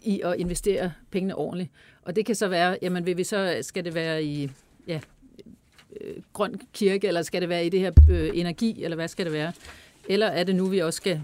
i 0.00 0.20
at 0.24 0.34
investere 0.38 0.92
pengene 1.10 1.34
ordentligt. 1.34 1.70
Og 2.02 2.16
det 2.16 2.26
kan 2.26 2.34
så 2.34 2.48
være, 2.48 2.78
jamen 2.82 3.06
vil 3.06 3.16
vi 3.16 3.24
så, 3.24 3.58
skal 3.62 3.84
det 3.84 3.94
være 3.94 4.24
i, 4.24 4.50
ja, 4.86 5.00
øh, 6.00 6.16
grøn 6.32 6.60
kirke, 6.72 7.06
eller 7.06 7.22
skal 7.22 7.40
det 7.40 7.48
være 7.48 7.66
i 7.66 7.68
det 7.68 7.80
her 7.80 7.92
øh, 8.10 8.30
energi, 8.34 8.84
eller 8.84 8.94
hvad 8.94 9.08
skal 9.08 9.24
det 9.24 9.32
være? 9.32 9.52
Eller 10.08 10.26
er 10.26 10.44
det 10.44 10.56
nu, 10.56 10.66
vi 10.66 10.78
også 10.78 10.96
skal, 10.96 11.20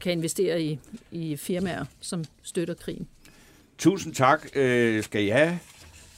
kan 0.00 0.12
investere 0.12 0.62
i, 0.62 0.78
i 1.10 1.36
firmaer, 1.36 1.84
som 2.00 2.24
støtter 2.42 2.74
krigen? 2.74 3.08
Tusind 3.78 4.14
tak 4.14 4.46
øh, 4.54 5.02
skal 5.02 5.24
jeg 5.24 5.36
have. 5.36 5.58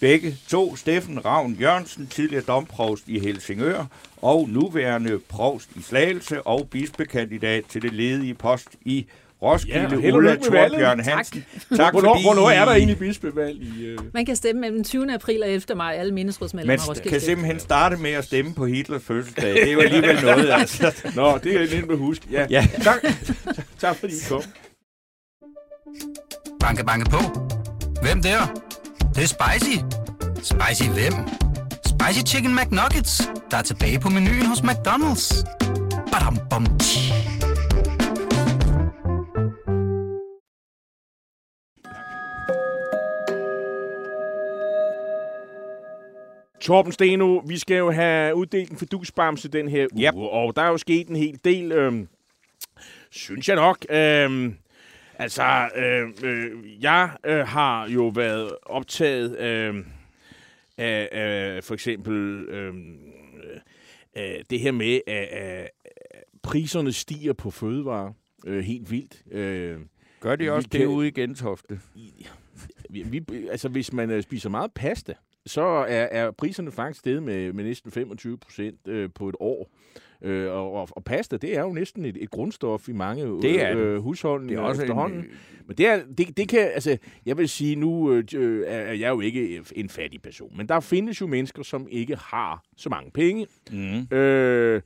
Begge 0.01 0.37
to, 0.49 0.77
Steffen 0.77 1.25
Ravn 1.25 1.53
Jørgensen, 1.53 2.07
tidligere 2.07 2.45
domprovst 2.45 3.09
i 3.09 3.19
Helsingør, 3.19 3.85
og 4.17 4.49
nuværende 4.49 5.19
provst 5.19 5.71
i 5.77 5.83
Slagelse 5.83 6.43
og 6.43 6.69
bispekandidat 6.71 7.65
til 7.65 7.83
det 7.83 7.93
ledige 7.93 8.35
post 8.35 8.69
i 8.85 9.07
Roskilde, 9.43 10.01
Ja, 10.03 10.13
Ulla. 10.13 10.37
Torbjørn 10.37 10.99
Tak. 10.99 11.07
Hansen. 11.07 11.45
Tak, 11.77 11.93
hvornår, 11.93 12.15
fordi 12.15 12.25
hvornår 12.25 12.51
er 12.51 12.65
der 12.65 12.73
egentlig 12.73 12.99
bispevalg 12.99 13.63
i... 13.63 13.85
Øh... 13.85 13.99
Man 14.15 14.27
kan 14.27 14.37
stemme 14.37 14.61
mellem 14.61 14.85
20. 14.85 15.15
april 15.15 15.43
og 15.43 15.49
11. 15.51 15.75
maj, 15.77 15.93
alle 15.99 16.15
mindesrådsmedlemmer 16.15 16.83
Man 16.83 16.89
Roskilde 16.89 17.09
kan 17.11 17.21
simpelthen 17.21 17.61
starte 17.61 17.97
med 17.97 18.11
at 18.11 18.25
stemme 18.25 18.55
på 18.55 18.67
Hitlers 18.67 19.03
fødselsdag. 19.03 19.51
Det 19.55 19.69
er 19.69 19.73
jo 19.73 19.81
alligevel 19.81 20.19
noget, 20.23 20.51
altså. 20.61 20.93
Nå, 21.15 21.39
det 21.39 21.55
er 21.73 21.77
nemt 21.77 21.91
at 21.93 21.99
huske. 21.99 22.27
Ja, 22.31 22.47
Ja. 22.51 22.67
tak. 22.83 22.97
tak 23.79 23.97
fordi 23.97 24.13
I 24.13 24.29
kom. 24.29 24.43
Banke, 26.61 26.85
banke 26.85 27.11
på. 27.11 27.19
Hvem 28.03 28.23
der? 28.23 28.39
Det, 28.99 29.17
det 29.17 29.23
er 29.23 29.27
spicy. 29.27 29.77
Spicy 30.43 30.89
hvem? 30.89 31.13
Spicy 31.87 32.35
Chicken 32.35 32.57
McNuggets, 32.57 33.29
der 33.51 33.57
er 33.57 33.63
tilbage 33.63 34.01
på 34.01 34.09
menuen 34.09 34.47
hos 34.47 34.59
McDonald's. 34.59 35.45
Badum, 36.13 36.39
bom, 36.51 36.67
tji. 36.79 37.06
Torben 46.67 46.93
Steno, 46.93 47.37
vi 47.39 47.59
skal 47.59 47.77
jo 47.77 47.91
have 47.91 48.35
uddelt 48.35 48.71
en 48.71 48.77
fidusbamse 48.77 49.49
den 49.49 49.69
her 49.69 49.87
uge, 49.93 50.03
Yep. 50.07 50.15
og 50.15 50.57
der 50.57 50.63
er 50.63 50.69
jo 50.69 50.79
sket 50.79 51.09
en 51.09 51.17
hel 51.17 51.39
del, 51.45 51.73
øhm, 51.73 52.09
synes 53.11 53.49
jeg 53.49 53.57
nok. 53.57 53.87
Øhm, 53.91 54.55
altså, 55.19 55.69
øhm, 55.77 56.15
øh, 56.25 56.83
jeg 56.83 57.11
øh, 57.27 57.39
har 57.47 57.89
jo 57.89 58.07
været 58.09 58.51
optaget 58.63 59.39
øhm, 59.39 59.87
af, 60.79 61.09
af 61.13 61.65
for 61.65 61.75
eksempel 61.75 62.45
øhm, 62.49 62.97
øh, 64.17 64.35
øh, 64.35 64.45
det 64.51 64.61
her 64.61 64.73
med, 64.73 65.01
at, 65.07 65.25
at 65.25 65.71
priserne 66.43 66.93
stiger 66.93 67.33
på 67.33 67.51
fødevarer 67.51 68.13
øh, 68.47 68.65
helt 68.65 68.91
vildt. 68.91 69.23
Øh, 69.33 69.79
Gør 70.21 70.37
de 70.37 70.45
Vi 70.45 70.51
også 70.51 70.69
kan- 70.69 70.81
det 70.81 70.87
ude 70.87 71.09
i 71.09 71.11
Gentofte? 71.11 71.81
vi, 72.91 73.03
vi, 73.03 73.25
altså, 73.51 73.69
hvis 73.69 73.93
man 73.93 74.11
øh, 74.11 74.23
spiser 74.23 74.49
meget 74.51 74.73
pasta, 74.75 75.15
så 75.47 75.63
er, 75.63 76.09
er 76.11 76.31
priserne 76.31 76.73
faktisk 76.73 77.01
steget 77.01 77.23
med, 77.23 77.53
med 77.53 77.65
næsten 77.65 77.91
25 77.91 78.39
procent 78.39 78.89
øh, 78.89 79.11
på 79.15 79.29
et 79.29 79.35
år. 79.41 79.71
Øh, 80.23 80.53
og, 80.53 80.73
og, 80.73 80.89
og 80.91 81.05
pasta, 81.05 81.37
det 81.37 81.57
er 81.57 81.61
jo 81.61 81.73
næsten 81.73 82.05
et, 82.05 82.17
et 82.21 82.31
grundstof 82.31 82.89
i 82.89 82.93
mange 82.93 83.43
Det 83.43 83.63
er 83.63 83.79
øh, 83.79 83.99
husholdninger 83.99 84.61
Det 84.61 84.65
er 84.65 84.69
også 84.69 84.83
efterhånden. 84.83 85.19
en, 85.19 85.27
Men 85.67 85.77
det, 85.77 85.87
er, 85.87 86.01
det, 86.19 86.37
det 86.37 86.49
kan, 86.49 86.71
altså, 86.75 86.99
jeg 87.27 87.39
vil 87.39 87.49
sige, 87.49 87.77
nu 87.77 88.13
øh, 88.13 88.25
øh, 88.35 88.65
er 88.67 88.93
jeg 88.93 89.09
jo 89.09 89.21
ikke 89.21 89.63
en 89.75 89.89
fattig 89.89 90.23
person, 90.23 90.57
men 90.57 90.69
der 90.69 90.81
findes 90.81 91.21
jo 91.21 91.27
mennesker, 91.27 91.63
som 91.63 91.89
ikke 91.91 92.17
har 92.17 92.63
så 92.77 92.89
mange 92.89 93.11
penge. 93.11 93.47
mm. 93.73 94.17
Øh, 94.17 94.83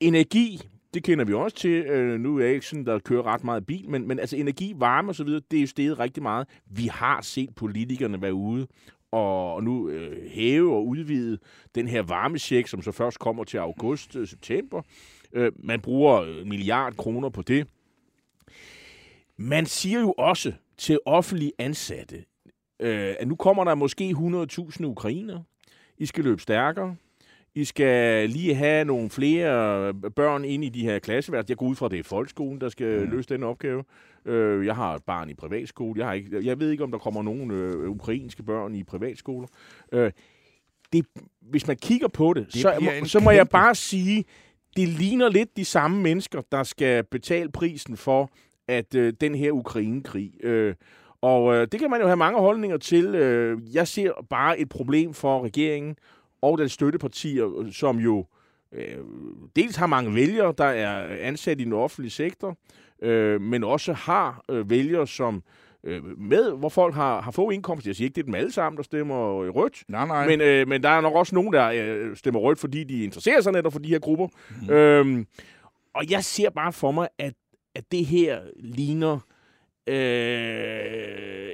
energi 0.00 0.60
det 0.94 1.02
kender 1.02 1.24
vi 1.24 1.32
også 1.32 1.56
til. 1.56 1.70
Øh, 1.70 2.20
nu 2.20 2.38
er 2.38 2.44
jeg 2.44 2.54
ikke 2.54 2.66
sådan, 2.66 2.86
der 2.86 2.98
kører 2.98 3.26
ret 3.26 3.44
meget 3.44 3.66
bil, 3.66 3.90
men, 3.90 4.08
men 4.08 4.18
altså 4.18 4.36
energi, 4.36 4.74
varme 4.76 5.10
og 5.10 5.14
så 5.14 5.24
videre, 5.24 5.40
det 5.50 5.56
er 5.56 5.60
jo 5.60 5.66
steget 5.66 5.98
rigtig 5.98 6.22
meget. 6.22 6.48
Vi 6.70 6.86
har 6.86 7.22
set 7.22 7.50
politikerne 7.56 8.22
være 8.22 8.34
ude 8.34 8.66
og 9.12 9.64
nu 9.64 9.88
øh, 9.88 10.30
hæve 10.30 10.74
og 10.74 10.86
udvide 10.86 11.38
den 11.74 11.88
her 11.88 12.02
varmesjek, 12.02 12.66
som 12.66 12.82
så 12.82 12.92
først 12.92 13.18
kommer 13.18 13.44
til 13.44 13.58
august-september. 13.58 14.82
Øh, 15.32 15.44
øh, 15.44 15.52
man 15.58 15.80
bruger 15.80 16.22
en 16.22 16.48
milliard 16.48 16.96
kroner 16.96 17.28
på 17.28 17.42
det. 17.42 17.66
Man 19.36 19.66
siger 19.66 20.00
jo 20.00 20.12
også 20.12 20.52
til 20.78 20.98
offentlige 21.06 21.52
ansatte, 21.58 22.24
øh, 22.80 23.14
at 23.18 23.28
nu 23.28 23.36
kommer 23.36 23.64
der 23.64 23.74
måske 23.74 24.10
100.000 24.10 24.84
ukrainer. 24.84 25.42
I 25.98 26.06
skal 26.06 26.24
løbe 26.24 26.42
stærkere. 26.42 26.96
I 27.54 27.64
skal 27.64 28.30
lige 28.30 28.54
have 28.54 28.84
nogle 28.84 29.10
flere 29.10 29.94
børn 29.94 30.44
ind 30.44 30.64
i 30.64 30.68
de 30.68 30.82
her 30.82 30.98
klasseværelser. 30.98 31.52
Jeg 31.52 31.56
går 31.56 31.66
ud 31.66 31.76
fra, 31.76 31.86
at 31.86 31.92
det 31.92 31.98
er 31.98 32.04
folkeskolen, 32.04 32.60
der 32.60 32.68
skal 32.68 33.04
mm. 33.04 33.10
løse 33.10 33.28
den 33.28 33.42
opgave. 33.42 33.84
Øh, 34.24 34.66
jeg 34.66 34.76
har 34.76 34.94
et 34.94 35.02
barn 35.04 35.30
i 35.30 35.34
privatskole. 35.34 35.98
Jeg, 35.98 36.06
har 36.06 36.14
ikke, 36.14 36.46
jeg 36.46 36.60
ved 36.60 36.70
ikke, 36.70 36.84
om 36.84 36.90
der 36.90 36.98
kommer 36.98 37.22
nogen 37.22 37.50
øh, 37.50 37.90
ukrainske 37.90 38.42
børn 38.42 38.74
i 38.74 38.84
privatskoler. 38.84 39.48
Øh, 39.92 40.12
det, 40.92 41.06
hvis 41.40 41.66
man 41.66 41.76
kigger 41.76 42.08
på 42.08 42.32
det, 42.32 42.46
det 42.46 42.62
så, 42.62 42.74
må, 42.80 43.04
så 43.04 43.20
må 43.20 43.30
jeg 43.30 43.48
bare 43.48 43.74
sige, 43.74 44.24
det 44.76 44.88
ligner 44.88 45.28
lidt 45.28 45.56
de 45.56 45.64
samme 45.64 46.02
mennesker, 46.02 46.40
der 46.52 46.62
skal 46.62 47.04
betale 47.04 47.50
prisen 47.52 47.96
for, 47.96 48.30
at 48.68 48.94
øh, 48.94 49.12
den 49.20 49.34
her 49.34 49.52
Ukraine-krig... 49.52 50.44
Øh, 50.44 50.74
og 51.22 51.54
øh, 51.54 51.68
det 51.72 51.80
kan 51.80 51.90
man 51.90 52.00
jo 52.00 52.06
have 52.06 52.16
mange 52.16 52.40
holdninger 52.40 52.76
til. 52.76 53.14
Øh, 53.14 53.74
jeg 53.74 53.88
ser 53.88 54.26
bare 54.30 54.58
et 54.58 54.68
problem 54.68 55.14
for 55.14 55.44
regeringen 55.44 55.96
og 56.42 56.58
den 56.58 56.68
støttepartier, 56.68 57.70
som 57.72 57.98
jo 57.98 58.26
øh, 58.72 58.98
dels 59.56 59.76
har 59.76 59.86
mange 59.86 60.14
vælgere, 60.14 60.54
der 60.58 60.64
er 60.64 61.16
ansat 61.20 61.60
i 61.60 61.64
den 61.64 61.72
offentlige 61.72 62.10
sektor, 62.10 62.56
øh, 63.02 63.40
men 63.40 63.64
også 63.64 63.92
har 63.92 64.44
øh, 64.48 64.70
vælgere, 64.70 65.06
som 65.06 65.42
øh, 65.84 66.18
med, 66.18 66.52
hvor 66.52 66.68
folk 66.68 66.94
har, 66.94 67.20
har 67.20 67.30
få 67.30 67.50
indkomst. 67.50 67.86
Jeg 67.86 67.96
siger 67.96 68.06
ikke, 68.06 68.14
det 68.14 68.22
er 68.22 68.24
dem 68.24 68.34
alle 68.34 68.52
sammen, 68.52 68.76
der 68.76 68.82
stemmer 68.82 69.50
rødt. 69.50 69.84
Nej, 69.88 70.06
nej. 70.06 70.26
Men, 70.26 70.40
øh, 70.40 70.68
men 70.68 70.82
der 70.82 70.88
er 70.88 71.00
nok 71.00 71.14
også 71.14 71.34
nogen, 71.34 71.52
der 71.52 71.70
øh, 71.74 72.16
stemmer 72.16 72.40
rødt, 72.40 72.58
fordi 72.58 72.84
de 72.84 73.04
interesserer 73.04 73.40
sig 73.40 73.52
netop 73.52 73.72
for 73.72 73.80
de 73.80 73.88
her 73.88 73.98
grupper. 73.98 74.28
Mm. 74.62 74.70
Øhm, 74.70 75.26
og 75.94 76.10
jeg 76.10 76.24
ser 76.24 76.50
bare 76.50 76.72
for 76.72 76.90
mig, 76.90 77.08
at, 77.18 77.34
at 77.74 77.84
det 77.92 78.06
her 78.06 78.40
ligner 78.56 79.18
øh, 79.86 81.52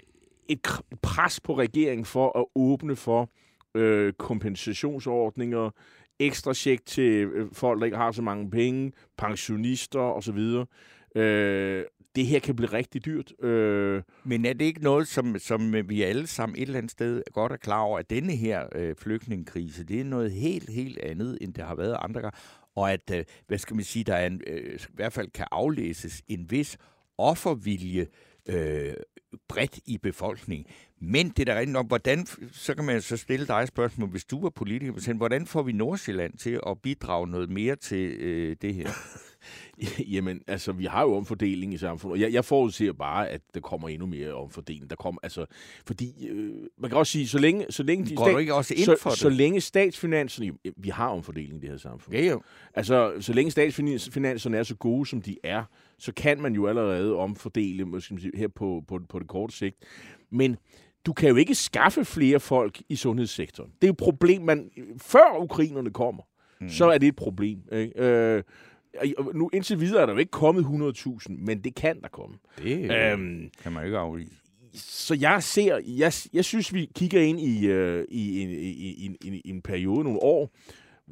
et 0.48 0.60
pres 1.02 1.40
på 1.40 1.58
regeringen 1.58 2.04
for 2.04 2.38
at 2.38 2.44
åbne 2.54 2.96
for 2.96 3.30
øh, 3.76 4.12
kompensationsordninger, 4.12 5.70
ekstra 6.18 6.54
check 6.54 6.86
til 6.86 7.26
øh, 7.26 7.48
folk, 7.52 7.80
der 7.80 7.84
ikke 7.84 7.96
har 7.96 8.12
så 8.12 8.22
mange 8.22 8.50
penge, 8.50 8.92
pensionister 9.18 10.00
osv. 10.00 10.64
Øh, 11.20 11.84
det 12.16 12.26
her 12.26 12.38
kan 12.38 12.56
blive 12.56 12.72
rigtig 12.72 13.04
dyrt. 13.04 13.44
Øh. 13.44 14.02
Men 14.24 14.44
er 14.44 14.52
det 14.52 14.64
ikke 14.64 14.82
noget, 14.82 15.08
som, 15.08 15.38
som 15.38 15.88
vi 15.88 16.02
alle 16.02 16.26
sammen 16.26 16.56
et 16.56 16.62
eller 16.62 16.78
andet 16.78 16.90
sted 16.90 17.22
godt 17.32 17.52
er 17.52 17.56
klar 17.56 17.80
over, 17.80 17.98
at 17.98 18.10
denne 18.10 18.32
her 18.32 18.66
øh, 18.74 18.94
flygtningekrise, 18.96 19.84
det 19.84 20.00
er 20.00 20.04
noget 20.04 20.32
helt, 20.32 20.70
helt 20.70 20.98
andet, 20.98 21.38
end 21.40 21.54
det 21.54 21.64
har 21.64 21.74
været 21.74 21.96
andre 22.00 22.20
gange, 22.20 22.38
og 22.76 22.92
at, 22.92 23.10
øh, 23.12 23.24
hvad 23.46 23.58
skal 23.58 23.76
man 23.76 23.84
sige, 23.84 24.04
der 24.04 24.14
er 24.14 24.26
en, 24.26 24.40
øh, 24.46 24.74
i 24.74 24.92
hvert 24.94 25.12
fald 25.12 25.30
kan 25.30 25.46
aflæses 25.50 26.22
en 26.28 26.50
vis 26.50 26.78
offervilje 27.18 28.06
øh, 28.48 28.94
bredt 29.48 29.78
i 29.86 29.98
befolkningen. 29.98 30.66
Men 31.00 31.28
det 31.28 31.48
er 31.48 31.52
da 31.54 31.58
rigtigt 31.58 31.86
hvordan, 31.86 32.26
så 32.52 32.74
kan 32.74 32.84
man 32.84 33.02
så 33.02 33.16
stille 33.16 33.46
dig 33.46 33.68
spørgsmål, 33.68 34.08
hvis 34.08 34.24
du 34.24 34.40
var 34.40 34.50
politiker, 34.50 34.92
hvordan 35.16 35.46
får 35.46 35.62
vi 35.62 35.72
Nordsjælland 35.72 36.38
til 36.38 36.60
at 36.66 36.82
bidrage 36.82 37.26
noget 37.26 37.50
mere 37.50 37.76
til 37.76 38.10
øh, 38.10 38.56
det 38.62 38.74
her? 38.74 38.90
Jamen, 40.14 40.40
altså, 40.46 40.72
vi 40.72 40.84
har 40.84 41.02
jo 41.02 41.16
omfordeling 41.16 41.74
i 41.74 41.78
samfundet. 41.78 42.20
Jeg, 42.20 42.32
jeg 42.32 42.44
forudser 42.44 42.92
bare, 42.92 43.28
at 43.28 43.40
der 43.54 43.60
kommer 43.60 43.88
endnu 43.88 44.06
mere 44.06 44.32
omfordeling. 44.32 44.90
Der 44.90 44.96
kommer, 44.96 45.20
altså, 45.22 45.46
fordi, 45.86 46.28
øh, 46.28 46.54
man 46.78 46.90
kan 46.90 46.98
også 46.98 47.12
sige, 47.12 47.28
så 47.28 47.38
længe... 47.38 47.66
Så 47.70 47.82
længe 47.82 48.06
de 48.06 48.16
Går 48.16 48.24
stat, 48.24 48.34
du 48.34 48.38
ikke 48.38 48.54
også 48.54 48.74
ind 48.74 48.84
så, 48.84 48.96
for 49.00 49.10
det? 49.10 49.18
Så 49.18 49.28
længe 49.28 49.60
statsfinanserne... 49.60 50.52
Vi 50.76 50.88
har 50.88 51.08
omfordeling 51.08 51.56
i 51.56 51.60
det 51.60 51.70
her 51.70 51.76
samfund. 51.76 52.16
Ja, 52.16 52.24
jo. 52.24 52.42
Altså, 52.74 53.12
så 53.20 53.32
længe 53.32 53.50
statsfinanserne 53.50 54.56
er 54.56 54.62
så 54.62 54.74
gode, 54.74 55.06
som 55.06 55.22
de 55.22 55.36
er, 55.44 55.64
så 55.98 56.12
kan 56.12 56.40
man 56.40 56.54
jo 56.54 56.66
allerede 56.66 57.16
omfordele 57.16 57.84
måske, 57.84 58.30
her 58.34 58.48
på, 58.48 58.84
på, 58.88 59.00
på 59.08 59.18
det 59.18 59.28
korte 59.28 59.56
sigt. 59.56 59.76
Men 60.30 60.56
du 61.06 61.12
kan 61.12 61.28
jo 61.28 61.36
ikke 61.36 61.54
skaffe 61.54 62.04
flere 62.04 62.40
folk 62.40 62.82
i 62.88 62.96
sundhedssektoren. 62.96 63.70
Det 63.70 63.84
er 63.84 63.88
jo 63.88 63.92
et 63.92 63.96
problem, 63.96 64.42
man... 64.42 64.70
Før 64.98 65.38
ukrainerne 65.38 65.90
kommer, 65.90 66.22
mm. 66.60 66.68
så 66.68 66.90
er 66.90 66.98
det 66.98 67.08
et 67.08 67.16
problem. 67.16 67.58
Ikke? 67.72 68.04
Øh, 68.04 68.42
nu 69.34 69.50
indtil 69.52 69.80
videre 69.80 70.02
er 70.02 70.06
der 70.06 70.12
jo 70.12 70.18
ikke 70.18 70.30
kommet 70.30 70.64
100.000, 70.64 71.20
men 71.28 71.58
det 71.58 71.74
kan 71.74 72.00
der 72.00 72.08
komme. 72.08 72.36
Det 72.58 73.12
øhm, 73.12 73.50
kan 73.62 73.72
man 73.72 73.84
ikke 73.84 73.98
afvise. 73.98 74.32
Så 74.74 75.14
jeg 75.20 75.42
ser, 75.42 75.80
jeg, 75.86 76.12
jeg 76.32 76.44
synes, 76.44 76.74
vi 76.74 76.90
kigger 76.94 77.20
ind 77.20 77.40
i, 77.40 77.66
øh, 77.66 78.04
i, 78.08 78.42
i, 78.42 78.44
i, 78.70 79.16
i, 79.24 79.40
i 79.44 79.50
en 79.50 79.62
periode, 79.62 80.04
nogle 80.04 80.22
år, 80.22 80.50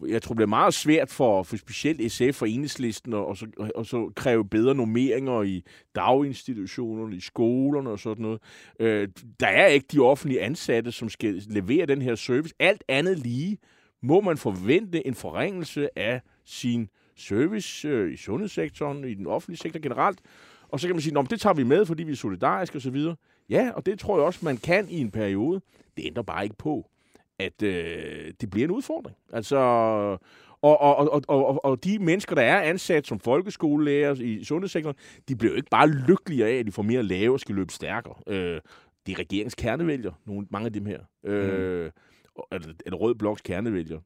jeg 0.06 0.22
tror, 0.22 0.32
det 0.32 0.36
bliver 0.36 0.48
meget 0.48 0.74
svært 0.74 1.10
for, 1.10 1.42
for 1.42 1.56
specielt 1.56 2.12
SF 2.12 2.42
og 2.42 2.48
enhedslisten 2.48 3.12
og 3.12 3.36
så, 3.36 3.46
og 3.74 3.86
så 3.86 4.12
kræve 4.16 4.48
bedre 4.48 4.74
normeringer 4.74 5.42
i 5.42 5.64
daginstitutionerne, 5.94 7.16
i 7.16 7.20
skolerne 7.20 7.90
og 7.90 7.98
sådan 7.98 8.22
noget. 8.22 8.40
Øh, 8.80 9.08
der 9.40 9.46
er 9.46 9.66
ikke 9.66 9.86
de 9.92 9.98
offentlige 9.98 10.40
ansatte, 10.40 10.92
som 10.92 11.08
skal 11.08 11.42
levere 11.48 11.86
den 11.86 12.02
her 12.02 12.14
service. 12.14 12.54
Alt 12.58 12.84
andet 12.88 13.18
lige 13.18 13.58
må 14.02 14.20
man 14.20 14.36
forvente 14.36 15.06
en 15.06 15.14
forringelse 15.14 15.98
af 15.98 16.20
sin 16.44 16.88
service 17.16 17.88
øh, 17.88 18.12
i 18.12 18.16
sundhedssektoren, 18.16 19.04
i 19.04 19.14
den 19.14 19.26
offentlige 19.26 19.58
sektor 19.58 19.80
generelt. 19.80 20.20
Og 20.68 20.80
så 20.80 20.86
kan 20.86 20.96
man 20.96 21.02
sige, 21.02 21.18
at 21.18 21.30
det 21.30 21.40
tager 21.40 21.54
vi 21.54 21.62
med, 21.62 21.86
fordi 21.86 22.02
vi 22.02 22.12
er 22.12 22.16
solidariske 22.16 22.76
osv. 22.76 22.96
Ja, 23.48 23.70
og 23.74 23.86
det 23.86 23.98
tror 23.98 24.16
jeg 24.16 24.26
også, 24.26 24.40
man 24.42 24.56
kan 24.56 24.88
i 24.88 25.00
en 25.00 25.10
periode. 25.10 25.60
Det 25.96 26.06
ændrer 26.06 26.22
bare 26.22 26.44
ikke 26.44 26.56
på, 26.56 26.90
at 27.38 27.62
øh, 27.62 28.32
det 28.40 28.50
bliver 28.50 28.64
en 28.64 28.70
udfordring. 28.70 29.16
Altså, 29.32 29.56
og, 30.62 30.80
og, 30.80 31.12
og, 31.12 31.22
og, 31.28 31.64
og 31.64 31.84
de 31.84 31.98
mennesker, 31.98 32.34
der 32.34 32.42
er 32.42 32.62
ansat 32.62 33.06
som 33.06 33.20
folkeskolelærer 33.20 34.14
i 34.14 34.44
sundhedssektoren, 34.44 34.96
de 35.28 35.36
bliver 35.36 35.52
jo 35.52 35.56
ikke 35.56 35.70
bare 35.70 35.88
lykkeligere 35.88 36.48
af, 36.48 36.58
at 36.58 36.66
de 36.66 36.72
får 36.72 36.82
mere 36.82 37.02
lave 37.02 37.34
og 37.34 37.40
skal 37.40 37.54
løbe 37.54 37.72
stærkere. 37.72 38.14
Øh, 38.26 38.60
det 39.06 39.12
er 39.12 39.18
regeringens 39.18 39.54
kernevælger, 39.54 40.12
nogle, 40.26 40.46
mange 40.50 40.66
af 40.66 40.72
dem 40.72 40.86
her. 40.86 41.00
Øh, 41.24 41.84
mm. 41.84 41.90
eller, 42.52 42.74
eller 42.86 42.96
Rød 42.96 43.14
Bloks 43.14 43.40
kernevælger. 43.40 44.00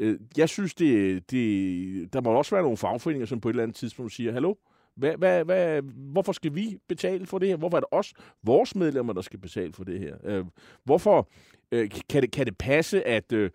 Øh, 0.00 0.18
jeg 0.36 0.48
synes, 0.48 0.74
det, 0.74 1.30
det, 1.30 2.12
der 2.12 2.20
må 2.20 2.30
også 2.30 2.54
være 2.54 2.62
nogle 2.62 2.76
fagforeninger, 2.76 3.26
som 3.26 3.40
på 3.40 3.48
et 3.48 3.52
eller 3.52 3.62
andet 3.62 3.76
tidspunkt 3.76 4.12
siger, 4.12 4.32
hallo, 4.32 4.54
hvad, 4.96 5.16
hvad, 5.16 5.44
hvad, 5.44 5.82
hvorfor 6.12 6.32
skal 6.32 6.54
vi 6.54 6.78
betale 6.88 7.26
for 7.26 7.38
det 7.38 7.48
her? 7.48 7.56
Hvorfor 7.56 7.76
er 7.76 7.80
det 7.80 7.88
os, 7.90 8.12
vores 8.42 8.74
medlemmer, 8.74 9.12
der 9.12 9.20
skal 9.20 9.38
betale 9.38 9.72
for 9.72 9.84
det 9.84 10.00
her? 10.00 10.16
Øh, 10.24 10.44
hvorfor 10.84 11.28
øh, 11.72 11.90
kan, 12.10 12.22
det, 12.22 12.32
kan 12.32 12.46
det 12.46 12.58
passe, 12.58 13.06
at 13.06 13.32
øh, 13.32 13.50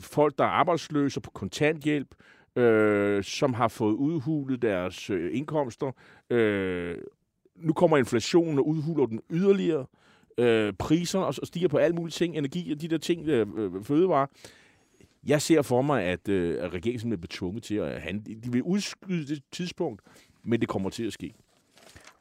folk, 0.00 0.38
der 0.38 0.44
er 0.44 0.48
arbejdsløse 0.48 1.20
på 1.20 1.30
kontanthjælp, 1.30 2.14
øh, 2.56 3.24
som 3.24 3.54
har 3.54 3.68
fået 3.68 3.94
udhulet 3.94 4.62
deres 4.62 5.10
øh, 5.10 5.36
indkomster, 5.36 5.92
øh, 6.30 6.96
nu 7.56 7.72
kommer 7.72 7.96
inflationen 7.96 8.58
og 8.58 8.68
udhuler 8.68 9.06
den 9.06 9.20
yderligere, 9.30 9.86
øh, 10.38 10.72
priser 10.78 11.18
og 11.18 11.34
stiger 11.34 11.68
på 11.68 11.76
alle 11.76 11.96
mulige 11.96 12.12
ting, 12.12 12.36
energi 12.36 12.72
og 12.72 12.80
de 12.80 12.88
der 12.88 12.98
ting, 12.98 13.28
øh, 13.28 13.46
øh 13.56 13.84
fødevarer. 13.84 14.26
Jeg 15.26 15.42
ser 15.42 15.62
for 15.62 15.82
mig, 15.82 16.02
at, 16.02 16.28
øh, 16.28 16.64
at 16.64 16.74
regeringen 16.74 17.18
bliver 17.18 17.28
tvunget 17.30 17.62
til 17.62 17.74
at 17.74 18.00
handle. 18.00 18.34
De 18.44 18.52
vil 18.52 18.62
udskyde 18.62 19.26
det 19.26 19.42
tidspunkt, 19.52 20.02
men 20.44 20.60
det 20.60 20.68
kommer 20.68 20.90
til 20.90 21.06
at 21.06 21.12
ske. 21.12 21.34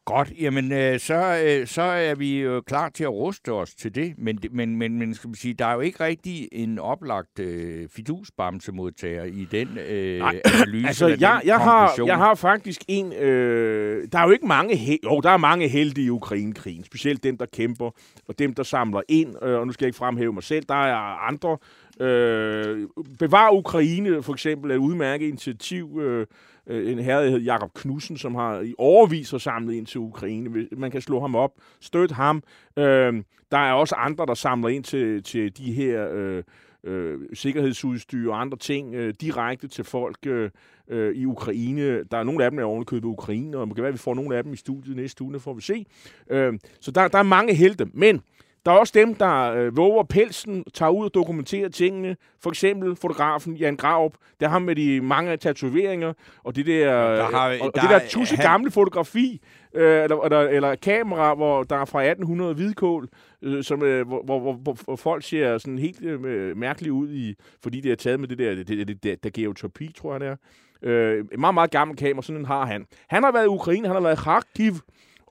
Godt, 0.06 0.32
jamen 0.40 0.72
øh, 0.72 1.00
så, 1.00 1.42
øh, 1.46 1.68
så 1.68 1.82
er 1.82 2.16
vi 2.16 2.42
jo 2.42 2.62
klar 2.62 2.90
til 2.90 3.04
at 3.04 3.10
ruste 3.12 3.54
os 3.54 3.76
til 3.76 3.96
det, 3.96 4.14
men, 4.18 4.40
men, 4.52 4.76
men, 4.76 5.00
men 5.00 5.14
skal 5.14 5.28
man 5.28 5.36
sige, 5.36 5.54
der 5.54 5.66
er 5.66 5.74
jo 5.74 5.80
ikke 5.80 6.04
rigtig 6.04 6.50
en 6.52 6.80
oplagt 6.80 7.40
øh, 7.40 7.90
fidusbamsemodtager 7.90 9.24
i 9.24 9.48
den 9.52 9.78
øh, 9.78 10.20
Nej. 10.20 10.42
analyse. 10.46 10.88
altså, 10.88 11.08
jeg, 11.08 11.42
jeg, 11.46 11.58
har, 11.58 12.06
jeg 12.06 12.18
har 12.18 12.36
faktisk 12.36 12.82
en... 12.88 13.14
Øh, 13.14 14.08
der 14.12 14.20
er 14.20 14.24
jo 14.24 14.32
ikke 14.32 14.48
mange... 14.48 14.74
He- 14.74 15.00
jo, 15.04 15.20
der 15.20 15.30
er 15.30 15.38
mange 15.38 15.68
heldige 15.68 16.06
i 16.06 16.10
Ukraine-krigen, 16.10 16.84
specielt 16.84 17.24
dem, 17.24 17.38
der 17.38 17.46
kæmper, 17.46 17.92
og 18.28 18.40
dem, 18.40 18.54
der 18.54 18.64
samler 18.64 19.02
ind, 19.10 19.44
øh, 19.44 19.60
og 19.60 19.68
nu 19.68 19.74
skal 19.74 19.86
jeg 19.86 19.90
ikke 19.90 19.98
fremhæve 19.98 20.34
mig 20.34 20.44
selv, 20.44 20.66
der 20.70 20.86
er 20.86 21.28
andre 21.28 21.58
Øh, 22.02 22.88
Bevar 23.20 23.52
Ukraine 23.52 24.24
for 24.24 24.34
eksempel 24.34 24.72
er 24.72 24.76
et 24.76 24.80
udmærket 24.80 25.28
initiativ. 25.28 26.00
Øh, 26.02 26.28
en 26.68 27.00
herre, 27.00 27.24
der 27.24 27.30
hedder 27.30 27.44
Jakob 27.44 27.74
Knudsen, 27.74 28.18
som 28.18 28.36
har 28.36 28.60
i 28.60 28.74
overvis 28.78 29.32
har 29.32 29.38
samlet 29.38 29.74
ind 29.74 29.86
til 29.86 30.00
Ukraine. 30.00 30.68
Man 30.72 30.92
kan 30.92 31.02
slå 31.02 31.20
ham 31.20 31.36
op, 31.36 31.52
støtte 31.80 32.16
ham. 32.16 32.44
Øh, 32.78 33.24
der 33.52 33.58
er 33.58 33.74
også 33.74 33.96
andre, 33.96 34.26
der 34.26 34.34
samler 34.34 34.70
ind 34.70 34.84
til, 34.84 35.24
til 35.24 35.58
de 35.58 35.72
her 35.72 36.10
øh, 36.14 36.44
øh, 36.84 37.20
sikkerhedsudstyr 37.34 38.32
og 38.32 38.42
andre 38.42 38.58
ting 38.58 38.96
øh, 38.96 39.14
direkte 39.22 39.68
til 39.68 39.84
folk 39.84 40.18
øh, 40.28 40.50
øh, 40.88 41.16
i 41.16 41.26
Ukraine. 41.26 42.04
Der 42.04 42.18
er 42.18 42.24
nogle 42.24 42.46
af 42.46 42.52
dem, 42.52 42.58
der 42.58 42.64
er 42.64 42.68
ovenikøbet 42.68 43.08
Ukraine, 43.08 43.58
og 43.58 43.68
det 43.68 43.76
kan 43.76 43.82
være, 43.82 43.90
at 43.90 43.94
vi 43.94 44.00
får 44.00 44.14
nogle 44.14 44.38
af 44.38 44.44
dem 44.44 44.54
i 44.54 44.58
studiet 44.58 44.96
næste 44.96 45.24
uge, 45.24 45.40
får 45.40 45.54
vi 45.54 45.62
se. 45.62 45.86
Øh, 46.30 46.54
så 46.80 46.92
der, 46.92 47.08
der 47.08 47.20
er 47.20 47.24
mange 47.24 47.54
helte, 47.54 47.86
men 47.94 48.22
der 48.66 48.72
er 48.72 48.76
også 48.76 48.94
dem, 48.96 49.16
der 49.16 49.54
øh, 49.54 49.78
våger 49.78 50.04
pelsen, 50.04 50.64
tager 50.74 50.90
ud 50.90 51.06
og 51.06 51.14
dokumenterer 51.14 51.70
tingene. 51.70 52.16
For 52.44 52.50
eksempel 52.50 52.96
fotografen 52.96 53.56
Jan 53.56 53.76
Graup, 53.76 54.14
der 54.40 54.48
har 54.48 54.60
med 54.60 54.76
de 54.76 55.02
mange 55.02 55.38
tatoveringer, 55.38 56.14
og 56.44 56.56
det 56.56 56.66
der, 56.66 57.16
der 57.16 57.24
har- 57.24 57.50
øh, 57.50 57.54
og, 57.54 57.60
der 57.60 57.66
og 57.66 57.74
det 57.82 57.90
der 57.90 57.96
er- 57.96 58.08
tusse 58.10 58.36
han- 58.36 58.46
gamle 58.46 58.72
fotografi, 58.72 59.42
øh, 59.74 60.04
eller, 60.04 60.22
eller, 60.24 60.40
eller 60.40 60.76
kamera, 60.76 61.34
hvor 61.36 61.64
der 61.64 61.76
er 61.76 61.86
fra 61.86 62.04
1800 62.04 62.54
hvidkål, 62.54 63.10
øh, 63.42 63.64
som, 63.64 63.84
øh, 63.84 64.08
hvor, 64.08 64.24
hvor, 64.24 64.40
hvor, 64.54 64.78
hvor, 64.86 64.96
folk 64.96 65.24
ser 65.24 65.58
sådan 65.58 65.80
helt 65.80 66.04
øh, 66.04 66.58
mærkeligt 66.58 66.92
ud, 66.92 67.10
i, 67.12 67.36
fordi 67.64 67.82
det 67.82 67.92
er 67.92 67.96
taget 67.96 68.20
med 68.20 68.28
det 68.28 68.38
der, 68.38 68.56
det, 68.56 68.68
det, 68.68 68.88
det, 68.88 69.04
det, 69.04 69.24
der 69.24 69.30
geotopi, 69.34 69.92
tror 69.98 70.12
jeg 70.14 70.20
det 70.20 70.28
er. 70.30 70.36
Øh, 70.84 71.26
en 71.34 71.40
meget, 71.40 71.54
meget 71.54 71.72
gammel 71.72 71.98
kamera, 71.98 72.22
sådan 72.24 72.40
en 72.40 72.46
har 72.46 72.66
han. 72.66 72.86
Han 73.10 73.24
har 73.24 73.32
været 73.32 73.46
i 73.46 73.48
Ukraine, 73.48 73.88
han 73.88 73.96
har 73.96 74.02
været 74.04 74.20
i 74.20 74.24
Kharkiv, 74.24 74.74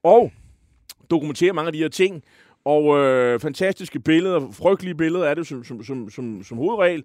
og 0.02 0.32
dokumenterer 1.10 1.52
mange 1.52 1.66
af 1.66 1.72
de 1.72 1.78
her 1.78 1.88
ting. 1.88 2.22
Og 2.70 2.98
øh, 2.98 3.40
fantastiske 3.40 4.00
billeder, 4.00 4.40
frygtelige 4.52 4.94
billeder 4.94 5.26
af 5.26 5.36
det 5.36 5.46
som, 5.46 5.64
som, 5.64 5.84
som, 5.84 6.10
som, 6.10 6.42
som 6.42 6.56
hovedregel. 6.58 7.04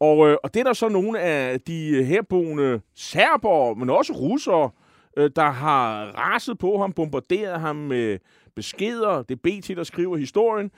Og, 0.00 0.28
øh, 0.28 0.36
og 0.44 0.54
det 0.54 0.60
er 0.60 0.64
der 0.64 0.72
så 0.72 0.88
nogle 0.88 1.20
af 1.20 1.60
de 1.60 2.04
herboende 2.04 2.80
serber, 2.94 3.74
men 3.74 3.90
også 3.90 4.12
russere, 4.12 4.70
øh, 5.16 5.30
der 5.36 5.50
har 5.50 6.04
raset 6.04 6.58
på 6.58 6.78
ham, 6.78 6.92
bombarderet 6.92 7.60
ham 7.60 7.76
med 7.76 8.18
beskeder. 8.56 9.22
Det 9.22 9.34
er 9.34 9.60
BT, 9.60 9.76
der 9.76 9.84
skriver 9.84 10.16
historien. 10.16 10.70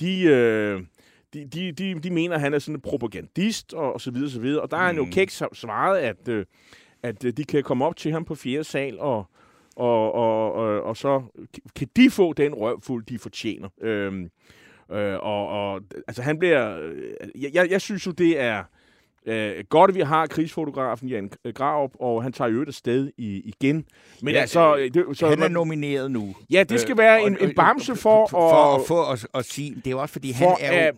De, 0.00 0.22
øh, 0.22 0.80
de, 1.34 1.44
de, 1.44 1.72
de, 1.72 2.00
de 2.00 2.10
mener, 2.10 2.34
at 2.34 2.40
han 2.40 2.54
er 2.54 2.58
sådan 2.58 2.74
en 2.74 2.80
propagandist, 2.80 3.74
og, 3.74 3.92
og 3.92 4.00
så 4.00 4.10
videre, 4.10 4.30
så 4.30 4.40
videre. 4.40 4.62
Og 4.62 4.70
der 4.70 4.76
har 4.76 4.86
han 4.86 4.96
jo 4.96 5.04
Mm. 5.04 5.10
kæk 5.10 5.30
svaret, 5.30 5.98
at, 5.98 6.28
øh, 6.28 6.44
at 7.02 7.24
øh, 7.24 7.32
de 7.36 7.44
kan 7.44 7.62
komme 7.62 7.84
op 7.84 7.96
til 7.96 8.12
ham 8.12 8.24
på 8.24 8.34
fjerde 8.34 8.64
sal, 8.64 9.00
og, 9.00 9.26
og, 9.76 10.12
og, 10.14 10.52
og, 10.52 10.82
og 10.82 10.96
så 10.96 11.22
kan 11.76 11.88
de 11.96 12.10
få 12.10 12.32
den 12.32 12.54
røvfuld, 12.54 13.04
de 13.06 13.18
fortjener. 13.18 13.68
Øhm, 13.82 14.30
øh, 14.92 15.14
og, 15.22 15.48
og 15.48 15.80
altså 16.08 16.22
han 16.22 16.38
bliver... 16.38 16.78
øh, 16.82 17.42
Jeg, 17.42 17.50
jeg, 17.54 17.70
jeg 17.70 17.80
synes 17.80 18.06
jo, 18.06 18.10
det 18.10 18.40
er 18.40 18.62
øh, 19.26 19.64
godt, 19.68 19.88
at 19.90 19.94
vi 19.94 20.00
har 20.00 20.26
krigsfotografen 20.26 21.08
Jan 21.08 21.30
Graup, 21.54 21.90
og 22.00 22.22
han 22.22 22.32
tager 22.32 22.50
jo 22.50 22.62
et 22.62 22.74
sted 22.74 23.10
i, 23.18 23.40
igen. 23.60 23.84
Men 24.22 24.34
Ja, 24.34 24.40
altså... 24.40 24.76
øh, 24.76 24.90
Det, 24.94 25.18
så 25.18 25.28
Han 25.28 25.42
er 25.42 25.48
nomineret 25.48 26.10
nu. 26.10 26.34
ja, 26.50 26.62
det 26.62 26.80
skal 26.80 26.98
være 26.98 27.20
Øh, 27.20 27.26
en, 27.26 27.36
en 27.40 27.54
bamse 27.54 27.96
for, 27.96 28.26
for, 28.26 28.38
for 28.50 28.74
at, 28.74 28.80
at 28.80 28.86
få 28.86 29.12
at, 29.12 29.26
at 29.34 29.44
sige, 29.44 29.76
det 29.84 29.90
er 29.92 29.96
også 29.96 30.12
fordi, 30.12 30.32
for 30.38 30.56
han 30.60 30.74
er 30.74 30.86
jo... 30.86 30.92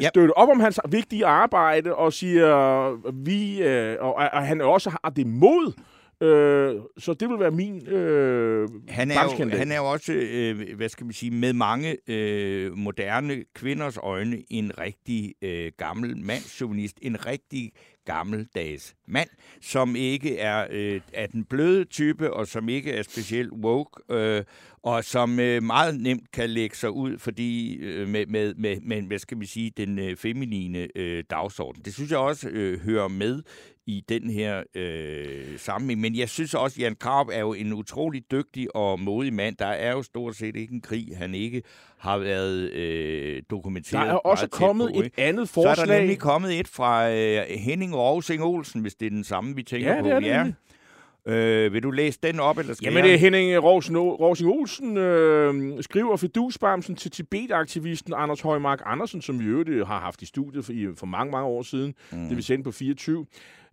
Ja. 0.00 0.08
støtte 0.08 0.32
op 0.38 0.48
om 0.48 0.60
hans 0.60 0.80
vigtige 0.88 1.26
arbejde, 1.26 1.94
og 1.94 2.12
siger, 2.12 3.10
vi, 3.12 3.62
øh, 3.62 3.96
og, 4.00 4.14
og 4.14 4.46
han 4.46 4.60
også 4.60 4.90
har 4.90 5.10
det 5.10 5.26
mod, 5.26 5.72
øh, 6.20 6.80
så 6.98 7.14
det 7.14 7.28
vil 7.28 7.38
være 7.38 7.50
min 7.50 7.88
øh, 7.88 8.68
Han 8.88 9.10
er, 9.10 9.22
jo, 9.40 9.48
han 9.48 9.72
er 9.72 9.76
jo 9.76 9.90
også, 9.90 10.12
øh, 10.12 10.76
hvad 10.76 10.88
skal 10.88 11.06
man 11.06 11.12
sige, 11.12 11.30
med 11.30 11.52
mange 11.52 11.96
øh, 12.06 12.76
moderne 12.76 13.44
kvinders 13.54 13.96
øjne, 13.96 14.42
en 14.50 14.78
rigtig 14.78 15.34
øh, 15.42 15.72
gammel 15.78 16.16
mandschauvinist, 16.16 16.98
en 17.02 17.26
rigtig 17.26 17.72
gammeldags 18.06 18.94
mand, 19.06 19.28
som 19.60 19.96
ikke 19.96 20.38
er 20.38 20.66
øh, 20.70 21.00
af 21.12 21.28
den 21.28 21.44
bløde 21.44 21.84
type, 21.84 22.32
og 22.32 22.46
som 22.46 22.68
ikke 22.68 22.92
er 22.92 23.02
specielt 23.02 23.52
woke, 23.52 24.14
øh, 24.14 24.44
og 24.82 25.04
som 25.04 25.40
øh, 25.40 25.62
meget 25.62 26.00
nemt 26.00 26.32
kan 26.32 26.50
lægge 26.50 26.76
sig 26.76 26.90
ud, 26.90 27.18
fordi 27.18 27.76
øh, 27.76 28.08
med, 28.08 28.26
med, 28.26 28.54
med, 28.54 28.80
med, 28.80 29.02
hvad 29.02 29.18
skal 29.18 29.36
man 29.36 29.46
sige, 29.46 29.72
den 29.76 29.98
øh, 29.98 30.16
feminine 30.16 30.88
øh, 30.94 31.24
dagsorden. 31.30 31.82
Det 31.84 31.94
synes 31.94 32.10
jeg 32.10 32.18
også 32.18 32.48
øh, 32.48 32.80
hører 32.80 33.08
med 33.08 33.42
i 33.86 34.04
den 34.08 34.30
her 34.30 34.62
øh, 34.74 35.58
sammenhæng. 35.58 36.00
Men 36.00 36.16
jeg 36.16 36.28
synes 36.28 36.54
også, 36.54 36.76
at 36.78 36.82
Jan 36.82 36.94
Karp 36.94 37.26
er 37.32 37.40
jo 37.40 37.52
en 37.52 37.72
utrolig 37.72 38.30
dygtig 38.30 38.76
og 38.76 39.00
modig 39.00 39.34
mand. 39.34 39.56
Der 39.56 39.66
er 39.66 39.92
jo 39.92 40.02
stort 40.02 40.36
set 40.36 40.56
ikke 40.56 40.74
en 40.74 40.80
krig, 40.80 41.16
han 41.16 41.34
ikke 41.34 41.62
har 41.98 42.18
været 42.18 42.70
øh, 42.72 43.34
Der 43.36 43.40
dokumenteret 43.50 44.08
er 44.08 44.12
også 44.14 44.46
kommet 44.48 44.90
på, 44.94 45.00
et 45.00 45.12
andet 45.18 45.48
Så 45.48 45.60
er 45.60 45.64
der 45.64 45.74
forslag. 45.74 45.98
nemlig 46.00 46.18
kommet 46.18 46.60
et 46.60 46.68
fra 46.68 47.10
øh, 47.12 47.42
Henning 47.48 47.96
Rovsing 47.96 48.42
Olsen, 48.42 48.80
hvis 48.80 48.94
det 48.94 49.06
er 49.06 49.10
den 49.10 49.24
samme, 49.24 49.56
vi 49.56 49.62
tænker 49.62 49.94
Ja, 49.94 50.00
på. 50.02 50.06
det 50.08 50.14
er 50.14 50.20
det 50.20 50.32
nemlig. 50.36 50.54
Øh, 51.28 51.72
vil 51.72 51.82
du 51.82 51.90
læse 51.90 52.18
den 52.22 52.40
op, 52.40 52.58
eller 52.58 52.74
skal 52.74 52.84
Jamen, 52.84 52.96
jeg? 52.96 53.04
det 53.04 53.14
er 53.14 53.18
Henning 53.18 53.62
Rovsing, 53.62 54.48
Olsen 54.48 54.96
øh, 54.96 55.82
skriver 55.82 56.16
fidusbamsen 56.16 56.96
til 56.96 57.10
Tibet-aktivisten 57.10 58.14
Anders 58.16 58.40
Højmark 58.40 58.82
Andersen, 58.86 59.22
som 59.22 59.40
vi 59.40 59.44
øvrigt 59.44 59.68
øh, 59.68 59.86
har 59.86 60.00
haft 60.00 60.22
i 60.22 60.26
studiet 60.26 60.64
for, 60.64 60.72
i, 60.72 60.86
for 60.96 61.06
mange, 61.06 61.30
mange 61.30 61.46
år 61.48 61.62
siden. 61.62 61.94
Mm. 62.12 62.28
Det 62.28 62.36
vi 62.36 62.42
sendte 62.42 62.64
på 62.64 62.70
24. 62.72 63.26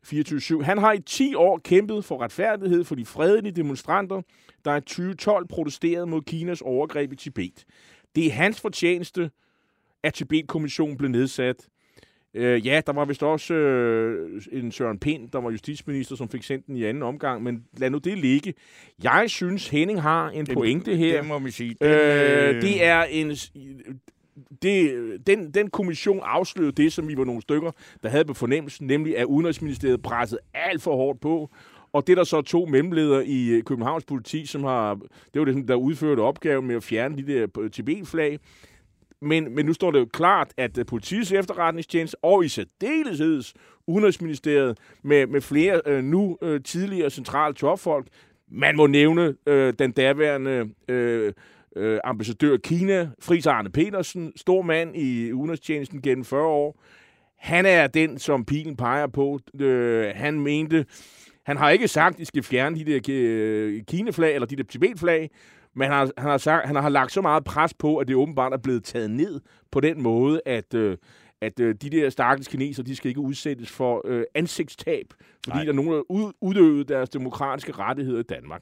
24 0.06 0.64
Han 0.64 0.78
har 0.78 0.94
i 0.94 1.00
10 1.02 1.36
år 1.36 1.58
kæmpet 1.64 2.06
for 2.06 2.22
retfærdighed 2.22 2.84
for 2.84 2.96
de 2.96 3.06
fredelige 3.06 3.52
demonstranter, 3.56 4.22
der 4.66 4.76
i 4.76 4.82
2012 4.82 5.48
protesterede 5.48 6.06
mod 6.08 6.22
Kinas 6.22 6.62
overgreb 6.62 7.14
i 7.14 7.16
Tibet. 7.16 7.66
Det 8.16 8.26
er 8.26 8.32
hans 8.32 8.62
fortjeneste, 8.62 9.32
at 10.04 10.14
Tibet-kommissionen 10.14 10.98
blev 10.98 11.10
nedsat. 11.10 11.56
Øh, 12.34 12.66
ja, 12.68 12.82
der 12.88 12.94
var 12.94 13.06
vist 13.06 13.24
også 13.24 13.54
øh, 13.54 14.42
en 14.52 14.72
Søren 14.72 15.00
Pind, 15.00 15.30
der 15.32 15.42
var 15.42 15.52
justitsminister, 15.52 16.16
som 16.16 16.30
fik 16.30 16.44
sendt 16.44 16.68
den 16.68 16.76
i 16.76 16.84
anden 16.84 17.04
omgang, 17.04 17.44
men 17.44 17.64
lad 17.78 17.90
nu 17.90 17.98
det 17.98 18.18
ligge. 18.18 18.54
Jeg 19.04 19.26
synes, 19.28 19.68
Henning 19.70 20.02
har 20.02 20.30
en 20.30 20.46
Det- 20.46 20.54
pointe 20.54 20.96
her. 20.96 21.18
Det 21.22 21.28
må 21.28 21.40
vi 21.40 21.52
sige. 21.52 21.76
Den, 21.82 21.88
Øh, 21.88 22.62
det 22.62 22.84
er 22.86 23.04
en... 23.04 23.32
Det, 24.62 24.94
den, 25.28 25.52
den 25.52 25.70
kommission 25.70 26.20
afslørede 26.24 26.72
det, 26.72 26.94
som 26.94 27.08
vi 27.08 27.18
var 27.18 27.24
nogle 27.24 27.42
stykker, 27.42 27.72
der 28.04 28.10
havde 28.10 28.26
på 28.26 28.34
fornemmelsen, 28.34 28.88
nemlig 28.88 29.18
at 29.18 29.26
Udenrigsministeriet 29.26 30.02
pressede 30.02 30.40
alt 30.54 30.82
for 30.82 30.96
hårdt 30.96 31.22
på. 31.22 31.50
Og 31.94 32.08
det 32.08 32.14
er 32.14 32.16
der 32.16 32.24
så 32.24 32.42
to 32.42 32.66
mellemledere 32.66 33.28
i 33.28 33.50
øh, 33.50 33.64
Københavns 33.64 34.06
politi, 34.06 34.46
som 34.46 34.64
har... 34.64 34.94
Det 35.34 35.40
var 35.40 35.46
det, 35.46 35.68
der 35.68 35.76
udførte 35.76 36.20
opgaven 36.20 36.68
med 36.68 36.76
at 36.76 36.84
fjerne 36.84 37.18
de 37.18 37.34
der 37.34 37.48
øh, 37.60 37.72
Tibet-flag. 37.72 38.40
Men, 39.22 39.56
men 39.56 39.66
nu 39.66 39.74
står 39.74 39.92
det 39.92 40.00
jo 40.00 40.08
klart, 40.14 40.54
at 40.58 40.78
øh, 40.78 40.86
politiets 40.86 41.32
efterretningstjeneste 41.32 42.24
og 42.24 42.46
i 42.46 42.48
særdeleshed 42.48 43.44
Udenrigsministeriet 43.88 44.78
med, 45.04 45.28
med 45.28 45.42
flere 45.42 45.82
øh, 45.86 46.04
nu 46.04 46.38
øh, 46.42 46.64
tidligere 46.64 47.10
centrale 47.10 47.56
topfolk, 47.56 48.08
man 48.52 48.76
må 48.76 48.88
nævne 48.88 49.36
øh, 49.48 49.74
den 49.80 49.92
daværende 49.92 50.70
øh, 50.88 51.34
øh, 51.76 52.00
ambassadør 52.04 52.58
Kina, 52.58 53.10
Fris 53.22 53.48
Arne 53.48 53.70
Petersen, 53.70 54.34
stor 54.36 54.62
mand 54.62 54.96
i 54.96 55.34
udenrigstjenesten 55.34 56.02
gennem 56.02 56.26
40 56.26 56.48
år. 56.48 56.82
Han 57.38 57.66
er 57.66 57.88
den, 57.88 58.20
som 58.20 58.46
pilen 58.46 58.76
peger 58.76 59.08
på. 59.08 59.40
Øh, 59.60 60.12
han 60.16 60.40
mente, 60.40 60.86
han 61.46 61.58
har 61.58 61.70
ikke 61.70 61.88
sagt, 61.88 62.14
at 62.14 62.20
de 62.20 62.26
skal 62.26 62.44
fjerne 62.44 62.76
de 62.76 62.86
der 62.86 63.00
øh, 63.10 63.84
Kina-flag, 63.88 64.36
eller 64.36 64.46
de 64.46 64.56
der 64.56 64.64
Tibet-flag, 64.64 65.30
men 65.76 65.88
han 65.88 65.98
har, 65.98 66.12
han, 66.18 66.30
har 66.30 66.38
sagt, 66.38 66.68
han 66.68 66.76
har 66.76 66.90
lagt 66.90 67.12
så 67.12 67.22
meget 67.22 67.44
pres 67.44 67.74
på, 67.74 67.98
at 67.98 68.08
det 68.08 68.16
åbenbart 68.16 68.54
er 68.54 68.58
blevet 68.58 68.84
taget 68.84 69.12
ned 69.12 69.42
på 69.72 69.80
den 69.80 70.02
måde, 70.02 70.42
at, 70.46 70.74
øh, 70.74 70.98
at 71.42 71.60
øh, 71.60 71.76
de 71.82 71.90
der 71.90 72.10
stakkels 72.10 72.48
kineser, 72.48 72.84
de 72.84 72.96
skal 72.96 73.10
ikke 73.10 73.22
udsættes 73.22 73.70
for 73.70 74.02
øh, 74.06 74.24
ansigtstab, 74.36 75.06
fordi 75.44 75.58
Nej. 75.58 75.64
der 75.64 75.72
er 75.72 75.76
nogen, 75.76 75.92
der 75.92 75.98
har 75.98 76.34
udøvet 76.42 76.90
deres 76.90 77.10
demokratiske 77.10 77.72
rettigheder 77.72 78.20
i 78.20 78.24
Danmark. 78.24 78.62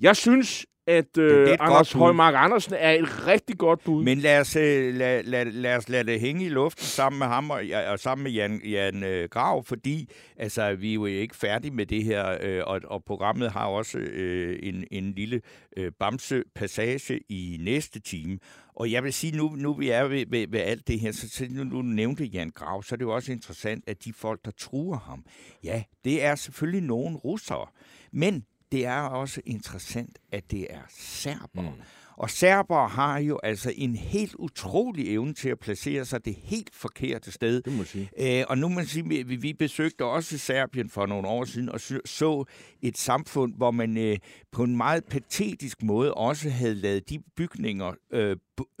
Jeg 0.00 0.16
synes, 0.16 0.66
at 0.86 1.18
øh, 1.18 1.50
er 1.50 1.56
Anders. 1.60 1.92
Højmark 1.92 2.34
Andersen 2.36 2.74
er 2.78 2.90
et 2.90 3.26
rigtig 3.26 3.58
godt 3.58 3.84
bud. 3.84 4.04
Men 4.04 4.18
lad 4.18 4.40
os, 4.40 4.56
øh, 4.56 4.94
lad, 4.94 5.22
lad, 5.22 5.44
lad 5.44 5.76
os 5.76 5.88
lade 5.88 6.04
det 6.04 6.20
hænge 6.20 6.44
i 6.44 6.48
luften 6.48 6.84
sammen 6.84 7.18
med 7.18 7.26
ham 7.26 7.50
og, 7.50 7.62
og 7.88 7.98
sammen 7.98 8.22
med 8.22 8.32
Jan, 8.32 8.60
Jan 8.64 9.02
øh, 9.02 9.28
Grav, 9.28 9.64
fordi 9.64 10.10
altså, 10.36 10.74
vi 10.74 10.90
er 10.90 10.94
jo 10.94 11.06
ikke 11.06 11.36
færdige 11.36 11.74
med 11.74 11.86
det 11.86 12.04
her, 12.04 12.38
øh, 12.42 12.62
og, 12.66 12.80
og 12.84 13.04
programmet 13.04 13.50
har 13.50 13.66
også 13.66 13.98
øh, 13.98 14.58
en, 14.62 14.84
en 14.90 15.12
lille 15.12 15.40
øh, 15.76 15.92
bamse-passage 16.00 17.20
i 17.28 17.58
næste 17.60 18.00
time. 18.00 18.38
Og 18.74 18.90
jeg 18.90 19.04
vil 19.04 19.12
sige, 19.12 19.36
nu, 19.36 19.48
nu 19.48 19.74
vi 19.74 19.90
er 19.90 20.04
ved, 20.04 20.24
ved, 20.30 20.46
ved 20.48 20.60
alt 20.60 20.88
det 20.88 21.00
her, 21.00 21.12
så, 21.12 21.28
så 21.28 21.46
nu, 21.50 21.64
nu 21.64 21.82
nævnte 21.82 22.24
Jan 22.24 22.50
Grav, 22.50 22.82
så 22.82 22.94
er 22.94 22.96
det 22.96 23.04
jo 23.04 23.14
også 23.14 23.32
interessant, 23.32 23.84
at 23.86 24.04
de 24.04 24.12
folk, 24.12 24.44
der 24.44 24.50
truer 24.50 24.98
ham, 24.98 25.24
ja, 25.64 25.82
det 26.04 26.24
er 26.24 26.34
selvfølgelig 26.34 26.82
nogen 26.82 27.16
russere, 27.16 27.66
men 28.12 28.44
det 28.72 28.86
er 28.86 29.00
også 29.00 29.40
interessant, 29.46 30.18
at 30.32 30.50
det 30.50 30.66
er 30.70 30.82
serber. 30.88 31.62
Mm. 31.62 31.82
Og 32.16 32.30
serber 32.30 32.88
har 32.88 33.18
jo 33.18 33.40
altså 33.42 33.72
en 33.76 33.96
helt 33.96 34.34
utrolig 34.34 35.12
evne 35.12 35.34
til 35.34 35.48
at 35.48 35.58
placere 35.58 36.04
sig 36.04 36.24
det 36.24 36.34
helt 36.34 36.74
forkerte 36.74 37.32
sted. 37.32 37.62
Det 37.62 37.72
må 37.72 37.84
sige. 37.84 38.10
Øh, 38.40 38.44
og 38.48 38.58
nu 38.58 38.68
må 38.68 38.74
man 38.74 38.86
sige, 38.86 39.08
vi, 39.08 39.36
vi 39.36 39.52
besøgte 39.52 40.04
også 40.04 40.38
Serbien 40.38 40.90
for 40.90 41.06
nogle 41.06 41.28
år 41.28 41.44
siden 41.44 41.68
og 41.68 41.80
så, 42.04 42.44
et 42.82 42.98
samfund, 42.98 43.54
hvor 43.56 43.70
man 43.70 43.96
øh, 43.98 44.16
på 44.52 44.62
en 44.62 44.76
meget 44.76 45.04
patetisk 45.04 45.82
måde 45.82 46.14
også 46.14 46.50
havde 46.50 46.74
lavet 46.74 47.10
de 47.10 47.18
bygninger, 47.36 47.92
øh, 48.12 48.36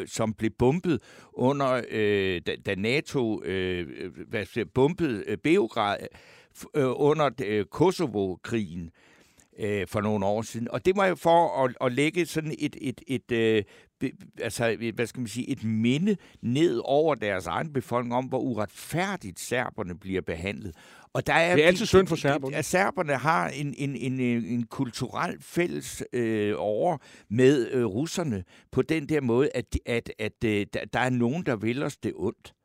som 0.06 0.34
blev 0.34 0.50
bumpet 0.58 1.02
under, 1.32 1.82
øh, 1.90 2.40
da, 2.46 2.56
da 2.66 2.74
NATO 2.74 3.42
øh, 3.42 4.12
hvad 4.28 4.46
siger, 4.46 4.64
bumpede 4.74 5.24
øh, 5.26 5.38
Beograd 5.38 5.96
øh, 6.76 6.90
under 6.96 7.30
øh, 7.44 7.64
Kosovo-krigen. 7.64 8.90
Øh, 9.58 9.86
for 9.86 10.00
nogle 10.00 10.26
år 10.26 10.42
siden. 10.42 10.70
Og 10.70 10.84
det 10.84 10.96
var 10.96 11.06
jo 11.06 11.14
for 11.14 11.64
at, 11.64 11.76
at 11.80 11.92
lægge 11.92 12.26
sådan 12.26 12.54
et, 12.58 12.76
et, 12.80 13.00
et, 13.06 13.32
øh, 13.32 13.64
be, 14.00 14.10
altså, 14.40 14.76
et, 14.80 14.94
hvad 14.94 15.06
skal 15.06 15.20
man 15.20 15.28
sige, 15.28 15.48
et 15.48 15.64
minde 15.64 16.16
ned 16.42 16.80
over 16.84 17.14
deres 17.14 17.46
egen 17.46 17.72
befolkning 17.72 18.14
om, 18.14 18.24
hvor 18.24 18.38
uretfærdigt 18.38 19.40
serberne 19.40 19.98
bliver 19.98 20.20
behandlet. 20.20 20.74
Og 21.12 21.26
der 21.26 21.32
er, 21.32 21.54
det 21.54 21.64
er 21.64 21.66
altid 21.66 21.86
synd 21.86 22.06
for 22.06 22.16
serberne. 22.16 22.56
At 22.56 22.64
serberne 22.64 23.16
har 23.16 23.48
en, 23.48 23.74
en, 23.78 23.96
en, 23.96 24.20
en 24.20 24.66
kulturel 24.66 25.36
fælles 25.40 26.04
øh, 26.12 26.54
over 26.56 26.98
med 27.30 27.70
øh, 27.70 27.84
russerne 27.84 28.44
på 28.72 28.82
den 28.82 29.08
der 29.08 29.20
måde, 29.20 29.48
at, 29.54 29.78
at, 29.86 30.12
at 30.18 30.44
øh, 30.44 30.66
der 30.92 31.00
er 31.00 31.10
nogen, 31.10 31.46
der 31.46 31.56
vil 31.56 31.82
os 31.82 31.96
det 31.96 32.12
ondt. 32.16 32.55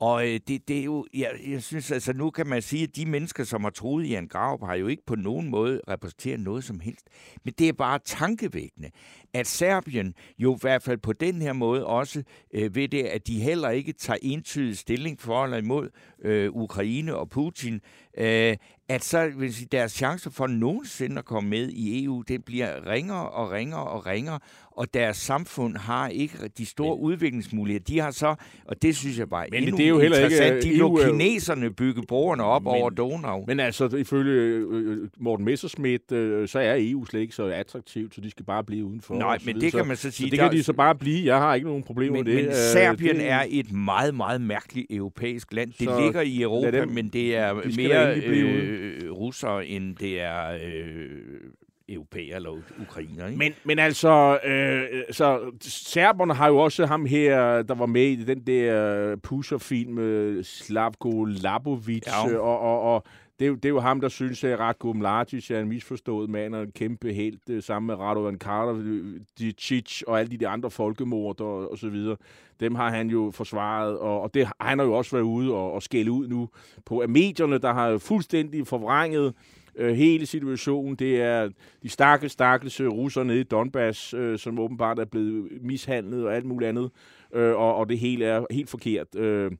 Og 0.00 0.28
øh, 0.28 0.40
det, 0.48 0.68
det 0.68 0.78
er 0.78 0.84
jo, 0.84 1.06
jeg, 1.14 1.30
jeg 1.48 1.62
synes, 1.62 1.90
altså 1.90 2.12
nu 2.12 2.30
kan 2.30 2.46
man 2.46 2.62
sige, 2.62 2.82
at 2.82 2.96
de 2.96 3.06
mennesker, 3.06 3.44
som 3.44 3.64
har 3.64 3.70
troet 3.70 4.04
i 4.04 4.14
en 4.16 4.28
grav, 4.28 4.66
har 4.66 4.74
jo 4.74 4.86
ikke 4.86 5.02
på 5.06 5.14
nogen 5.14 5.48
måde 5.50 5.80
repræsenteret 5.88 6.40
noget 6.40 6.64
som 6.64 6.80
helst. 6.80 7.06
Men 7.44 7.54
det 7.58 7.68
er 7.68 7.72
bare 7.72 7.98
tankevækkende, 8.04 8.90
at 9.34 9.46
Serbien 9.46 10.14
jo 10.38 10.54
i 10.54 10.58
hvert 10.60 10.82
fald 10.82 10.98
på 10.98 11.12
den 11.12 11.42
her 11.42 11.52
måde 11.52 11.86
også 11.86 12.22
øh, 12.54 12.74
ved 12.74 12.88
det, 12.88 13.02
at 13.02 13.26
de 13.26 13.40
heller 13.40 13.70
ikke 13.70 13.92
tager 13.92 14.18
entydig 14.22 14.78
stilling 14.78 15.20
for 15.20 15.44
eller 15.44 15.56
imod 15.56 15.90
øh, 16.24 16.50
Ukraine 16.52 17.16
og 17.16 17.30
Putin, 17.30 17.80
øh, 18.18 18.56
at 18.88 19.04
så 19.04 19.30
vil 19.36 19.54
sige, 19.54 19.68
deres 19.72 19.92
chancer 19.92 20.30
for 20.30 20.46
nogensinde 20.46 21.18
at 21.18 21.24
komme 21.24 21.50
med 21.50 21.68
i 21.68 22.04
EU, 22.04 22.22
det 22.28 22.44
bliver 22.44 22.86
ringere 22.86 23.28
og 23.28 23.50
ringere 23.50 23.84
og 23.84 24.06
ringere, 24.06 24.38
og 24.70 24.94
deres 24.94 25.16
samfund 25.16 25.76
har 25.76 26.08
ikke 26.08 26.50
de 26.58 26.66
store 26.66 26.96
men, 26.96 27.04
udviklingsmuligheder. 27.04 27.84
De 27.84 28.00
har 28.00 28.10
så, 28.10 28.34
og 28.64 28.82
det 28.82 28.96
synes 28.96 29.18
jeg 29.18 29.28
bare 29.28 29.46
men 29.50 29.62
endnu 29.62 29.76
det 29.76 29.84
er 29.84 29.88
jo 29.88 29.98
heller 29.98 30.18
ikke, 30.18 30.60
de 30.60 30.76
lå 30.76 31.00
kineserne 31.04 31.70
bygge 31.70 32.02
borgerne 32.08 32.44
op 32.44 32.62
men, 32.62 32.72
over 32.72 32.90
Donau. 32.90 33.44
Men 33.46 33.60
altså, 33.60 33.86
ifølge 33.86 34.32
øh, 34.32 35.08
Morten 35.18 35.44
Messerschmidt, 35.44 36.12
øh, 36.12 36.48
så 36.48 36.58
er 36.58 36.76
EU 36.78 37.04
slet 37.04 37.20
ikke 37.20 37.34
så 37.34 37.44
attraktivt, 37.44 38.14
så 38.14 38.20
de 38.20 38.30
skal 38.30 38.44
bare 38.44 38.64
blive 38.64 38.84
udenfor. 38.84 39.14
Nej, 39.14 39.38
men 39.44 39.60
det 39.60 39.72
kan 39.72 39.86
man 39.86 39.96
så 39.96 40.10
sige. 40.10 40.26
Så 40.26 40.30
det 40.30 40.38
kan 40.38 40.52
de 40.52 40.62
så 40.62 40.72
bare 40.72 40.94
blive. 40.94 41.26
Jeg 41.26 41.38
har 41.38 41.54
ikke 41.54 41.66
nogen 41.66 41.82
problemer 41.82 42.16
men, 42.16 42.24
med 42.24 42.34
det. 42.34 42.44
Men 42.44 42.54
Serbien 42.54 43.16
det, 43.16 43.30
er 43.30 43.44
et 43.48 43.72
meget, 43.72 44.14
meget 44.14 44.40
mærkeligt 44.40 44.86
europæisk 44.90 45.52
land. 45.52 45.72
Det 45.72 46.02
ligger 46.02 46.13
i 46.20 46.42
Europa, 46.42 46.80
dem, 46.80 46.88
men 46.88 47.08
det 47.08 47.36
er 47.36 47.54
de 47.54 47.76
mere 47.76 48.16
øh, 48.16 49.10
russere, 49.12 49.66
end 49.66 49.96
det 49.96 50.20
er... 50.20 50.58
Øh, 50.64 51.40
europæer 51.88 52.36
eller 52.36 52.50
ukrainer. 52.80 53.26
Ikke? 53.26 53.38
Men, 53.38 53.52
men 53.64 53.78
altså, 53.78 54.38
øh, 54.44 55.02
så 55.10 55.40
serberne 55.60 56.34
har 56.34 56.48
jo 56.48 56.58
også 56.58 56.86
ham 56.86 57.06
her, 57.06 57.62
der 57.62 57.74
var 57.74 57.86
med 57.86 58.06
i 58.06 58.24
den 58.24 58.40
der 58.40 59.16
pusher-film, 59.16 60.42
Slavko 60.42 61.24
Labovic, 61.24 62.02
ja. 62.06 62.38
og, 62.38 62.60
og, 62.60 62.94
og 62.94 63.04
det, 63.38 63.44
er 63.44 63.48
jo, 63.48 63.54
det 63.54 63.64
er 63.64 63.68
jo 63.68 63.80
ham, 63.80 64.00
der 64.00 64.08
synes, 64.08 64.44
at 64.44 64.58
Ratko 64.58 64.92
Mladic 64.92 65.50
er 65.50 65.60
en 65.60 65.68
misforstået 65.68 66.30
mand 66.30 66.54
og 66.54 66.62
en 66.62 66.72
kæmpe 66.72 67.12
helt, 67.12 67.50
øh, 67.50 67.62
sammen 67.62 67.86
med 67.86 67.94
Radovan 67.94 68.38
Karadzic 68.38 70.02
øh, 70.02 70.12
og 70.12 70.20
alle 70.20 70.30
de 70.30 70.36
der 70.36 70.48
andre 70.48 70.70
folkemord 70.70 71.40
og, 71.40 71.70
og 71.70 71.78
så 71.78 71.88
videre. 71.88 72.16
Dem 72.60 72.74
har 72.74 72.90
han 72.90 73.10
jo 73.10 73.30
forsvaret, 73.34 73.98
og, 73.98 74.20
og 74.20 74.34
det, 74.34 74.48
han 74.60 74.78
har 74.78 74.86
jo 74.86 74.92
også 74.92 75.16
været 75.16 75.24
ude 75.24 75.54
og, 75.54 75.72
og 75.72 75.82
skælde 75.82 76.10
ud 76.10 76.28
nu 76.28 76.48
på 76.84 76.98
at 76.98 77.10
medierne, 77.10 77.58
der 77.58 77.72
har 77.72 77.98
fuldstændig 77.98 78.66
forvrænget 78.66 79.34
øh, 79.76 79.94
hele 79.94 80.26
situationen. 80.26 80.96
Det 80.96 81.20
er 81.20 81.48
de 81.82 81.88
stakkels, 81.88 82.32
stakkels 82.32 82.80
øh, 82.80 82.88
russere 82.88 83.24
nede 83.24 83.40
i 83.40 83.44
Donbass, 83.44 84.14
øh, 84.14 84.38
som 84.38 84.58
åbenbart 84.58 84.98
er 84.98 85.04
blevet 85.04 85.48
mishandlet 85.62 86.24
og 86.24 86.36
alt 86.36 86.46
muligt 86.46 86.68
andet, 86.68 86.90
øh, 87.34 87.56
og, 87.56 87.74
og 87.76 87.88
det 87.88 87.98
hele 87.98 88.24
er 88.24 88.44
helt 88.50 88.70
forkert. 88.70 89.16
Øh, 89.16 89.50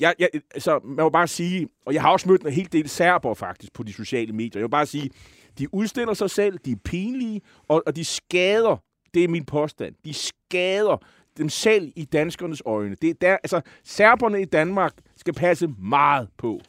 jeg, 0.00 0.14
jeg, 0.18 0.28
altså, 0.54 0.80
man 0.84 1.02
må 1.02 1.10
bare 1.10 1.28
sige, 1.28 1.68
og 1.86 1.94
jeg 1.94 2.02
har 2.02 2.12
også 2.12 2.28
mødt 2.28 2.42
en 2.42 2.52
hel 2.52 2.72
del 2.72 2.88
serber 2.88 3.34
faktisk 3.34 3.72
på 3.72 3.82
de 3.82 3.92
sociale 3.92 4.32
medier. 4.32 4.60
Jeg 4.60 4.62
vil 4.62 4.70
bare 4.70 4.86
sige, 4.86 5.10
de 5.58 5.74
udstiller 5.74 6.14
sig 6.14 6.30
selv, 6.30 6.58
de 6.58 6.72
er 6.72 6.76
pinlige, 6.84 7.40
og, 7.68 7.82
og 7.86 7.96
de 7.96 8.04
skader, 8.04 8.76
det 9.14 9.24
er 9.24 9.28
min 9.28 9.44
påstand, 9.44 9.94
de 10.04 10.14
skader 10.14 10.96
dem 11.38 11.48
selv 11.48 11.92
i 11.96 12.04
danskernes 12.04 12.62
øjne. 12.66 12.96
Det 13.02 13.10
er 13.10 13.14
der, 13.20 13.32
altså, 13.32 13.60
serberne 13.84 14.42
i 14.42 14.44
Danmark 14.44 14.92
skal 15.16 15.34
passe 15.34 15.68
meget 15.78 16.28
på, 16.38 16.60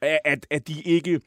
at, 0.00 0.46
at 0.50 0.68
de 0.68 0.82
ikke 0.82 1.20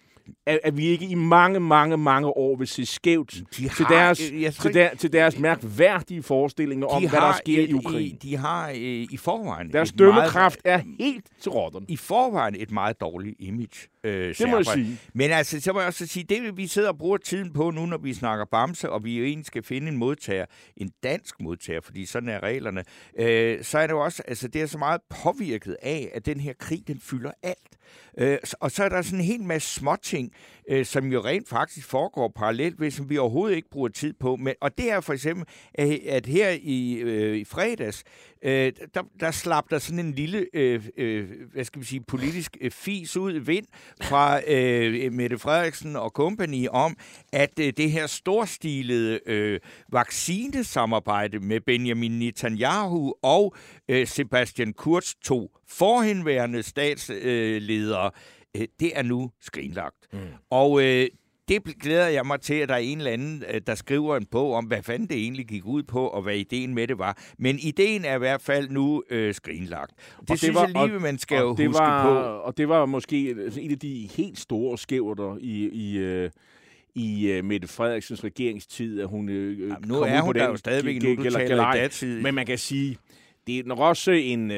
at, 0.46 0.60
at 0.64 0.78
vi 0.78 0.86
ikke 0.86 1.06
i 1.06 1.16
mange, 1.16 1.60
mange, 1.60 1.98
mange 1.98 2.28
år 2.28 2.56
vil 2.58 2.68
se 2.68 2.86
skævt 2.86 3.34
de 3.58 3.70
har, 3.70 3.76
til, 3.76 3.86
deres, 3.90 4.32
jeg 4.32 4.54
til, 4.54 4.74
der, 4.74 4.96
til 4.96 5.14
deres 5.14 5.40
mærkværdige 5.40 6.24
forestillinger 6.24 6.88
om, 6.88 7.10
hvad 7.10 7.20
der 7.20 7.34
sker 7.34 7.64
et, 7.64 7.70
i 7.70 7.74
Ukraine. 7.74 8.18
De 8.22 8.38
har 8.38 8.70
øh, 8.70 8.76
i 9.12 9.18
forvejen... 9.18 9.74
Deres 9.74 9.92
dømmekraft 9.92 10.60
meget, 10.66 10.80
er 10.80 10.84
helt 11.00 11.26
til 11.42 11.52
rotterne. 11.52 11.86
I 11.90 11.98
forvejen 11.98 12.56
et 12.56 12.72
meget 12.72 13.02
dårligt 13.02 13.36
image. 13.40 13.88
Øh, 14.04 14.36
det 14.36 14.50
må 14.50 14.58
jeg 14.58 14.66
sige. 14.66 15.00
Men 15.14 15.32
altså, 15.32 15.62
så 15.62 15.74
må 15.74 15.80
jeg 15.80 15.88
også 15.88 16.08
sige, 16.08 16.24
det 16.24 16.58
vi 16.58 16.68
sidder 16.68 16.90
og 16.90 16.98
bruger 16.98 17.18
tiden 17.18 17.54
på 17.54 17.72
nu, 17.72 17.86
når 17.86 17.98
vi 17.98 18.14
snakker 18.14 18.46
Bamse, 18.46 18.90
og 18.90 19.04
vi 19.04 19.18
jo 19.18 19.26
egentlig 19.26 19.46
skal 19.46 19.64
finde 19.64 19.88
en 19.88 19.98
modtager, 19.98 20.46
en 20.78 20.92
dansk 21.04 21.42
modtager, 21.42 21.82
fordi 21.82 22.06
sådan 22.06 22.30
er 22.30 22.44
reglerne, 22.44 22.84
øh, 23.20 23.64
så 23.64 23.80
er 23.80 23.88
det 23.88 23.94
jo 23.94 24.04
også, 24.04 24.24
altså 24.28 24.48
det 24.48 24.62
er 24.62 24.66
så 24.66 24.78
meget 24.78 25.02
påvirket 25.24 25.78
af, 25.82 26.10
at 26.14 26.26
den 26.26 26.40
her 26.40 26.54
krig, 26.60 26.88
den 26.88 27.00
fylder 27.00 27.32
alt. 27.44 27.78
Øh, 28.18 28.38
og 28.60 28.72
så 28.72 28.84
er 28.84 28.90
der 28.90 29.02
sådan 29.02 29.20
en 29.20 29.26
hel 29.26 29.44
masse 29.44 29.74
småting, 29.74 30.17
øh, 30.70 30.86
som 30.86 31.12
jo 31.12 31.22
rent 31.22 31.50
faktisk 31.50 31.88
foregår 31.88 32.32
parallelt, 32.36 32.78
hvis 32.78 33.02
vi 33.10 33.18
overhovedet 33.18 33.56
ikke 33.56 33.70
bruger 33.70 33.90
tid 33.90 34.14
på. 34.14 34.36
Men, 34.36 34.54
og 34.62 34.78
det 34.78 34.92
er 34.92 35.02
for 35.02 35.14
eksempel, 35.14 35.46
at, 35.74 36.00
at 36.08 36.26
her 36.26 36.50
i, 36.62 36.94
øh, 36.94 37.38
i 37.38 37.46
fredags, 37.46 38.04
øh, 38.42 38.72
der, 38.94 39.04
der 39.20 39.32
slap 39.32 39.70
der 39.70 39.80
sådan 39.80 40.00
en 40.00 40.14
lille, 40.14 40.46
øh, 40.54 40.84
øh, 40.98 41.30
hvad 41.54 41.64
skal 41.64 41.82
vi 41.82 41.86
sige, 41.86 42.02
politisk 42.02 42.58
øh, 42.62 42.72
fis 42.72 43.18
ud 43.18 43.32
vind 43.32 43.66
fra 44.02 44.42
øh, 44.48 45.14
Mette 45.14 45.38
Frederiksen 45.38 45.96
og 45.96 46.10
company 46.10 46.68
om, 46.68 46.98
at 47.34 47.60
øh, 47.60 47.74
det 47.78 47.92
her 47.92 48.08
storstilede 48.08 49.20
øh, 49.26 49.60
vaccinesamarbejde 49.92 51.40
med 51.40 51.62
Benjamin 51.62 52.20
Netanyahu 52.20 53.14
og 53.22 53.56
øh, 53.90 54.08
Sebastian 54.08 54.74
Kurz, 54.74 55.14
to 55.24 55.52
forhenværende 55.70 56.64
statsledere, 56.64 58.06
øh, 58.06 58.12
det 58.80 58.92
er 58.96 59.04
nu 59.04 59.32
skrinlagt. 59.42 60.08
Mm. 60.14 60.20
Og 60.50 60.84
øh, 60.84 61.08
det 61.48 61.80
glæder 61.80 62.08
jeg 62.08 62.26
mig 62.26 62.42
til, 62.42 62.54
at 62.54 62.70
der 62.70 62.76
er 62.76 62.80
en 62.80 62.98
eller 62.98 63.12
anden, 63.12 63.44
øh, 63.54 63.62
der 63.68 63.76
skriver 63.76 64.18
en 64.18 64.26
bog 64.26 64.54
om, 64.54 64.66
hvad 64.66 64.84
fanden 64.84 65.10
det 65.10 65.18
egentlig 65.18 65.48
gik 65.48 65.66
ud 65.66 65.84
på, 65.84 66.08
og 66.08 66.22
hvad 66.22 66.36
ideen 66.36 66.74
med 66.74 66.88
det 66.88 67.00
var. 67.00 67.18
Men 67.40 67.60
ideen 67.60 68.06
er 68.06 68.16
i 68.16 68.20
hvert 68.20 68.42
fald 68.42 68.70
nu 68.70 69.04
øh, 69.10 69.34
skrinlagt. 69.34 69.92
Det, 70.20 70.30
det 70.30 70.40
synes 70.40 70.56
var, 70.56 70.72
jeg 70.76 70.88
lige, 70.88 71.00
man 71.00 71.18
skal 71.18 71.40
jo 71.40 71.56
det 71.56 71.68
huske 71.68 71.80
var, 71.80 72.04
på. 72.04 72.20
Og 72.20 72.58
det 72.58 72.70
var 72.70 72.86
måske 72.86 73.36
en 73.60 73.72
af 73.72 73.80
de 73.80 74.10
helt 74.16 74.40
store 74.40 74.78
skævter 74.78 75.38
i... 75.42 75.70
i 75.70 75.98
øh 75.98 76.30
i 77.00 77.40
uh, 77.40 77.46
Mette 77.46 77.68
Frederiksens 77.68 78.24
regeringstid, 78.24 79.02
at 79.02 79.08
hun 79.08 79.30
uh, 79.30 79.60
Jamen, 79.60 79.76
nu 79.86 79.96
er 79.96 80.22
hun 80.22 80.36
der 80.36 80.46
jo 80.46 80.56
stadigvæk, 80.56 81.04
nu 81.04 81.16
du 81.16 81.30
taler 81.30 81.72
datid. 81.72 82.22
Men 82.22 82.36
man 82.36 82.46
kan 82.46 82.58
sige, 82.58 82.98
det 83.48 83.60
er 83.60 83.64
nok 83.64 83.80
også 83.80 84.12
en... 84.12 84.52
Uh, 84.52 84.58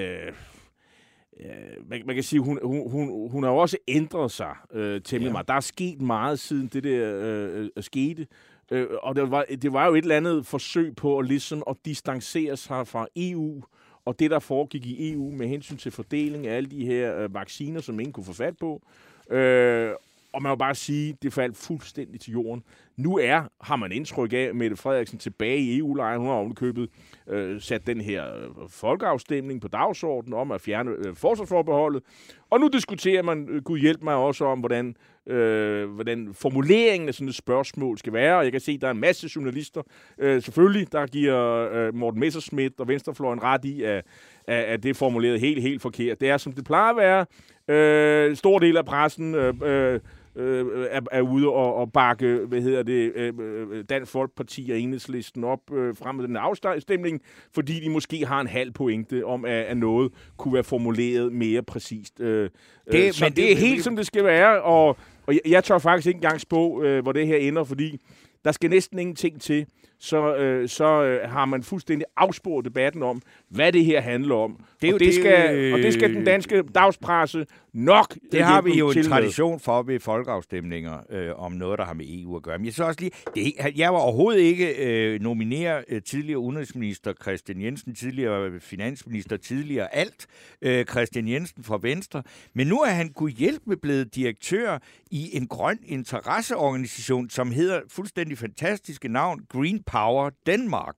man, 1.89 2.01
man 2.05 2.15
kan 2.15 2.23
sige, 2.23 2.39
hun, 2.39 2.59
hun, 2.63 2.91
hun, 2.91 3.29
hun 3.31 3.43
har 3.43 3.51
jo 3.51 3.57
også 3.57 3.77
ændret 3.87 4.31
sig 4.31 4.55
øh, 4.73 5.01
temmelig 5.01 5.27
ja. 5.27 5.31
meget. 5.31 5.47
Der 5.47 5.53
er 5.53 5.59
sket 5.59 6.01
meget 6.01 6.39
siden 6.39 6.67
det 6.67 6.83
der 6.83 7.19
øh, 7.23 7.69
øh, 7.75 7.83
skete. 7.83 8.27
Øh, 8.71 8.87
og 9.03 9.15
det 9.15 9.31
var, 9.31 9.45
det 9.61 9.73
var 9.73 9.87
jo 9.87 9.93
et 9.93 10.01
eller 10.01 10.17
andet 10.17 10.45
forsøg 10.45 10.95
på 10.95 11.19
at, 11.19 11.25
ligesom 11.25 11.63
at 11.69 11.75
distancere 11.85 12.57
sig 12.57 12.87
fra 12.87 13.07
EU 13.15 13.63
og 14.05 14.19
det, 14.19 14.31
der 14.31 14.39
foregik 14.39 14.85
i 14.85 15.13
EU 15.13 15.31
med 15.31 15.47
hensyn 15.47 15.77
til 15.77 15.91
fordeling 15.91 16.47
af 16.47 16.57
alle 16.57 16.69
de 16.69 16.85
her 16.85 17.17
øh, 17.17 17.33
vacciner, 17.33 17.81
som 17.81 17.99
ingen 17.99 18.13
kunne 18.13 18.25
få 18.25 18.33
fat 18.33 18.57
på. 18.57 18.81
Øh, 19.29 19.91
og 20.33 20.41
man 20.41 20.49
må 20.49 20.55
bare 20.55 20.75
sige, 20.75 21.17
det 21.21 21.33
faldt 21.33 21.57
fuldstændig 21.57 22.19
til 22.19 22.31
jorden. 22.31 22.63
Nu 22.97 23.17
er, 23.17 23.43
har 23.61 23.75
man 23.75 23.91
indtryk 23.91 24.33
af, 24.33 24.55
Mette 24.55 24.75
Frederiksen 24.75 25.19
tilbage 25.19 25.57
i 25.57 25.77
EU-lejren. 25.77 26.19
Hun 26.19 26.27
har 26.27 26.35
ovenikøbet 26.35 26.89
øh, 27.27 27.61
sat 27.61 27.87
den 27.87 28.01
her 28.01 28.35
øh, 28.35 28.69
folkeafstemning 28.69 29.61
på 29.61 29.67
dagsordenen 29.67 30.33
om 30.33 30.51
at 30.51 30.61
fjerne 30.61 30.91
øh, 30.91 31.15
forsvarsforbeholdet. 31.15 32.03
Og 32.49 32.59
nu 32.59 32.67
diskuterer 32.67 33.21
man, 33.21 33.49
øh, 33.49 33.63
gud 33.63 33.79
hjælp 33.79 34.01
mig 34.01 34.15
også 34.15 34.45
om, 34.45 34.59
hvordan, 34.59 34.95
øh, 35.27 35.89
hvordan 35.89 36.33
formuleringen 36.33 37.07
af 37.09 37.13
sådan 37.13 37.27
et 37.27 37.35
spørgsmål 37.35 37.97
skal 37.97 38.13
være. 38.13 38.37
Og 38.37 38.43
jeg 38.43 38.51
kan 38.51 38.61
se, 38.61 38.71
at 38.71 38.81
der 38.81 38.87
er 38.87 38.91
en 38.91 38.99
masse 38.99 39.29
journalister, 39.35 39.81
øh, 40.17 40.41
selvfølgelig, 40.41 40.91
der 40.91 41.05
giver 41.05 41.69
øh, 41.73 41.95
Morten 41.95 42.19
Messerschmidt 42.19 42.79
og 42.79 42.87
Venstrefløjen 42.87 43.43
ret 43.43 43.65
i, 43.65 43.83
at, 43.83 44.05
at, 44.47 44.63
at 44.63 44.83
det 44.83 44.89
er 44.89 44.93
formuleret 44.93 45.39
helt, 45.39 45.61
helt 45.61 45.81
forkert. 45.81 46.21
Det 46.21 46.29
er, 46.29 46.37
som 46.37 46.53
det 46.53 46.65
plejer 46.65 46.89
at 46.89 46.97
være. 46.97 47.25
Øh, 47.67 48.35
stor 48.35 48.59
del 48.59 48.77
af 48.77 48.85
pressen... 48.85 49.35
Øh, 49.35 49.53
øh, 49.63 49.99
øh, 50.35 50.87
er, 50.89 51.01
er 51.11 51.21
ude 51.21 51.47
og, 51.47 51.75
og 51.75 51.91
bakke, 51.91 52.37
hvad 52.47 52.61
hedder 52.61 52.83
det, 52.83 53.11
øh, 53.15 53.33
øh, 53.39 53.83
Dansk 53.89 54.11
Folkeparti 54.11 54.69
og 54.71 54.79
Enhedslisten 54.79 55.43
op 55.43 55.73
øh, 55.73 55.95
frem 55.95 56.15
med 56.15 56.27
den 56.27 56.37
afstemning, 56.37 57.21
fordi 57.53 57.79
de 57.79 57.89
måske 57.89 58.25
har 58.25 58.41
en 58.41 58.47
halv 58.47 58.71
pointe 58.71 59.25
om, 59.25 59.45
at, 59.45 59.51
at 59.51 59.77
noget 59.77 60.11
kunne 60.37 60.53
være 60.53 60.63
formuleret 60.63 61.33
mere 61.33 61.63
præcist. 61.63 62.19
Øh, 62.19 62.49
det, 62.91 63.07
øh, 63.07 63.13
så 63.13 63.25
men 63.25 63.29
det, 63.29 63.37
det 63.37 63.51
er 63.51 63.55
helt, 63.55 63.75
det, 63.75 63.83
som 63.83 63.95
det 63.95 64.05
skal 64.05 64.23
være, 64.23 64.61
og, 64.61 64.97
og 65.27 65.33
jeg, 65.33 65.41
jeg 65.45 65.63
tør 65.63 65.77
faktisk 65.77 66.07
ikke 66.07 66.17
engang 66.17 66.41
spå, 66.41 66.83
øh, 66.83 67.03
hvor 67.03 67.11
det 67.11 67.27
her 67.27 67.37
ender, 67.37 67.63
fordi 67.63 67.97
der 68.45 68.51
skal 68.51 68.69
næsten 68.69 68.99
ingenting 68.99 69.41
til, 69.41 69.65
så, 69.99 70.35
øh, 70.35 70.69
så 70.69 71.03
øh, 71.03 71.29
har 71.29 71.45
man 71.45 71.63
fuldstændig 71.63 72.07
afsporet 72.17 72.65
debatten 72.65 73.03
om, 73.03 73.21
hvad 73.49 73.71
det 73.71 73.85
her 73.85 74.01
handler 74.01 74.35
om. 74.35 74.59
Det 74.81 74.93
og, 74.93 74.99
det 74.99 75.07
det, 75.07 75.15
skal, 75.15 75.55
øh, 75.55 75.73
og 75.73 75.79
det 75.79 75.93
skal 75.93 76.13
den 76.13 76.25
danske 76.25 76.63
dagspresse 76.75 77.45
nok 77.73 78.15
Det 78.31 78.43
har 78.43 78.61
vi 78.61 78.77
jo 78.77 78.89
en 78.89 78.97
med. 78.97 79.03
tradition 79.03 79.59
for 79.59 79.83
ved 79.83 79.99
folkeafstemninger 79.99 80.99
øh, 81.09 81.31
om 81.35 81.51
noget, 81.51 81.79
der 81.79 81.85
har 81.85 81.93
med 81.93 82.05
EU 82.09 82.35
at 82.35 82.43
gøre. 82.43 82.57
Men 82.57 82.65
jeg 82.65 82.73
synes 82.73 82.87
også 82.87 82.99
lige, 82.99 83.11
det, 83.35 83.77
jeg 83.77 83.93
var 83.93 83.99
overhovedet 83.99 84.41
ikke 84.41 84.85
øh, 84.85 85.21
nominere 85.21 85.83
øh, 85.89 86.01
tidligere 86.01 86.39
udenrigsminister 86.39 87.13
Christian 87.21 87.61
Jensen, 87.61 87.95
tidligere 87.95 88.59
finansminister, 88.59 89.37
tidligere 89.37 89.95
alt 89.95 90.27
øh, 90.61 90.85
Christian 90.85 91.27
Jensen 91.27 91.63
fra 91.63 91.79
Venstre. 91.81 92.23
Men 92.53 92.67
nu 92.67 92.79
er 92.79 92.89
han 92.89 93.09
kunne 93.09 93.31
hjælpe 93.31 93.77
blevet 93.77 94.15
direktør 94.15 94.77
i 95.11 95.37
en 95.37 95.47
grøn 95.47 95.79
interesseorganisation, 95.85 97.29
som 97.29 97.51
hedder 97.51 97.79
fuldstændig 97.89 98.37
fantastiske 98.37 99.07
navn 99.07 99.39
Green 99.49 99.83
Power 99.91 100.29
Denmark. 100.45 100.95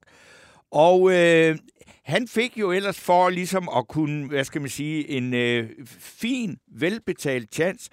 Og 0.72 1.12
øh, 1.12 1.58
han 2.04 2.28
fik 2.28 2.58
jo 2.58 2.72
ellers 2.72 3.00
for 3.00 3.30
ligesom 3.30 3.70
at 3.78 3.88
kunne, 3.88 4.28
hvad 4.28 4.44
skal 4.44 4.62
man 4.62 4.70
sige, 4.70 5.10
en 5.10 5.34
øh, 5.34 5.70
fin, 6.00 6.58
velbetalt 6.68 7.54
chance, 7.54 7.90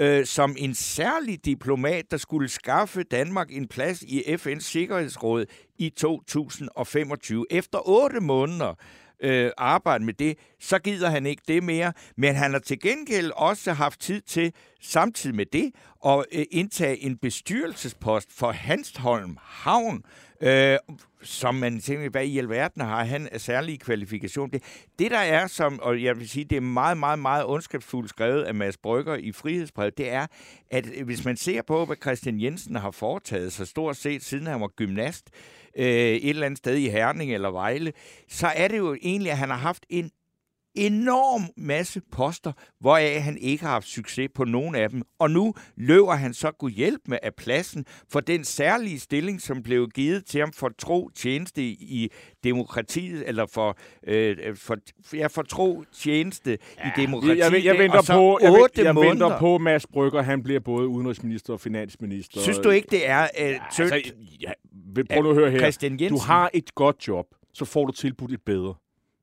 øh, 0.00 0.26
som 0.26 0.56
en 0.58 0.74
særlig 0.74 1.44
diplomat, 1.44 2.10
der 2.10 2.16
skulle 2.16 2.48
skaffe 2.48 3.02
Danmark 3.02 3.56
en 3.56 3.68
plads 3.68 4.02
i 4.02 4.20
FN's 4.20 4.60
Sikkerhedsråd 4.60 5.44
i 5.78 5.90
2025. 5.90 7.46
Efter 7.50 7.88
otte 7.88 8.20
måneder 8.20 8.74
øh, 9.22 9.50
arbejde 9.58 10.04
med 10.04 10.14
det, 10.14 10.38
så 10.60 10.78
gider 10.78 11.10
han 11.10 11.26
ikke 11.26 11.42
det 11.48 11.62
mere. 11.62 11.92
Men 12.16 12.34
han 12.34 12.52
har 12.52 12.58
til 12.58 12.80
gengæld 12.80 13.30
også 13.36 13.72
haft 13.72 14.00
tid 14.00 14.20
til, 14.20 14.52
samtidig 14.82 15.36
med 15.36 15.46
det, 15.46 15.72
at 16.06 16.24
øh, 16.32 16.44
indtage 16.50 16.98
en 16.98 17.16
bestyrelsespost 17.16 18.32
for 18.32 18.50
Hanstholm 18.50 19.36
Havn, 19.42 20.02
øh, 20.40 20.78
som 21.22 21.54
man 21.54 21.80
tænker, 21.80 22.10
hvad 22.10 22.24
i 22.24 22.38
alverden 22.38 22.82
har 22.82 23.04
han 23.04 23.28
af 23.32 23.40
særlige 23.40 23.78
kvalifikationer. 23.78 24.50
Det, 24.50 24.62
det 24.98 25.10
der 25.10 25.18
er, 25.18 25.46
som, 25.46 25.80
og 25.82 26.02
jeg 26.02 26.18
vil 26.18 26.28
sige, 26.28 26.44
det 26.44 26.56
er 26.56 26.60
meget, 26.60 26.98
meget, 26.98 27.18
meget 27.18 27.46
ondskabsfuldt 27.46 28.10
skrevet 28.10 28.42
af 28.42 28.54
Mads 28.54 28.76
Brygger 28.76 29.14
i 29.14 29.32
Frihedsbrevet, 29.32 29.98
det 29.98 30.10
er, 30.10 30.26
at 30.70 30.86
øh, 30.96 31.04
hvis 31.04 31.24
man 31.24 31.36
ser 31.36 31.62
på, 31.62 31.84
hvad 31.84 31.96
Christian 32.02 32.40
Jensen 32.40 32.76
har 32.76 32.90
foretaget 32.90 33.52
sig 33.52 33.66
stort 33.66 33.96
set, 33.96 34.24
siden 34.24 34.46
han 34.46 34.60
var 34.60 34.68
gymnast, 34.68 35.30
øh, 35.76 35.84
et 35.84 36.28
eller 36.28 36.46
andet 36.46 36.58
sted 36.58 36.76
i 36.76 36.88
Herning 36.88 37.34
eller 37.34 37.50
Vejle, 37.50 37.92
så 38.28 38.46
er 38.46 38.68
det 38.68 38.78
jo 38.78 38.96
egentlig, 39.02 39.32
at 39.32 39.38
han 39.38 39.50
har 39.50 39.56
haft 39.56 39.86
en 39.88 40.10
enorm 40.74 41.42
masse 41.56 42.00
poster, 42.12 42.52
hvoraf 42.80 43.20
han 43.22 43.38
ikke 43.38 43.64
har 43.64 43.70
haft 43.72 43.86
succes 43.86 44.28
på 44.34 44.44
nogen 44.44 44.74
af 44.74 44.90
dem. 44.90 45.02
Og 45.18 45.30
nu 45.30 45.54
løber 45.76 46.12
han 46.14 46.34
så 46.34 46.50
kunne 46.50 46.70
hjælpe 46.70 47.02
med 47.06 47.18
af 47.22 47.34
pladsen 47.34 47.84
for 48.08 48.20
den 48.20 48.44
særlige 48.44 48.98
stilling, 48.98 49.40
som 49.40 49.62
blev 49.62 49.88
givet 49.88 50.26
til 50.26 50.40
ham 50.40 50.52
for 50.52 50.70
tro 50.78 51.08
tjeneste 51.08 51.62
i 51.62 52.10
demokratiet, 52.44 53.28
eller 53.28 53.46
for, 53.46 53.76
øh, 54.06 54.56
for, 54.56 54.76
ja, 55.16 55.26
for 55.26 55.42
tro 55.42 55.84
tjeneste 55.92 56.58
ja, 56.78 56.88
i 56.88 56.90
demokratiet. 57.02 57.38
Jeg, 57.38 57.52
jeg, 57.52 57.64
jeg, 57.64 57.78
venter 57.78 57.98
Og 57.98 58.04
så 58.04 58.12
på, 58.12 58.38
jeg, 58.42 58.52
jeg, 58.76 58.84
jeg 58.84 58.94
måneder. 58.94 59.10
venter 59.12 59.38
på 59.38 59.58
Mads 59.58 59.86
Brygger, 59.86 60.22
han 60.22 60.42
bliver 60.42 60.60
både 60.60 60.88
udenrigsminister 60.88 61.52
og 61.52 61.60
finansminister. 61.60 62.40
Synes 62.40 62.58
du 62.58 62.70
ikke, 62.70 62.88
det 62.90 63.08
er 63.08 63.22
øh, 63.22 63.48
Ja, 63.48 63.58
tyndt? 63.72 63.92
altså, 63.92 64.12
ja, 64.40 64.52
prøv 65.10 65.22
nu 65.22 65.28
at 65.30 65.34
høre 65.36 65.50
her. 65.50 66.08
Du 66.08 66.18
har 66.18 66.50
et 66.54 66.74
godt 66.74 67.08
job, 67.08 67.26
så 67.54 67.64
får 67.64 67.86
du 67.86 67.92
tilbudt 67.92 68.32
et 68.32 68.42
bedre. 68.46 68.74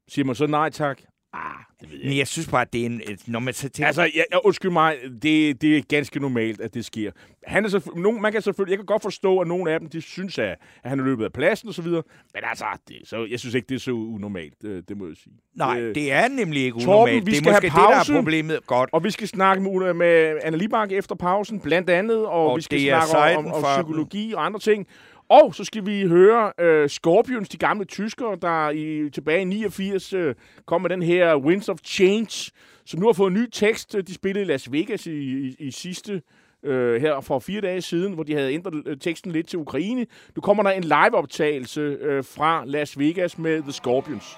Siger 0.07 0.25
man 0.25 0.35
så 0.35 0.47
nej 0.47 0.69
tak? 0.69 1.01
Ah, 1.34 1.41
det 1.82 1.91
ved 1.91 1.97
jeg 1.99 2.07
Men 2.09 2.17
jeg 2.17 2.28
synes 2.28 2.47
bare, 2.47 2.61
at 2.61 2.73
det 2.73 2.82
er 2.82 2.86
en... 2.86 3.01
Når 3.28 3.39
man 3.39 3.53
så 3.53 3.69
tænker, 3.69 3.88
Altså, 3.88 4.01
jeg, 4.01 4.25
undskyld 4.45 4.71
mig, 4.71 4.97
det, 5.21 5.61
det 5.61 5.78
er 5.78 5.82
ganske 5.89 6.19
normalt, 6.19 6.61
at 6.61 6.73
det 6.73 6.86
sker. 6.86 7.11
Han 7.45 7.65
er 7.65 7.69
selvfø- 7.69 7.99
nogen, 7.99 8.21
man 8.21 8.32
kan 8.32 8.41
selvfølgelig, 8.41 8.71
jeg 8.71 8.78
kan 8.80 8.86
godt 8.86 9.01
forstå, 9.01 9.39
at 9.39 9.47
nogle 9.47 9.71
af 9.71 9.80
dem, 9.80 9.89
de 9.89 10.01
synes, 10.01 10.38
at, 10.39 10.45
at 10.84 10.89
han 10.89 10.99
er 10.99 11.03
løbet 11.03 11.25
af 11.25 11.34
pladsen 11.34 11.67
og 11.67 11.73
så 11.73 11.82
videre. 11.82 12.03
Men 12.34 12.43
altså, 12.45 12.65
det, 12.88 12.95
så, 13.05 13.25
jeg 13.32 13.39
synes 13.39 13.55
ikke, 13.55 13.65
det 13.69 13.75
er 13.75 13.80
så 13.80 13.91
unormalt, 13.91 14.53
øh, 14.63 14.84
det 14.89 14.97
må 14.97 15.07
jeg 15.07 15.15
sige. 15.23 15.34
nej, 15.55 15.80
Øh, 15.82 15.95
det 15.95 16.11
er 16.11 16.28
nemlig 16.28 16.61
ikke 16.63 16.73
Torben, 16.80 16.89
unormalt. 16.89 17.25
vi 17.25 17.32
det 17.32 17.38
er 17.38 17.41
skal 17.41 17.51
måske 17.51 17.69
have 17.69 17.88
det, 17.99 18.05
der 18.07 18.13
er 18.13 18.19
problemet. 18.19 18.67
Godt. 18.67 18.89
Og 18.93 19.03
vi 19.03 19.11
skal 19.11 19.28
snakke 19.28 19.63
med, 19.63 19.93
med 19.93 20.39
Anna 20.43 20.57
Libak 20.57 20.91
efter 20.91 21.15
pausen, 21.15 21.59
blandt 21.59 21.89
andet, 21.89 22.25
og, 22.25 22.51
Og 22.51 22.57
vi 22.57 22.61
skal 22.61 22.80
det 22.80 22.88
snakke 23.09 23.38
om, 23.38 23.45
om, 23.47 23.63
psykologi 23.75 24.34
og 24.34 24.45
andre 24.45 24.59
ting. 24.59 24.88
Og 25.30 25.55
så 25.55 25.63
skal 25.63 25.86
vi 25.86 26.07
høre 26.07 26.51
øh, 26.59 26.89
Scorpions, 26.89 27.49
de 27.49 27.57
gamle 27.57 27.86
tyskere, 27.86 28.38
der 28.41 28.69
i, 28.69 29.09
tilbage 29.09 29.41
i 29.41 29.45
89 29.45 30.13
øh, 30.13 30.36
kom 30.65 30.82
med 30.82 30.89
den 30.89 31.03
her 31.03 31.36
Winds 31.36 31.69
of 31.69 31.78
Change, 31.84 32.51
som 32.86 32.99
nu 32.99 33.05
har 33.05 33.13
fået 33.13 33.32
en 33.32 33.34
ny 33.34 33.49
tekst. 33.51 33.95
De 34.07 34.13
spillede 34.13 34.45
i 34.45 34.47
Las 34.47 34.71
Vegas 34.71 35.07
i, 35.07 35.11
i, 35.11 35.55
i 35.59 35.71
sidste 35.71 36.21
øh, 36.63 37.01
her 37.01 37.21
for 37.21 37.39
fire 37.39 37.61
dage 37.61 37.82
siden, 37.82 38.13
hvor 38.13 38.23
de 38.23 38.34
havde 38.34 38.53
ændret 38.53 38.88
øh, 38.88 38.97
teksten 38.97 39.32
lidt 39.32 39.47
til 39.47 39.59
Ukraine. 39.59 40.05
Nu 40.36 40.41
kommer 40.41 40.63
der 40.63 40.69
en 40.69 40.84
liveoptagelse 40.84 41.82
øh, 41.82 42.23
fra 42.23 42.63
Las 42.65 42.99
Vegas 42.99 43.38
med 43.38 43.61
The 43.61 43.71
Scorpions. 43.71 44.38